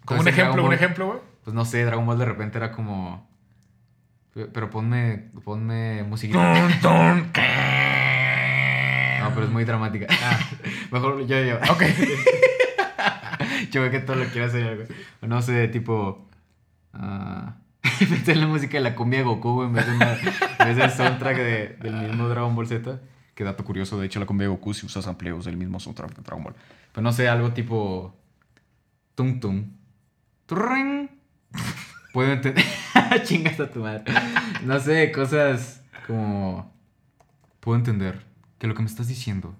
Como 0.05 0.19
Entonces, 0.21 0.21
un 0.21 0.27
ejemplo, 0.39 0.65
un 0.65 0.73
ejemplo, 0.73 1.05
güey. 1.07 1.19
Pues 1.43 1.53
no 1.53 1.65
sé, 1.65 1.83
Dragon 1.85 2.05
Ball 2.05 2.17
de 2.17 2.25
repente 2.25 2.57
era 2.57 2.71
como... 2.71 3.27
Pero 4.33 4.69
ponme, 4.69 5.29
ponme 5.43 6.03
musiquita. 6.03 6.69
No, 9.23 9.29
pero 9.33 9.45
es 9.45 9.51
muy 9.51 9.63
dramática. 9.63 10.07
Ah, 10.21 10.37
Mejor 10.91 11.25
yo, 11.25 11.39
yo. 11.43 11.55
ok. 11.71 11.83
Yo 13.71 13.81
veo 13.81 13.89
que 13.91 13.99
todo 14.01 14.17
lo 14.17 14.25
quiero 14.25 14.47
hacer 14.47 14.67
algo. 14.67 14.83
No 15.21 15.41
sé, 15.41 15.67
tipo. 15.69 16.27
ah, 16.93 17.55
meter 18.09 18.37
la 18.37 18.45
música 18.47 18.77
de 18.77 18.83
la 18.83 18.93
cumbia 18.95 19.19
de 19.19 19.25
Goku, 19.25 19.63
en 19.63 19.73
vez 19.73 19.87
de, 19.87 19.93
una- 19.95 20.13
en 20.13 20.67
vez 20.67 20.75
del 20.77 20.91
soundtrack 20.91 21.37
de- 21.37 21.77
del 21.81 21.93
mismo 21.95 22.27
Dragon 22.27 22.55
Ball 22.55 22.67
Z. 22.67 22.99
Que 23.33 23.43
dato 23.43 23.63
curioso, 23.63 23.99
de 23.99 24.05
hecho, 24.05 24.19
la 24.19 24.25
cumbia 24.25 24.47
de 24.47 24.53
Goku 24.53 24.73
si 24.73 24.85
usas 24.85 25.07
amplios 25.07 25.45
del 25.45 25.57
mismo 25.57 25.79
soundtrack 25.79 26.15
de 26.15 26.21
Dragon 26.21 26.43
Ball. 26.43 26.55
Pero 26.91 27.01
no 27.01 27.11
sé, 27.13 27.27
algo 27.29 27.51
tipo. 27.53 28.13
Tum 29.15 29.39
tum. 29.39 29.65
Turring. 30.45 31.09
Puedo 32.13 32.31
entender. 32.33 32.63
Chingas 33.23 33.59
a 33.59 33.69
tu 33.69 33.81
madre. 33.81 34.03
No 34.63 34.79
sé, 34.79 35.11
cosas 35.11 35.81
como. 36.07 36.71
Puedo 37.59 37.77
entender 37.77 38.21
que 38.57 38.67
lo 38.67 38.75
que 38.75 38.81
me 38.81 38.87
estás 38.87 39.07
diciendo 39.07 39.55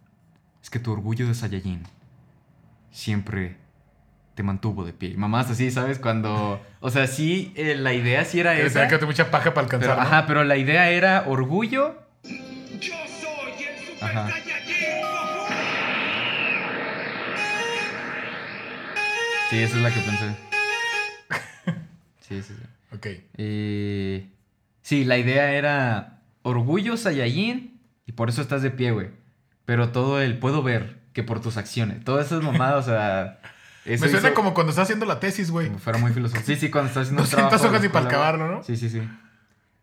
es 0.61 0.69
que 0.69 0.79
tu 0.79 0.91
orgullo 0.91 1.27
de 1.27 1.33
Saiyajin 1.33 1.83
siempre 2.91 3.57
te 4.35 4.43
mantuvo 4.43 4.83
de 4.83 4.93
pie. 4.93 5.15
Mamás 5.15 5.49
así, 5.49 5.71
¿sabes? 5.71 5.99
Cuando... 5.99 6.61
O 6.79 6.89
sea, 6.89 7.07
sí, 7.07 7.53
eh, 7.55 7.75
la 7.75 7.93
idea 7.93 8.25
sí 8.25 8.39
era 8.39 8.57
esa. 8.57 8.87
que 8.87 8.97
te 8.97 9.05
mucha 9.05 9.29
paja 9.31 9.53
para 9.53 9.65
alcanzar. 9.65 9.91
Pero, 9.91 10.01
¿no? 10.01 10.07
ajá, 10.07 10.25
pero 10.25 10.43
la 10.43 10.57
idea 10.57 10.89
era 10.89 11.25
orgullo. 11.27 11.95
Yo 12.23 12.93
soy 13.07 13.63
el 13.63 13.85
Super 13.85 14.03
Ajá. 14.03 14.29
Sí, 19.49 19.59
esa 19.59 19.77
es 19.77 19.83
la 19.83 19.93
que 19.93 19.99
pensé. 19.99 20.35
Sí, 22.27 22.41
sí, 22.41 22.53
sí. 22.57 22.63
Ok. 22.93 23.07
Eh, 23.37 24.29
sí, 24.81 25.03
la 25.05 25.17
idea 25.17 25.51
era 25.53 26.21
orgullo 26.43 26.97
Saiyajin 26.97 27.79
y 28.05 28.11
por 28.11 28.29
eso 28.29 28.41
estás 28.41 28.61
de 28.61 28.71
pie, 28.71 28.91
güey. 28.91 29.07
Pero 29.65 29.89
todo 29.89 30.21
el 30.21 30.37
puedo 30.39 30.61
ver 30.63 30.99
que 31.13 31.23
por 31.23 31.39
tus 31.41 31.57
acciones. 31.57 32.03
Todas 32.03 32.25
esas 32.27 32.43
mamadas, 32.43 32.87
o 32.87 32.89
sea... 32.91 33.39
Eso 33.85 34.05
Me 34.05 34.11
suena 34.11 34.29
hizo- 34.29 34.35
como 34.35 34.53
cuando 34.53 34.69
estás 34.69 34.83
haciendo 34.83 35.05
la 35.05 35.19
tesis, 35.19 35.51
güey. 35.51 35.67
como 35.67 35.77
fuera 35.79 35.99
muy 35.99 36.13
filosófico. 36.13 36.45
Sí, 36.45 36.55
sí, 36.55 36.71
cuando 36.71 36.87
estás 36.87 37.01
haciendo 37.03 37.21
un 37.23 37.25
200 37.29 37.49
trabajo 37.49 37.63
de 37.63 37.69
hojas 37.77 37.85
y 37.85 37.89
para 37.89 38.05
acabarlo, 38.05 38.47
¿no? 38.49 38.63
Sí, 38.63 38.77
sí, 38.77 38.89
sí. 38.89 39.01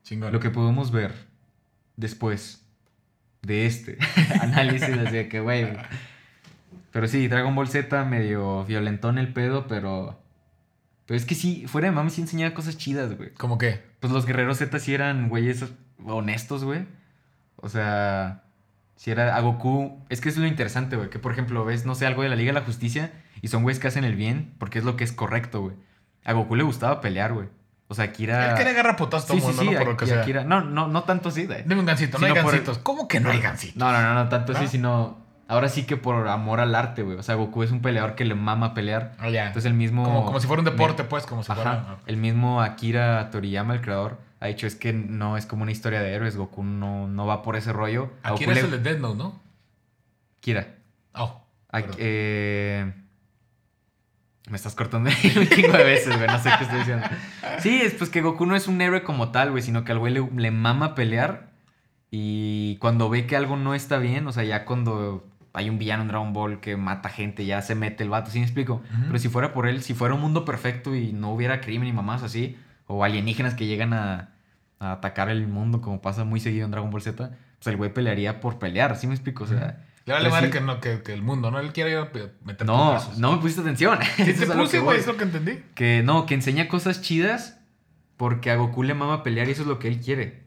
Chingón. 0.04 0.32
Lo 0.32 0.40
que 0.40 0.48
podemos 0.48 0.90
ver 0.90 1.12
después 1.96 2.64
de 3.42 3.66
este 3.66 3.98
análisis, 4.40 4.88
así 4.88 5.14
de 5.16 5.28
que, 5.28 5.40
güey. 5.40 5.68
Pero 6.92 7.08
sí, 7.08 7.28
Dragon 7.28 7.54
Ball 7.54 7.68
Z 7.68 8.04
medio 8.06 8.64
violentón 8.64 9.18
el 9.18 9.32
pedo, 9.34 9.66
pero. 9.66 10.18
Pero 11.10 11.18
es 11.18 11.26
que 11.26 11.34
sí, 11.34 11.64
fuera 11.66 11.88
de 11.88 11.90
mami 11.92 12.08
sí 12.08 12.20
enseñaba 12.20 12.54
cosas 12.54 12.78
chidas, 12.78 13.16
güey. 13.16 13.30
¿Cómo 13.34 13.58
qué? 13.58 13.82
Pues 13.98 14.12
los 14.12 14.26
guerreros 14.26 14.58
Z 14.58 14.78
sí 14.78 14.94
eran 14.94 15.28
güeyes 15.28 15.64
honestos, 16.04 16.62
güey. 16.62 16.86
O 17.56 17.68
sea, 17.68 18.44
si 18.94 19.10
era 19.10 19.34
a 19.34 19.40
Goku. 19.40 20.04
Es 20.08 20.20
que 20.20 20.28
es 20.28 20.36
lo 20.36 20.46
interesante, 20.46 20.94
güey. 20.94 21.10
Que 21.10 21.18
por 21.18 21.32
ejemplo, 21.32 21.64
ves, 21.64 21.84
no 21.84 21.96
sé, 21.96 22.06
algo 22.06 22.22
de 22.22 22.28
la 22.28 22.36
Liga 22.36 22.50
de 22.52 22.60
la 22.60 22.64
Justicia 22.64 23.10
y 23.42 23.48
son 23.48 23.64
güeyes 23.64 23.80
que 23.80 23.88
hacen 23.88 24.04
el 24.04 24.14
bien 24.14 24.54
porque 24.58 24.78
es 24.78 24.84
lo 24.84 24.94
que 24.94 25.02
es 25.02 25.10
correcto, 25.10 25.62
güey. 25.62 25.74
A 26.24 26.32
Goku 26.32 26.54
le 26.54 26.62
gustaba 26.62 27.00
pelear, 27.00 27.32
güey. 27.32 27.48
O 27.88 27.94
sea, 27.96 28.04
Akira. 28.04 28.50
Él 28.52 28.56
quería 28.56 28.70
agarrar 28.70 28.94
putas 28.94 29.24
a 29.24 29.26
todo 29.26 29.36
Sí, 29.40 29.44
el 29.44 29.50
sí, 29.50 29.56
mundo, 29.56 29.62
sí, 29.72 29.74
¿no? 29.74 29.78
Por 29.80 29.88
lo 29.90 29.96
que 29.96 30.06
sea. 30.06 30.22
Akira- 30.22 30.44
No, 30.44 30.60
no, 30.60 30.86
no 30.86 31.02
tanto 31.02 31.30
así, 31.30 31.44
güey. 31.46 31.64
Dime 31.64 31.80
un 31.80 31.86
gancito, 31.86 32.20
no 32.20 32.26
hay 32.26 32.34
por 32.34 32.42
gancitos. 32.52 32.78
¿Cómo 32.78 33.08
que 33.08 33.18
no 33.18 33.30
hay 33.32 33.40
gancitos? 33.40 33.74
No, 33.76 33.90
no, 33.90 34.00
no, 34.00 34.14
no 34.14 34.28
tanto 34.28 34.52
así, 34.52 34.62
¿No? 34.66 34.70
sino. 34.70 35.26
Ahora 35.50 35.68
sí 35.68 35.84
que 35.84 35.96
por 35.96 36.28
amor 36.28 36.60
al 36.60 36.74
arte, 36.74 37.02
güey. 37.02 37.16
O 37.18 37.22
sea, 37.22 37.34
Goku 37.34 37.62
es 37.64 37.70
un 37.72 37.82
peleador 37.82 38.14
que 38.14 38.24
le 38.24 38.34
mama 38.34 38.72
pelear. 38.72 39.14
Ah, 39.18 39.30
ya. 39.30 39.46
Entonces 39.48 39.68
el 39.70 39.76
mismo. 39.76 40.04
como, 40.04 40.24
como 40.24 40.38
si 40.40 40.46
fuera 40.46 40.60
un 40.60 40.64
deporte, 40.64 41.04
pues, 41.04 41.26
como 41.26 41.42
si 41.42 41.50
Ajá. 41.52 41.60
fuera. 41.62 41.96
El 42.06 42.16
mismo 42.18 42.62
Akira 42.62 43.28
Toriyama, 43.30 43.74
el 43.74 43.80
creador, 43.80 44.18
ha 44.38 44.46
dicho 44.46 44.66
es 44.66 44.76
que 44.76 44.92
no 44.92 45.36
es 45.36 45.46
como 45.46 45.62
una 45.64 45.72
historia 45.72 46.00
de 46.00 46.12
héroes. 46.14 46.36
Goku 46.36 46.62
no, 46.62 47.08
no 47.08 47.26
va 47.26 47.42
por 47.42 47.56
ese 47.56 47.72
rollo. 47.72 48.10
A 48.22 48.28
Aquí 48.30 48.44
Goku 48.44 48.52
eres 48.52 48.70
le- 48.70 48.76
el 48.76 48.82
de 48.82 48.90
Death 48.90 49.00
Note, 49.02 49.18
¿no? 49.18 49.40
Kira. 50.40 50.68
Oh. 51.14 51.42
A- 51.72 51.82
eh, 51.98 52.92
Me 54.48 54.56
estás 54.56 54.74
cortando 54.74 55.10
un 55.10 55.48
chingo 55.48 55.72
de 55.76 55.84
veces, 55.84 56.16
güey. 56.16 56.26
No 56.28 56.38
sé 56.38 56.50
qué 56.58 56.64
estoy 56.64 56.78
diciendo. 56.80 57.06
Sí, 57.58 57.80
es 57.82 57.94
pues 57.94 58.08
que 58.10 58.20
Goku 58.22 58.46
no 58.46 58.56
es 58.56 58.68
un 58.68 58.80
héroe 58.80 59.02
como 59.02 59.30
tal, 59.30 59.50
güey, 59.50 59.62
sino 59.62 59.84
que 59.84 59.92
al 59.92 59.98
güey 59.98 60.12
le, 60.14 60.28
le 60.36 60.50
mama 60.50 60.94
pelear. 60.94 61.50
Y 62.10 62.76
cuando 62.78 63.08
ve 63.10 63.26
que 63.26 63.36
algo 63.36 63.56
no 63.56 63.74
está 63.74 63.98
bien, 63.98 64.26
o 64.26 64.32
sea, 64.32 64.42
ya 64.44 64.64
cuando 64.64 65.28
hay 65.52 65.68
un 65.70 65.78
villano 65.78 66.02
en 66.02 66.08
Dragon 66.08 66.32
Ball 66.32 66.60
que 66.60 66.76
mata 66.76 67.08
gente, 67.08 67.44
ya 67.44 67.60
se 67.62 67.74
mete 67.74 68.02
el 68.04 68.10
vato, 68.10 68.30
¿sí 68.30 68.38
me 68.38 68.44
explico? 68.44 68.82
Pero 69.06 69.18
si 69.18 69.28
fuera 69.28 69.52
por 69.52 69.66
él, 69.66 69.82
si 69.82 69.94
fuera 69.94 70.14
un 70.14 70.20
mundo 70.20 70.44
perfecto 70.44 70.94
y 70.94 71.12
no 71.12 71.32
hubiera 71.32 71.60
crimen 71.60 71.88
y 71.88 71.92
mamás 71.92 72.22
así, 72.22 72.56
o 72.86 73.04
alienígenas 73.04 73.54
que 73.54 73.66
llegan 73.66 73.92
a, 73.92 74.30
a 74.78 74.92
atacar 74.92 75.28
el 75.28 75.46
mundo, 75.46 75.80
como 75.80 76.00
pasa 76.00 76.24
muy 76.24 76.40
seguido 76.40 76.64
en 76.64 76.70
Dragon 76.70 76.90
Ball 76.90 77.02
Z, 77.02 77.30
pues 77.58 77.66
el 77.66 77.76
güey 77.76 77.92
pelearía 77.92 78.40
por 78.40 78.58
pelear, 78.58 78.96
¿sí 78.96 79.06
me 79.06 79.14
explico? 79.14 79.44
O 79.44 79.46
sea. 79.46 79.84
Le 80.06 80.14
vale 80.14 80.30
madre 80.30 80.46
sí- 80.46 80.52
que, 80.52 80.60
no, 80.60 80.80
que, 80.80 81.02
que 81.02 81.12
el 81.12 81.22
mundo, 81.22 81.50
¿no? 81.50 81.58
Él 81.60 81.72
quiere 81.72 81.90
ir 81.90 81.98
a 81.98 82.10
meter 82.44 82.66
No, 82.66 82.98
no 83.18 83.32
me 83.32 83.38
pusiste 83.38 83.60
atención. 83.60 83.98
Sí 84.16 84.32
te 84.38 84.46
puse, 84.46 84.80
güey, 84.80 84.98
es 84.98 85.06
lo 85.06 85.16
que 85.16 85.24
entendí. 85.24 85.62
Que 85.74 86.02
no, 86.02 86.26
que 86.26 86.34
enseña 86.34 86.68
cosas 86.68 87.02
chidas 87.02 87.60
porque 88.16 88.50
a 88.50 88.56
Goku 88.56 88.82
le 88.82 88.94
mama 88.94 89.22
pelear 89.22 89.48
y 89.48 89.52
eso 89.52 89.62
es 89.62 89.68
lo 89.68 89.78
que 89.78 89.88
él 89.88 90.00
quiere. 90.00 90.44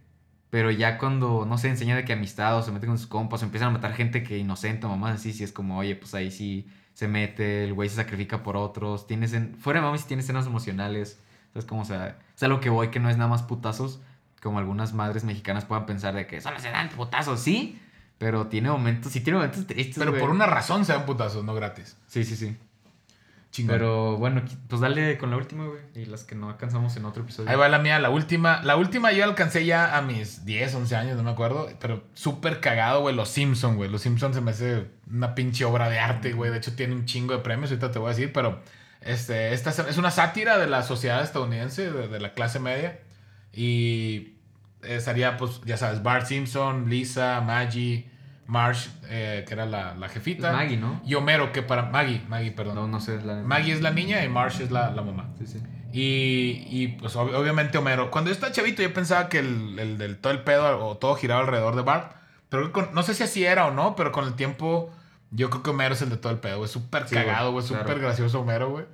Pero 0.53 0.69
ya 0.69 0.99
cuando, 0.99 1.47
no 1.47 1.57
sé, 1.57 1.69
enseña 1.69 1.95
de 1.95 2.05
que 2.05 2.13
amistad 2.13 2.55
o 2.55 2.61
se 2.61 2.71
mete 2.71 2.85
con 2.85 2.99
sus 2.99 3.07
compas 3.07 3.41
o 3.41 3.45
empiezan 3.45 3.69
a 3.69 3.71
matar 3.71 3.95
gente 3.95 4.21
que 4.21 4.37
inocente 4.37 4.85
o 4.85 4.89
mamás 4.89 5.15
así, 5.15 5.33
si 5.33 5.43
es 5.43 5.51
como, 5.51 5.79
oye, 5.79 5.95
pues 5.95 6.13
ahí 6.13 6.29
sí 6.29 6.69
se 6.93 7.07
mete, 7.07 7.63
el 7.63 7.73
güey 7.73 7.89
se 7.89 7.95
sacrifica 7.95 8.43
por 8.43 8.55
otros. 8.55 9.07
Tienes 9.07 9.33
en, 9.33 9.55
fuera 9.55 9.79
de 9.79 9.87
mami 9.87 9.97
sí 9.97 10.05
tiene 10.07 10.21
escenas 10.21 10.45
emocionales. 10.45 11.19
Entonces, 11.47 11.67
como, 11.67 11.81
o 11.81 11.85
sea, 11.85 12.19
es 12.35 12.43
a 12.43 12.47
lo 12.47 12.59
que 12.59 12.69
voy 12.69 12.89
que 12.89 12.99
no 12.99 13.09
es 13.09 13.17
nada 13.17 13.31
más 13.31 13.41
putazos, 13.41 13.99
como 14.43 14.59
algunas 14.59 14.93
madres 14.93 15.23
mexicanas 15.23 15.65
puedan 15.65 15.87
pensar 15.87 16.13
de 16.13 16.27
que 16.27 16.39
solo 16.39 16.59
se 16.59 16.69
dan 16.69 16.89
putazos, 16.89 17.39
sí. 17.39 17.81
Pero 18.19 18.45
tiene 18.45 18.69
momentos, 18.69 19.11
sí 19.11 19.21
tiene 19.21 19.39
momentos 19.39 19.65
tristes. 19.65 19.97
Pero 19.97 20.11
güey. 20.11 20.21
por 20.21 20.29
una 20.29 20.45
razón 20.45 20.85
se 20.85 20.93
dan 20.93 21.07
putazos, 21.07 21.43
no 21.43 21.55
gratis. 21.55 21.97
Sí, 22.05 22.23
sí, 22.23 22.35
sí. 22.35 22.55
Chingón. 23.53 23.75
Pero 23.75 24.17
bueno, 24.17 24.41
pues 24.67 24.81
dale 24.81 25.17
con 25.17 25.29
la 25.29 25.37
última, 25.37 25.65
güey. 25.67 25.79
Y 25.95 26.05
las 26.05 26.23
que 26.23 26.33
no 26.35 26.49
alcanzamos 26.49 26.97
en 26.97 27.05
otro 27.05 27.21
episodio. 27.23 27.49
Ahí 27.49 27.55
va 27.55 27.69
la 27.69 27.77
mía, 27.79 27.99
la 27.99 28.09
última. 28.09 28.61
La 28.63 28.75
última 28.75 29.11
yo 29.11 29.23
alcancé 29.23 29.63
ya 29.65 29.95
a 29.95 30.01
mis 30.01 30.43
10, 30.43 30.73
11 30.73 30.95
años, 30.95 31.17
no 31.17 31.23
me 31.23 31.29
acuerdo. 31.29 31.69
Pero 31.79 32.03
súper 32.15 32.59
cagado, 32.59 33.01
güey. 33.01 33.15
Los 33.15 33.29
Simpsons, 33.29 33.75
güey. 33.77 33.89
Los 33.91 34.01
Simpsons 34.01 34.33
se 34.35 34.41
me 34.41 34.51
hace 34.51 34.87
una 35.09 35.35
pinche 35.35 35.65
obra 35.65 35.87
de 35.87 35.99
arte, 35.99 36.33
güey. 36.33 36.49
De 36.51 36.57
hecho, 36.57 36.75
tiene 36.75 36.93
un 36.95 37.05
chingo 37.05 37.33
de 37.35 37.39
premios. 37.43 37.69
Ahorita 37.69 37.91
te 37.91 37.99
voy 37.99 38.07
a 38.07 38.15
decir, 38.15 38.33
pero 38.33 38.59
Este, 39.05 39.53
esta 39.53 39.69
es- 39.69 39.79
es 39.79 39.97
una 39.97 40.11
sátira 40.11 40.57
de 40.57 40.65
la 40.67 40.81
sociedad 40.81 41.21
estadounidense, 41.21 41.91
de, 41.91 42.07
de 42.07 42.19
la 42.21 42.33
clase 42.33 42.59
media. 42.59 43.01
Y 43.51 44.33
estaría, 44.81 45.37
pues, 45.37 45.61
ya 45.65 45.77
sabes, 45.77 46.01
Bart 46.03 46.25
Simpson, 46.25 46.89
Lisa, 46.89 47.41
Maggie, 47.41 48.09
Marsh, 48.45 48.87
eh, 49.05 49.45
que 49.47 49.53
era 49.53 49.65
la, 49.65 49.95
la 49.95 50.09
jefita. 50.09 50.51
Maggie, 50.51 50.77
¿no? 50.77 51.01
Y 51.05 51.15
Homero, 51.15 51.51
que 51.51 51.61
para... 51.63 51.83
Maggie, 51.83 52.21
Maggie, 52.27 52.51
perdón. 52.51 52.75
No, 52.75 52.87
no 52.87 52.99
sé. 52.99 53.21
La... 53.21 53.35
Maggie 53.41 53.73
es 53.73 53.81
la 53.81 53.91
niña 53.91 54.23
y 54.23 54.29
Marsh 54.29 54.61
es 54.61 54.71
la, 54.71 54.91
la 54.91 55.01
mamá. 55.01 55.29
Sí, 55.39 55.47
sí. 55.47 55.61
Y, 55.91 56.65
y, 56.69 56.87
pues 56.99 57.15
ob- 57.15 57.33
obviamente 57.35 57.77
Homero. 57.77 58.09
Cuando 58.11 58.29
yo 58.29 58.33
estaba 58.33 58.51
chavito 58.51 58.81
yo 58.81 58.93
pensaba 58.93 59.29
que 59.29 59.39
el, 59.39 59.77
el 59.79 59.97
del 59.97 60.17
todo 60.17 60.33
el 60.33 60.39
pedo 60.41 60.85
o 60.85 60.97
todo 60.97 61.15
giraba 61.15 61.41
alrededor 61.41 61.75
de 61.75 61.83
Bart. 61.83 62.13
Pero 62.49 62.71
con- 62.71 62.93
no 62.93 63.03
sé 63.03 63.13
si 63.13 63.23
así 63.23 63.45
era 63.45 63.65
o 63.67 63.71
no, 63.71 63.95
pero 63.95 64.11
con 64.11 64.25
el 64.25 64.33
tiempo 64.33 64.91
yo 65.31 65.49
creo 65.49 65.63
que 65.63 65.69
Homero 65.69 65.93
es 65.93 66.01
el 66.01 66.09
de 66.09 66.17
todo 66.17 66.31
el 66.33 66.39
pedo, 66.39 66.57
güey. 66.57 66.69
Súper 66.69 67.07
Sí, 67.07 67.15
cagado, 67.15 67.51
güey. 67.51 67.65
güey, 67.65 67.67
Súper 67.67 67.83
claro. 67.85 68.01
gracioso 68.01 68.41
Homero, 68.41 68.69
güey. 68.71 68.85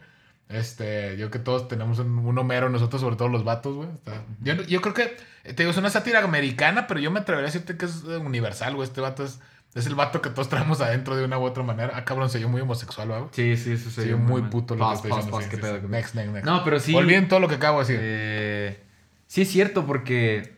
Este, 0.49 1.15
yo 1.17 1.29
que 1.29 1.37
todos 1.39 1.67
tenemos 1.67 1.99
un, 1.99 2.17
un 2.17 2.37
Homero, 2.37 2.69
nosotros 2.69 2.99
sobre 3.01 3.15
todo 3.15 3.27
los 3.29 3.43
vatos, 3.43 3.75
güey. 3.75 3.89
Está- 3.89 4.23
Yo, 4.41 4.55
yo 4.63 4.81
creo 4.81 4.93
que, 4.95 5.15
te 5.43 5.53
digo, 5.53 5.69
es 5.69 5.77
una 5.77 5.91
sátira 5.91 6.23
americana, 6.23 6.87
pero 6.87 6.99
yo 6.99 7.11
me 7.11 7.19
atrevería 7.19 7.47
a 7.49 7.51
decirte 7.51 7.77
que 7.77 7.85
es 7.85 8.03
eh, 8.07 8.17
universal, 8.17 8.73
güey. 8.75 8.87
Este 8.87 8.99
vato 8.99 9.23
es, 9.23 9.39
es 9.75 9.85
el 9.85 9.93
vato 9.93 10.23
que 10.23 10.31
todos 10.31 10.49
traemos 10.49 10.81
adentro 10.81 11.15
de 11.15 11.23
una 11.23 11.37
u 11.37 11.43
otra 11.43 11.61
manera. 11.61 11.93
Ah, 11.95 12.03
cabrón, 12.03 12.31
se 12.31 12.39
yo 12.39 12.49
muy 12.49 12.61
homosexual, 12.61 13.07
güey. 13.09 13.21
Sí, 13.31 13.55
sí, 13.57 13.73
eso 13.73 13.89
Sí, 13.91 13.97
sería 14.01 14.15
muy 14.15 14.41
puto 14.41 14.73
lo 14.73 14.79
que 14.79 14.85
Paz, 14.89 14.95
estoy 14.95 15.11
paz, 15.11 15.17
diciendo. 15.25 15.37
paz, 15.37 15.45
sí, 15.45 15.81
sí. 15.85 15.87
Next, 15.87 16.15
next, 16.15 16.33
next. 16.33 16.45
No, 16.47 16.63
pero 16.63 16.79
sí. 16.79 16.95
Olviden 16.95 17.27
todo 17.27 17.39
lo 17.39 17.47
que 17.47 17.55
acabo 17.55 17.77
de 17.83 17.85
decir. 17.85 17.99
Eh, 18.01 18.79
sí 19.27 19.41
es 19.43 19.49
cierto, 19.51 19.85
porque 19.85 20.55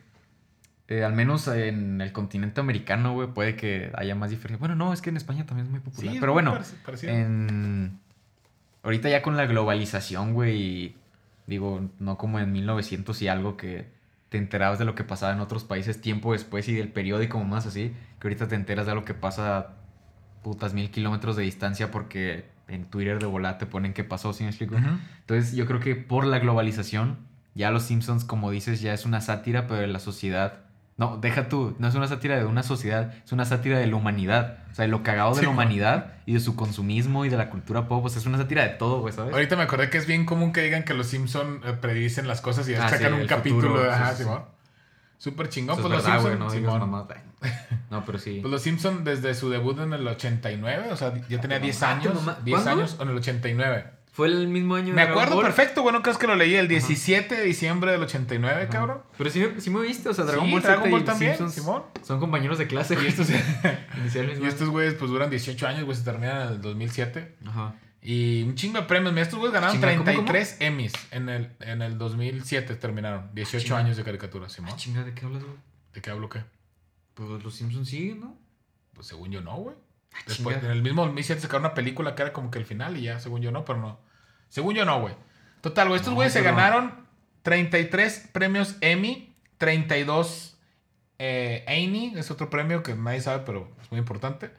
eh, 0.88 1.04
al 1.04 1.12
menos 1.14 1.50
en 1.50 2.00
el 2.00 2.14
continente 2.14 2.62
americano, 2.62 3.12
güey, 3.14 3.28
puede 3.28 3.58
que 3.58 3.92
haya 3.96 4.16
más 4.16 4.30
diferencia. 4.30 4.58
Bueno, 4.60 4.76
no, 4.76 4.94
es 4.94 5.02
que 5.02 5.10
en 5.10 5.18
España 5.18 5.46
también 5.46 5.66
es 5.68 5.72
muy 5.72 5.82
popular. 5.82 6.16
Pero 6.18 6.32
bueno, 6.32 6.56
parec- 6.58 6.82
parecido. 6.86 7.12
en... 7.14 8.00
ahorita 8.84 9.10
ya 9.10 9.22
con 9.22 9.38
la 9.38 9.46
globalización, 9.46 10.34
güey, 10.34 10.96
digo, 11.48 11.90
no 12.00 12.18
como 12.18 12.40
en 12.40 12.52
1900 12.52 13.22
y 13.22 13.28
algo 13.28 13.58
que 13.58 13.90
te 14.30 14.38
enterabas 14.38 14.80
de 14.80 14.86
lo 14.86 14.96
que 14.96 15.04
pasaba 15.04 15.34
en 15.34 15.42
otros 15.42 15.64
países 15.64 16.00
tiempo 16.00 16.32
después 16.34 16.68
y 16.70 16.74
del 16.74 16.88
periódico 16.88 17.44
más 17.44 17.66
así, 17.66 17.94
que 18.20 18.28
ahorita 18.28 18.48
te 18.48 18.56
enteras 18.56 18.86
de 18.86 18.96
lo 18.96 19.04
que 19.04 19.14
pasa 19.14 19.58
a 19.58 19.68
putas 20.42 20.74
mil 20.74 20.90
kilómetros 20.90 21.36
de 21.36 21.44
distancia 21.44 21.92
porque 21.92 22.46
en 22.68 22.86
Twitter 22.86 23.20
de 23.20 23.26
volada 23.26 23.58
te 23.58 23.66
ponen 23.66 23.94
qué 23.94 24.04
pasó, 24.04 24.32
¿sí 24.34 24.44
me 24.44 24.50
explico? 24.50 24.78
Entonces 25.20 25.54
yo 25.54 25.66
creo 25.66 25.80
que 25.80 25.96
por 25.96 26.26
la 26.26 26.40
globalización, 26.40 27.18
ya 27.54 27.70
los 27.72 27.84
Simpsons, 27.84 28.24
como 28.24 28.50
dices, 28.50 28.82
ya 28.82 28.94
es 28.94 29.06
una 29.06 29.22
sátira, 29.22 29.68
pero 29.68 29.86
la 29.86 30.00
sociedad. 30.00 30.62
No, 31.02 31.18
deja 31.18 31.50
tú, 31.50 31.76
no 31.80 31.88
es 31.88 31.96
una 31.96 32.08
sátira 32.08 32.38
de 32.38 32.46
una 32.46 32.62
sociedad, 32.62 33.12
es 33.26 33.32
una 33.32 33.44
sátira 33.46 33.80
de 33.80 33.88
la 33.88 33.96
humanidad. 33.96 34.60
O 34.72 34.76
sea, 34.76 34.84
de 34.86 34.90
lo 34.92 35.02
cagado 35.02 35.32
de 35.32 35.40
Sí, 35.40 35.46
la 35.46 35.50
humanidad 35.50 36.14
y 36.28 36.34
de 36.34 36.40
su 36.40 36.56
consumismo 36.56 37.26
y 37.26 37.30
de 37.30 37.38
la 37.38 37.50
cultura 37.50 37.88
pop. 37.88 38.06
O 38.06 38.10
sea, 38.10 38.20
es 38.20 38.26
una 38.28 38.38
sátira 38.38 38.62
de 38.64 38.70
todo, 38.70 39.00
güey, 39.02 39.12
¿sabes? 39.14 39.34
Ahorita 39.34 39.56
me 39.56 39.64
acordé 39.64 39.90
que 39.90 39.98
es 39.98 40.06
bien 40.06 40.26
común 40.28 40.54
que 40.54 40.62
digan 40.62 40.84
que 40.84 40.94
los 40.94 41.08
Simpson 41.08 41.62
eh, 41.66 41.74
predicen 41.74 42.28
las 42.28 42.40
cosas 42.42 42.70
y 42.70 42.74
ya 42.74 42.86
Ah, 42.86 42.90
sacan 42.90 43.16
sí, 43.16 43.22
un 43.22 43.28
capítulo. 43.28 43.62
futuro, 43.70 43.84
de 43.84 43.90
Ajá. 43.90 44.14
Simón. 44.14 44.44
Súper 45.18 45.50
chingón. 45.50 45.80
Eso 45.80 45.88
Pues 45.88 45.92
es 45.92 45.98
los 45.98 46.06
verdad, 46.06 46.20
Simpson, 46.20 46.40
no 47.90 48.06
pero 48.06 48.20
sí. 48.20 48.38
Pues 48.42 48.52
los 48.52 48.62
Simpson 48.62 49.04
desde 49.04 49.34
su 49.36 49.50
debut 49.50 49.80
en 49.80 49.94
el 49.94 50.08
89, 50.08 50.90
o 50.92 50.96
sea, 50.96 51.14
ya 51.30 51.42
tenía 51.42 51.60
10 51.60 51.82
mamá, 51.82 51.94
años. 51.94 52.14
mamá. 52.14 52.38
10 52.44 52.62
¿Cuándo? 52.62 52.82
años 52.84 52.98
en 53.00 53.10
el 53.10 53.18
89. 53.18 53.86
Fue 54.14 54.28
el 54.28 54.48
mismo 54.50 54.76
año 54.76 54.94
Me 54.94 55.04
acuerdo 55.04 55.36
Ball. 55.36 55.46
perfecto, 55.46 55.84
bueno, 55.84 56.02
crees 56.02 56.18
que 56.18 56.28
lo 56.28 56.36
leí 56.36 56.56
el 56.56 56.68
17 56.68 57.34
de 57.34 57.44
diciembre 57.44 57.94
del 57.94 58.02
89, 58.04 58.68
cabrón. 58.70 59.02
Pero 59.18 59.30
sí, 59.30 59.46
sí 59.60 59.70
me 59.70 59.82
viste, 59.82 60.10
o 60.10 60.14
sea, 60.14 60.26
Dragon 60.26 60.46
Sí, 60.48 60.52
Ball 60.52 60.62
Dragon 60.62 60.92
Ball 60.92 61.02
y 61.02 61.06
también, 61.06 61.32
Simpsons 61.38 61.54
Simón. 61.56 61.84
son 62.04 62.20
compañeros 62.20 62.58
de 62.58 62.68
clase, 62.68 62.94
Y 62.96 62.98
güey. 62.98 63.08
estos, 63.08 63.30
y 64.42 64.46
estos 64.46 64.70
güeyes 64.70 64.96
pues 64.96 65.10
duran 65.10 65.30
18 65.30 65.66
años, 65.68 65.84
güey, 65.86 65.98
se 65.98 66.04
terminan 66.04 66.48
en 66.48 66.54
el 66.56 66.62
2007. 66.62 67.36
año. 67.42 67.50
Ajá. 67.52 67.76
Y 68.02 68.44
un 68.44 68.56
chingo 68.56 68.80
de 68.80 68.86
premios. 68.86 69.14
Mira, 69.14 69.24
estos 69.24 69.38
güeyes 69.40 69.54
ganaron 69.54 69.76
Chinga, 69.76 69.92
¿cómo, 69.92 70.04
33 70.26 70.58
Emmys 70.60 70.94
en 71.12 71.30
el, 71.30 71.52
en 71.60 71.82
el 71.84 71.98
2007 72.00 72.76
terminaron. 72.76 73.30
18 73.34 73.64
Chinga. 73.64 73.78
años 73.78 73.96
de 73.98 74.04
caricatura, 74.04 74.50
Simón. 74.50 74.72
Ah, 74.74 74.76
chinga, 74.76 75.04
¿de 75.04 75.14
qué 75.14 75.26
hablas, 75.26 75.44
güey? 75.44 75.56
¿De 75.94 76.02
qué 76.02 76.10
hablo 76.10 76.28
qué? 76.28 76.42
Pues 77.14 77.30
los 77.44 77.54
Simpsons 77.56 77.88
siguen, 77.88 78.22
¿no? 78.22 78.38
Pues 78.94 79.06
según 79.08 79.30
yo 79.32 79.42
no, 79.42 79.56
güey. 79.56 79.76
Ah, 80.14 80.18
Después, 80.28 80.56
chinga. 80.58 80.72
en 80.72 80.78
el 80.78 80.84
mismo 80.84 81.04
2007 81.06 81.42
sacaron 81.42 81.66
una 81.66 81.74
película 81.74 82.16
que 82.16 82.22
era 82.22 82.34
como 82.34 82.52
que 82.52 82.60
el 82.60 82.66
final 82.66 82.98
y 82.98 83.04
ya, 83.04 83.20
según 83.20 83.42
yo 83.42 83.52
no, 83.52 83.64
pero 83.66 83.80
no. 83.80 84.00
Según 84.50 84.76
yo 84.76 84.86
no, 84.86 85.00
güey. 85.02 85.16
Total, 85.62 85.88
güey, 85.88 85.98
estos 85.98 86.12
No, 86.12 86.16
güeyes 86.16 86.34
se 86.34 86.42
pero- 86.42 86.56
ganaron 86.56 87.06
33 87.44 88.30
premios 88.34 88.76
Emmy, 88.82 89.34
32 89.58 90.58
eh, 91.24 91.64
Annie, 91.68 92.14
es 92.18 92.32
otro 92.32 92.50
premio 92.50 92.82
que 92.82 92.96
nadie 92.96 93.22
sabe, 93.22 93.44
pero 93.46 93.72
es 93.82 93.92
muy 93.92 94.00
importante. 94.00 94.50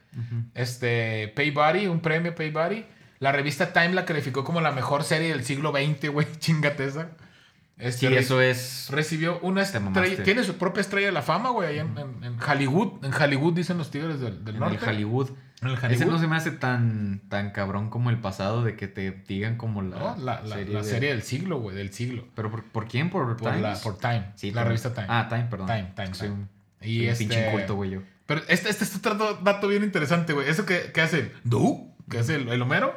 Este, 0.55 1.29
Pay 1.35 1.51
Buddy, 1.51 1.87
un 1.89 2.01
premio 2.01 2.35
Pay 2.35 2.51
Buddy. 2.51 2.87
La 3.19 3.33
revista 3.33 3.73
Time 3.73 3.91
la 3.95 4.05
calificó 4.05 4.45
como 4.45 4.61
la 4.61 4.71
mejor 4.73 5.03
serie 5.05 5.29
del 5.31 5.45
siglo 5.45 5.73
XX, 5.73 6.09
güey. 6.11 6.27
Chingate 6.39 6.85
esa. 6.85 7.11
Este, 7.83 8.09
Sí, 8.09 8.15
eso 8.15 8.41
es. 8.41 8.89
Recibió 8.91 9.39
una 9.41 9.63
estrella. 9.63 10.23
Tiene 10.23 10.45
su 10.45 10.57
propia 10.57 10.81
estrella 10.81 11.07
de 11.09 11.13
la 11.13 11.23
fama, 11.23 11.51
güey, 11.51 11.69
ahí 11.71 11.79
en, 11.81 11.99
en- 11.99 12.23
en 12.25 12.37
Hollywood. 12.41 13.05
En 13.05 13.13
Hollywood 13.13 13.55
dicen 13.55 13.77
los 13.79 13.91
tigres 13.91 14.21
del, 14.21 14.45
del 14.45 14.55
En 14.55 14.61
norte. 14.61 14.77
el 14.83 14.89
Hollywood. 14.89 15.31
En 15.63 15.69
el 15.69 15.75
Ese 15.75 15.87
Hollywood. 15.87 16.07
no 16.13 16.19
se 16.19 16.27
me 16.29 16.37
hace 16.37 16.51
tan, 16.53 17.23
tan 17.29 17.51
cabrón 17.51 17.91
como 17.91 18.11
el 18.11 18.19
pasado 18.21 18.63
de 18.65 18.77
que 18.77 18.89
te 18.89 19.11
digan 19.29 19.57
como 19.57 19.83
la, 19.83 19.99
No, 19.99 20.17
la, 20.17 20.43
la- 20.43 20.57
serie. 20.57 20.75
la 20.75 20.83
de- 20.83 20.89
serie 20.91 21.09
del 21.11 21.23
siglo, 21.23 21.59
güey, 21.61 21.77
del 21.77 21.93
siglo. 21.93 22.29
¿Pero 22.35 22.51
por, 22.51 22.65
por 22.65 22.87
quién? 22.87 23.11
¿Por, 23.11 23.37
Por, 23.37 23.51
Time. 23.99 24.33
Sí, 24.37 24.53
la 24.53 24.61
por- 24.63 24.69
revista 24.69 24.95
Time. 24.95 25.07
Ah, 25.11 25.27
Time, 25.29 25.45
perdón. 25.51 25.67
Time, 25.67 25.93
Time, 25.97 26.15
Soy 26.15 26.29
un, 26.29 26.49
y 26.81 26.85
soy 26.85 27.01
un 27.07 27.09
este, 27.13 27.25
pinche 27.25 27.47
inculto, 27.49 27.75
güey, 27.75 27.91
yo. 27.91 28.01
Pero 28.27 28.43
este, 28.49 28.71
este 28.71 28.85
es 28.85 28.95
otro 28.97 29.15
dato 29.43 29.67
bien 29.69 29.83
interesante, 29.83 30.33
güey. 30.33 30.49
Eso 30.49 30.65
que, 30.65 30.93
que 30.93 31.01
hace 31.01 31.19
el 31.19 31.33
Du, 31.45 31.95
que 32.09 32.19
hace 32.21 32.37
el, 32.37 32.49
el 32.49 32.63
Homero, 32.63 32.95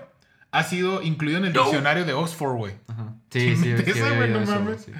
ha 0.51 0.63
sido 0.63 1.01
incluido 1.01 1.39
en 1.39 1.45
el 1.45 1.53
diccionario 1.53 2.05
de 2.05 2.13
Oxford, 2.13 2.55
güey. 2.55 2.73
Ajá. 2.87 3.14
Sí, 3.39 3.55
sí, 3.55 3.75
sí, 3.77 3.91
Esa, 3.91 4.15
güey, 4.15 4.29
no 4.31 4.41
eso, 4.41 4.51
mames. 4.51 4.81
sí. 4.81 4.91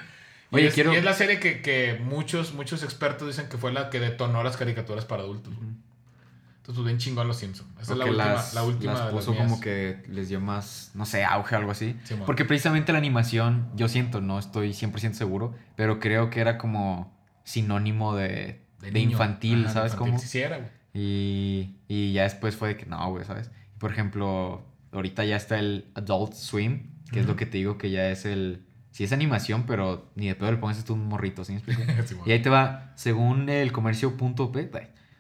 Y, 0.52 0.56
Oye, 0.56 0.68
es, 0.68 0.74
quiero... 0.74 0.94
y 0.94 0.98
es 0.98 1.04
la 1.04 1.14
serie 1.14 1.40
que, 1.40 1.62
que 1.62 2.00
muchos, 2.04 2.54
muchos 2.54 2.84
expertos 2.84 3.28
dicen 3.28 3.50
que 3.50 3.58
fue 3.58 3.74
la 3.74 3.90
que 3.90 4.00
detonó 4.00 4.44
las 4.44 4.58
caricaturas 4.58 5.06
para 5.06 5.24
adultos. 5.24 5.56
güey. 5.56 5.70
Entonces, 5.70 6.82
pues 6.82 6.86
bien 6.86 6.98
chingón 6.98 7.28
los 7.28 7.38
Simpsons. 7.38 7.70
Esa 7.80 7.94
es 7.94 8.00
la 8.00 8.06
última, 8.06 8.26
las, 8.26 8.54
la 8.56 8.64
última 8.64 8.94
las 8.94 9.02
de 9.02 9.06
las 9.06 9.14
puso 9.14 9.38
como 9.38 9.60
que 9.60 10.02
les 10.10 10.30
dio 10.30 10.42
más, 10.42 10.90
no 10.96 11.06
sé, 11.06 11.24
auge 11.24 11.54
o 11.56 11.60
algo 11.60 11.70
así. 11.72 11.96
Sí. 12.06 12.16
Porque 12.26 12.44
precisamente 12.44 12.92
la 12.92 12.98
animación, 12.98 13.70
yo 13.76 13.88
siento, 13.88 14.20
no 14.20 14.40
estoy 14.40 14.72
100% 14.72 15.14
seguro, 15.14 15.54
pero 15.76 16.00
creo 16.00 16.32
que 16.32 16.42
era 16.42 16.58
como 16.58 17.16
sinónimo 17.44 18.16
de, 18.16 18.62
de, 18.82 19.00
infantil, 19.00 19.66
Ajá, 19.66 19.74
¿sabes 19.74 19.94
infantil. 19.94 20.16
cómo? 20.20 20.32
Era, 20.34 20.58
güey. 20.58 20.70
Y, 20.96 21.76
y 21.88 22.14
ya 22.14 22.24
después 22.24 22.56
fue 22.56 22.70
de 22.70 22.78
que 22.78 22.88
no, 22.88 23.12
güey, 23.12 23.26
¿sabes? 23.26 23.52
Por 23.78 23.92
ejemplo, 23.92 24.64
ahorita 24.92 25.24
ya 25.24 25.36
está 25.36 25.60
el 25.60 25.86
Adult 25.94 26.34
Swim, 26.34 26.90
que 27.12 27.20
es 27.20 27.26
lo 27.26 27.36
que 27.36 27.46
te 27.46 27.58
digo 27.58 27.78
que 27.78 27.92
ya 27.92 28.10
es 28.10 28.26
el... 28.26 28.66
Sí 28.92 29.04
es 29.04 29.12
animación, 29.12 29.66
pero 29.66 30.10
ni 30.16 30.28
de 30.28 30.36
pedo 30.36 30.52
le 30.52 30.58
pones 30.58 30.84
tú 30.86 30.94
un 30.94 31.08
morrito, 31.08 31.44
¿sí 31.44 31.52
me 31.52 31.58
explico? 31.60 31.82
Sí, 32.06 32.16
man. 32.16 32.24
y 32.26 32.32
ahí 32.32 32.42
te 32.42 32.50
va, 32.50 32.94
según 32.96 33.50
el 33.50 33.72
comercio 33.74 34.16
punto 34.16 34.52
P, 34.52 34.70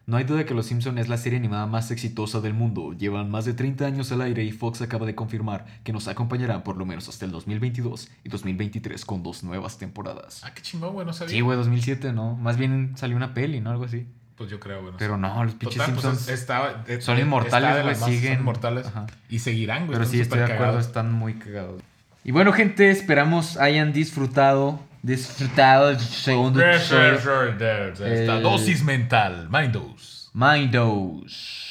no 0.08 0.18
hay 0.18 0.24
duda 0.24 0.40
de 0.40 0.46
que 0.46 0.54
Los 0.54 0.68
Simpson 0.68 1.00
es 1.00 1.10
la 1.10 1.18
serie 1.18 1.40
animada 1.40 1.66
más 1.66 1.90
exitosa 1.90 2.40
del 2.40 2.54
mundo. 2.54 2.94
Llevan 2.94 3.32
más 3.32 3.46
de 3.46 3.54
30 3.54 3.88
años 3.88 4.12
al 4.12 4.22
aire 4.22 4.44
y 4.44 4.52
Fox 4.52 4.82
acaba 4.82 5.06
de 5.08 5.16
confirmar 5.16 5.66
que 5.84 5.92
nos 5.94 6.08
acompañarán 6.08 6.64
por 6.64 6.78
lo 6.78 6.86
menos 6.86 7.10
hasta 7.10 7.26
el 7.26 7.32
2022 7.32 8.10
y 8.24 8.30
2023 8.30 9.04
con 9.04 9.24
dos 9.24 9.44
nuevas 9.44 9.80
temporadas. 9.80 10.42
Ah, 10.44 10.54
qué 10.54 10.62
chingón, 10.62 10.94
güey, 10.94 11.08
no 11.08 11.14
sabía. 11.14 11.34
Sí, 11.34 11.42
güey, 11.42 11.58
2007, 11.58 12.14
¿no? 12.14 12.36
Más 12.36 12.58
bien 12.58 12.94
salió 12.96 13.18
una 13.18 13.34
peli, 13.34 13.62
¿no? 13.62 13.72
Algo 13.72 13.86
así. 13.86 14.06
Pues 14.38 14.50
yo 14.50 14.60
creo, 14.60 14.82
güey. 14.82 14.92
no 14.92 14.98
Pero 14.98 15.18
no, 15.18 15.44
los 15.46 15.54
pinches 15.56 15.78
pues, 15.78 15.86
Simpsons... 15.88 16.22
es- 16.24 16.40
estaba- 16.42 16.84
eh, 16.88 17.00
son 17.00 17.18
inmortales, 17.20 17.84
güey, 17.84 17.96
son 17.96 18.10
siguen. 18.12 18.34
inmortales. 18.40 18.86
Ajá. 18.88 19.06
Y 19.30 19.40
seguirán, 19.40 19.86
güey. 19.88 19.98
Pero 19.98 20.10
sí, 20.10 20.20
están 20.20 20.40
estoy 20.40 20.48
de 20.50 20.54
acuerdo, 20.56 20.74
cagados. 20.74 20.86
están 20.88 21.12
muy 21.14 21.36
cagados. 21.36 21.82
Y 22.24 22.32
bueno, 22.32 22.52
gente, 22.52 22.90
esperamos 22.90 23.56
hayan 23.58 23.94
disfrutado, 23.94 24.80
disfrutado 25.04 25.88
del 25.88 26.00
segundo. 26.00 26.60
Esta 26.62 28.38
El- 28.38 28.44
dosis 28.44 28.84
mental, 28.84 29.48
Mind 29.50 29.72
Dose. 29.72 30.30
Mindos. 30.34 31.62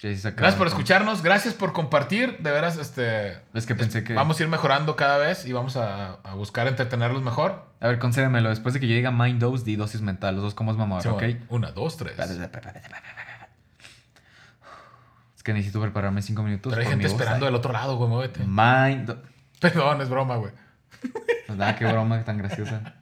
Sacaron. 0.00 0.36
Gracias 0.36 0.54
por 0.54 0.66
escucharnos, 0.68 1.22
gracias 1.22 1.54
por 1.54 1.72
compartir. 1.72 2.38
De 2.38 2.52
veras, 2.52 2.76
este. 2.76 3.40
Es 3.52 3.66
que 3.66 3.74
pensé 3.74 4.04
que. 4.04 4.14
Vamos 4.14 4.38
a 4.38 4.42
ir 4.44 4.48
mejorando 4.48 4.94
cada 4.94 5.18
vez 5.18 5.44
y 5.44 5.52
vamos 5.52 5.76
a, 5.76 6.12
a 6.22 6.34
buscar 6.34 6.68
entretenerlos 6.68 7.22
mejor. 7.22 7.66
A 7.80 7.88
ver, 7.88 7.98
concédemelo. 7.98 8.48
Después 8.48 8.74
de 8.74 8.80
que 8.80 8.86
yo 8.86 8.94
diga 8.94 9.10
mind 9.10 9.40
dose, 9.40 9.64
di 9.64 9.74
dosis 9.74 10.00
mental. 10.00 10.36
Los 10.36 10.44
dos 10.44 10.54
como 10.54 10.70
es 10.70 10.76
mamador, 10.76 11.02
Sí, 11.02 11.08
¿ok? 11.08 11.22
Una, 11.48 11.72
dos, 11.72 11.96
tres. 11.96 12.16
Es 15.36 15.42
que 15.42 15.52
necesito 15.52 15.80
prepararme 15.80 16.22
cinco 16.22 16.42
minutos. 16.42 16.70
Pero 16.72 16.82
hay 16.84 16.88
gente 16.88 17.06
esperando 17.06 17.46
del 17.46 17.54
otro 17.54 17.72
lado, 17.72 17.96
güey, 17.96 18.08
muévete. 18.08 18.44
Mind. 18.46 19.16
Perdón, 19.60 20.00
es 20.00 20.08
broma, 20.08 20.36
güey. 20.36 20.52
Nada, 21.48 21.74
qué 21.76 21.86
broma 21.86 22.22
tan 22.24 22.38
graciosa. 22.38 22.94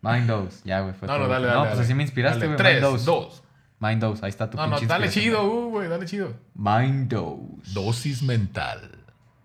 Mind 0.00 0.26
dose. 0.26 0.60
Ya, 0.64 0.80
güey. 0.80 0.94
fue 0.94 1.06
No, 1.06 1.18
no, 1.18 1.28
dale, 1.28 1.46
dale. 1.46 1.58
No, 1.58 1.64
pues 1.64 1.72
dale. 1.74 1.84
así 1.84 1.94
me 1.94 2.02
inspiraste, 2.02 2.46
güey. 2.46 2.56
Tres, 2.56 2.74
Mind 2.80 2.84
dose. 2.92 3.04
dos. 3.04 3.42
Mind 3.80 4.00
dose. 4.00 4.24
Ahí 4.24 4.28
está 4.30 4.48
tu 4.50 4.56
No, 4.56 4.66
no, 4.66 4.70
pinche 4.76 4.86
dale 4.86 5.06
inspiración. 5.06 5.42
chido, 5.42 5.52
uh, 5.52 5.70
güey, 5.70 5.88
dale 5.88 6.06
chido. 6.06 6.34
Mind 6.54 7.08
dose. 7.10 7.72
Dosis 7.72 8.22
mental. 8.22 8.90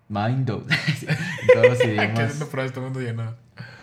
Mind 0.10 0.46
dose. 0.46 0.68
en 1.08 1.48
todos 1.54 1.68
los 1.70 1.80
Aquí 1.80 1.88
idiomas. 1.90 2.20
haciendo 2.20 2.48
pruebas, 2.50 2.74
todo 2.74 2.86
el 2.88 2.92
mundo 2.92 3.00
lleno. 3.08 3.34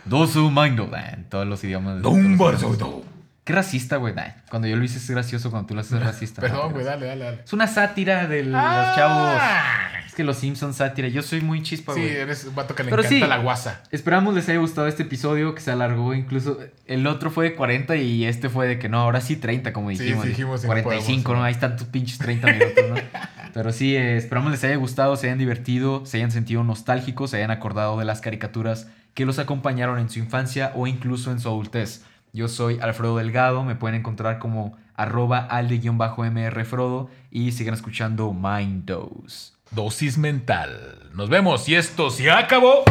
Dosu 0.04 0.50
mind 0.50 0.76
dose. 0.76 0.94
Ah, 0.96 1.10
En 1.14 1.24
todos 1.28 1.46
los 1.46 1.64
idiomas. 1.64 1.96
no. 2.02 3.02
Qué 3.44 3.52
racista, 3.52 3.96
güey. 3.96 4.14
Nah, 4.14 4.28
Cuando 4.50 4.68
yo 4.68 4.76
lo 4.76 4.84
hice 4.84 4.98
es 4.98 5.10
gracioso, 5.10 5.50
cuando 5.50 5.66
tú 5.66 5.74
lo 5.74 5.80
haces 5.80 5.94
es 5.94 6.00
racista. 6.04 6.40
Perdón, 6.42 6.68
No, 6.68 6.70
güey, 6.70 6.84
dale, 6.84 7.06
dale, 7.06 7.24
dale. 7.24 7.40
Es 7.44 7.52
una 7.52 7.66
sátira 7.66 8.28
de 8.28 8.44
los 8.44 8.54
Ah, 8.62 8.92
chavos. 8.94 9.91
Es 10.12 10.16
que 10.16 10.24
los 10.24 10.36
Simpsons 10.36 10.76
sátira, 10.76 11.08
yo 11.08 11.22
soy 11.22 11.40
muy 11.40 11.62
chispa, 11.62 11.94
Sí, 11.94 12.00
güey. 12.02 12.12
eres 12.16 12.44
un 12.44 12.54
vato 12.54 12.74
que 12.74 12.82
le 12.84 12.90
Pero 12.90 13.00
encanta 13.00 13.24
sí. 13.24 13.30
la 13.30 13.38
guasa. 13.38 13.82
Esperamos 13.90 14.34
les 14.34 14.46
haya 14.50 14.58
gustado 14.58 14.86
este 14.86 15.04
episodio 15.04 15.54
que 15.54 15.62
se 15.62 15.70
alargó 15.70 16.12
incluso. 16.12 16.58
El 16.84 17.06
otro 17.06 17.30
fue 17.30 17.46
de 17.46 17.54
40 17.54 17.96
y 17.96 18.26
este 18.26 18.50
fue 18.50 18.66
de 18.68 18.78
que 18.78 18.90
no, 18.90 18.98
ahora 18.98 19.22
sí 19.22 19.36
30, 19.36 19.72
como 19.72 19.88
Sí, 19.90 19.96
dijimos. 20.02 20.24
sí, 20.24 20.28
dijimos, 20.28 20.60
y 20.64 20.66
no 20.66 20.72
45, 20.74 21.22
podemos, 21.22 21.32
¿no? 21.32 21.38
¿no? 21.38 21.44
Ahí 21.46 21.52
están 21.54 21.78
tus 21.78 21.86
pinches 21.86 22.18
30 22.18 22.46
minutos, 22.52 22.84
¿no? 22.90 22.94
Pero 23.54 23.72
sí, 23.72 23.96
eh, 23.96 24.18
esperamos 24.18 24.52
les 24.52 24.62
haya 24.64 24.76
gustado, 24.76 25.16
se 25.16 25.28
hayan 25.28 25.38
divertido, 25.38 26.04
se 26.04 26.18
hayan 26.18 26.30
sentido 26.30 26.62
nostálgicos, 26.62 27.30
se 27.30 27.38
hayan 27.38 27.50
acordado 27.50 27.98
de 27.98 28.04
las 28.04 28.20
caricaturas 28.20 28.88
que 29.14 29.24
los 29.24 29.38
acompañaron 29.38 29.98
en 29.98 30.10
su 30.10 30.18
infancia 30.18 30.72
o 30.74 30.86
incluso 30.86 31.32
en 31.32 31.40
su 31.40 31.48
adultez. 31.48 32.04
Yo 32.34 32.48
soy 32.48 32.78
Alfredo 32.82 33.16
Delgado, 33.16 33.64
me 33.64 33.76
pueden 33.76 33.98
encontrar 33.98 34.38
como 34.38 34.76
arroba 34.94 35.38
alde-mrfrodo 35.38 37.08
y 37.30 37.52
sigan 37.52 37.72
escuchando 37.72 38.30
Mind 38.34 38.84
Dose. 38.84 39.51
Dosis 39.74 40.18
mental. 40.18 40.98
Nos 41.14 41.28
vemos 41.28 41.68
y 41.68 41.74
esto 41.74 42.10
se 42.10 42.30
acabó. 42.30 42.84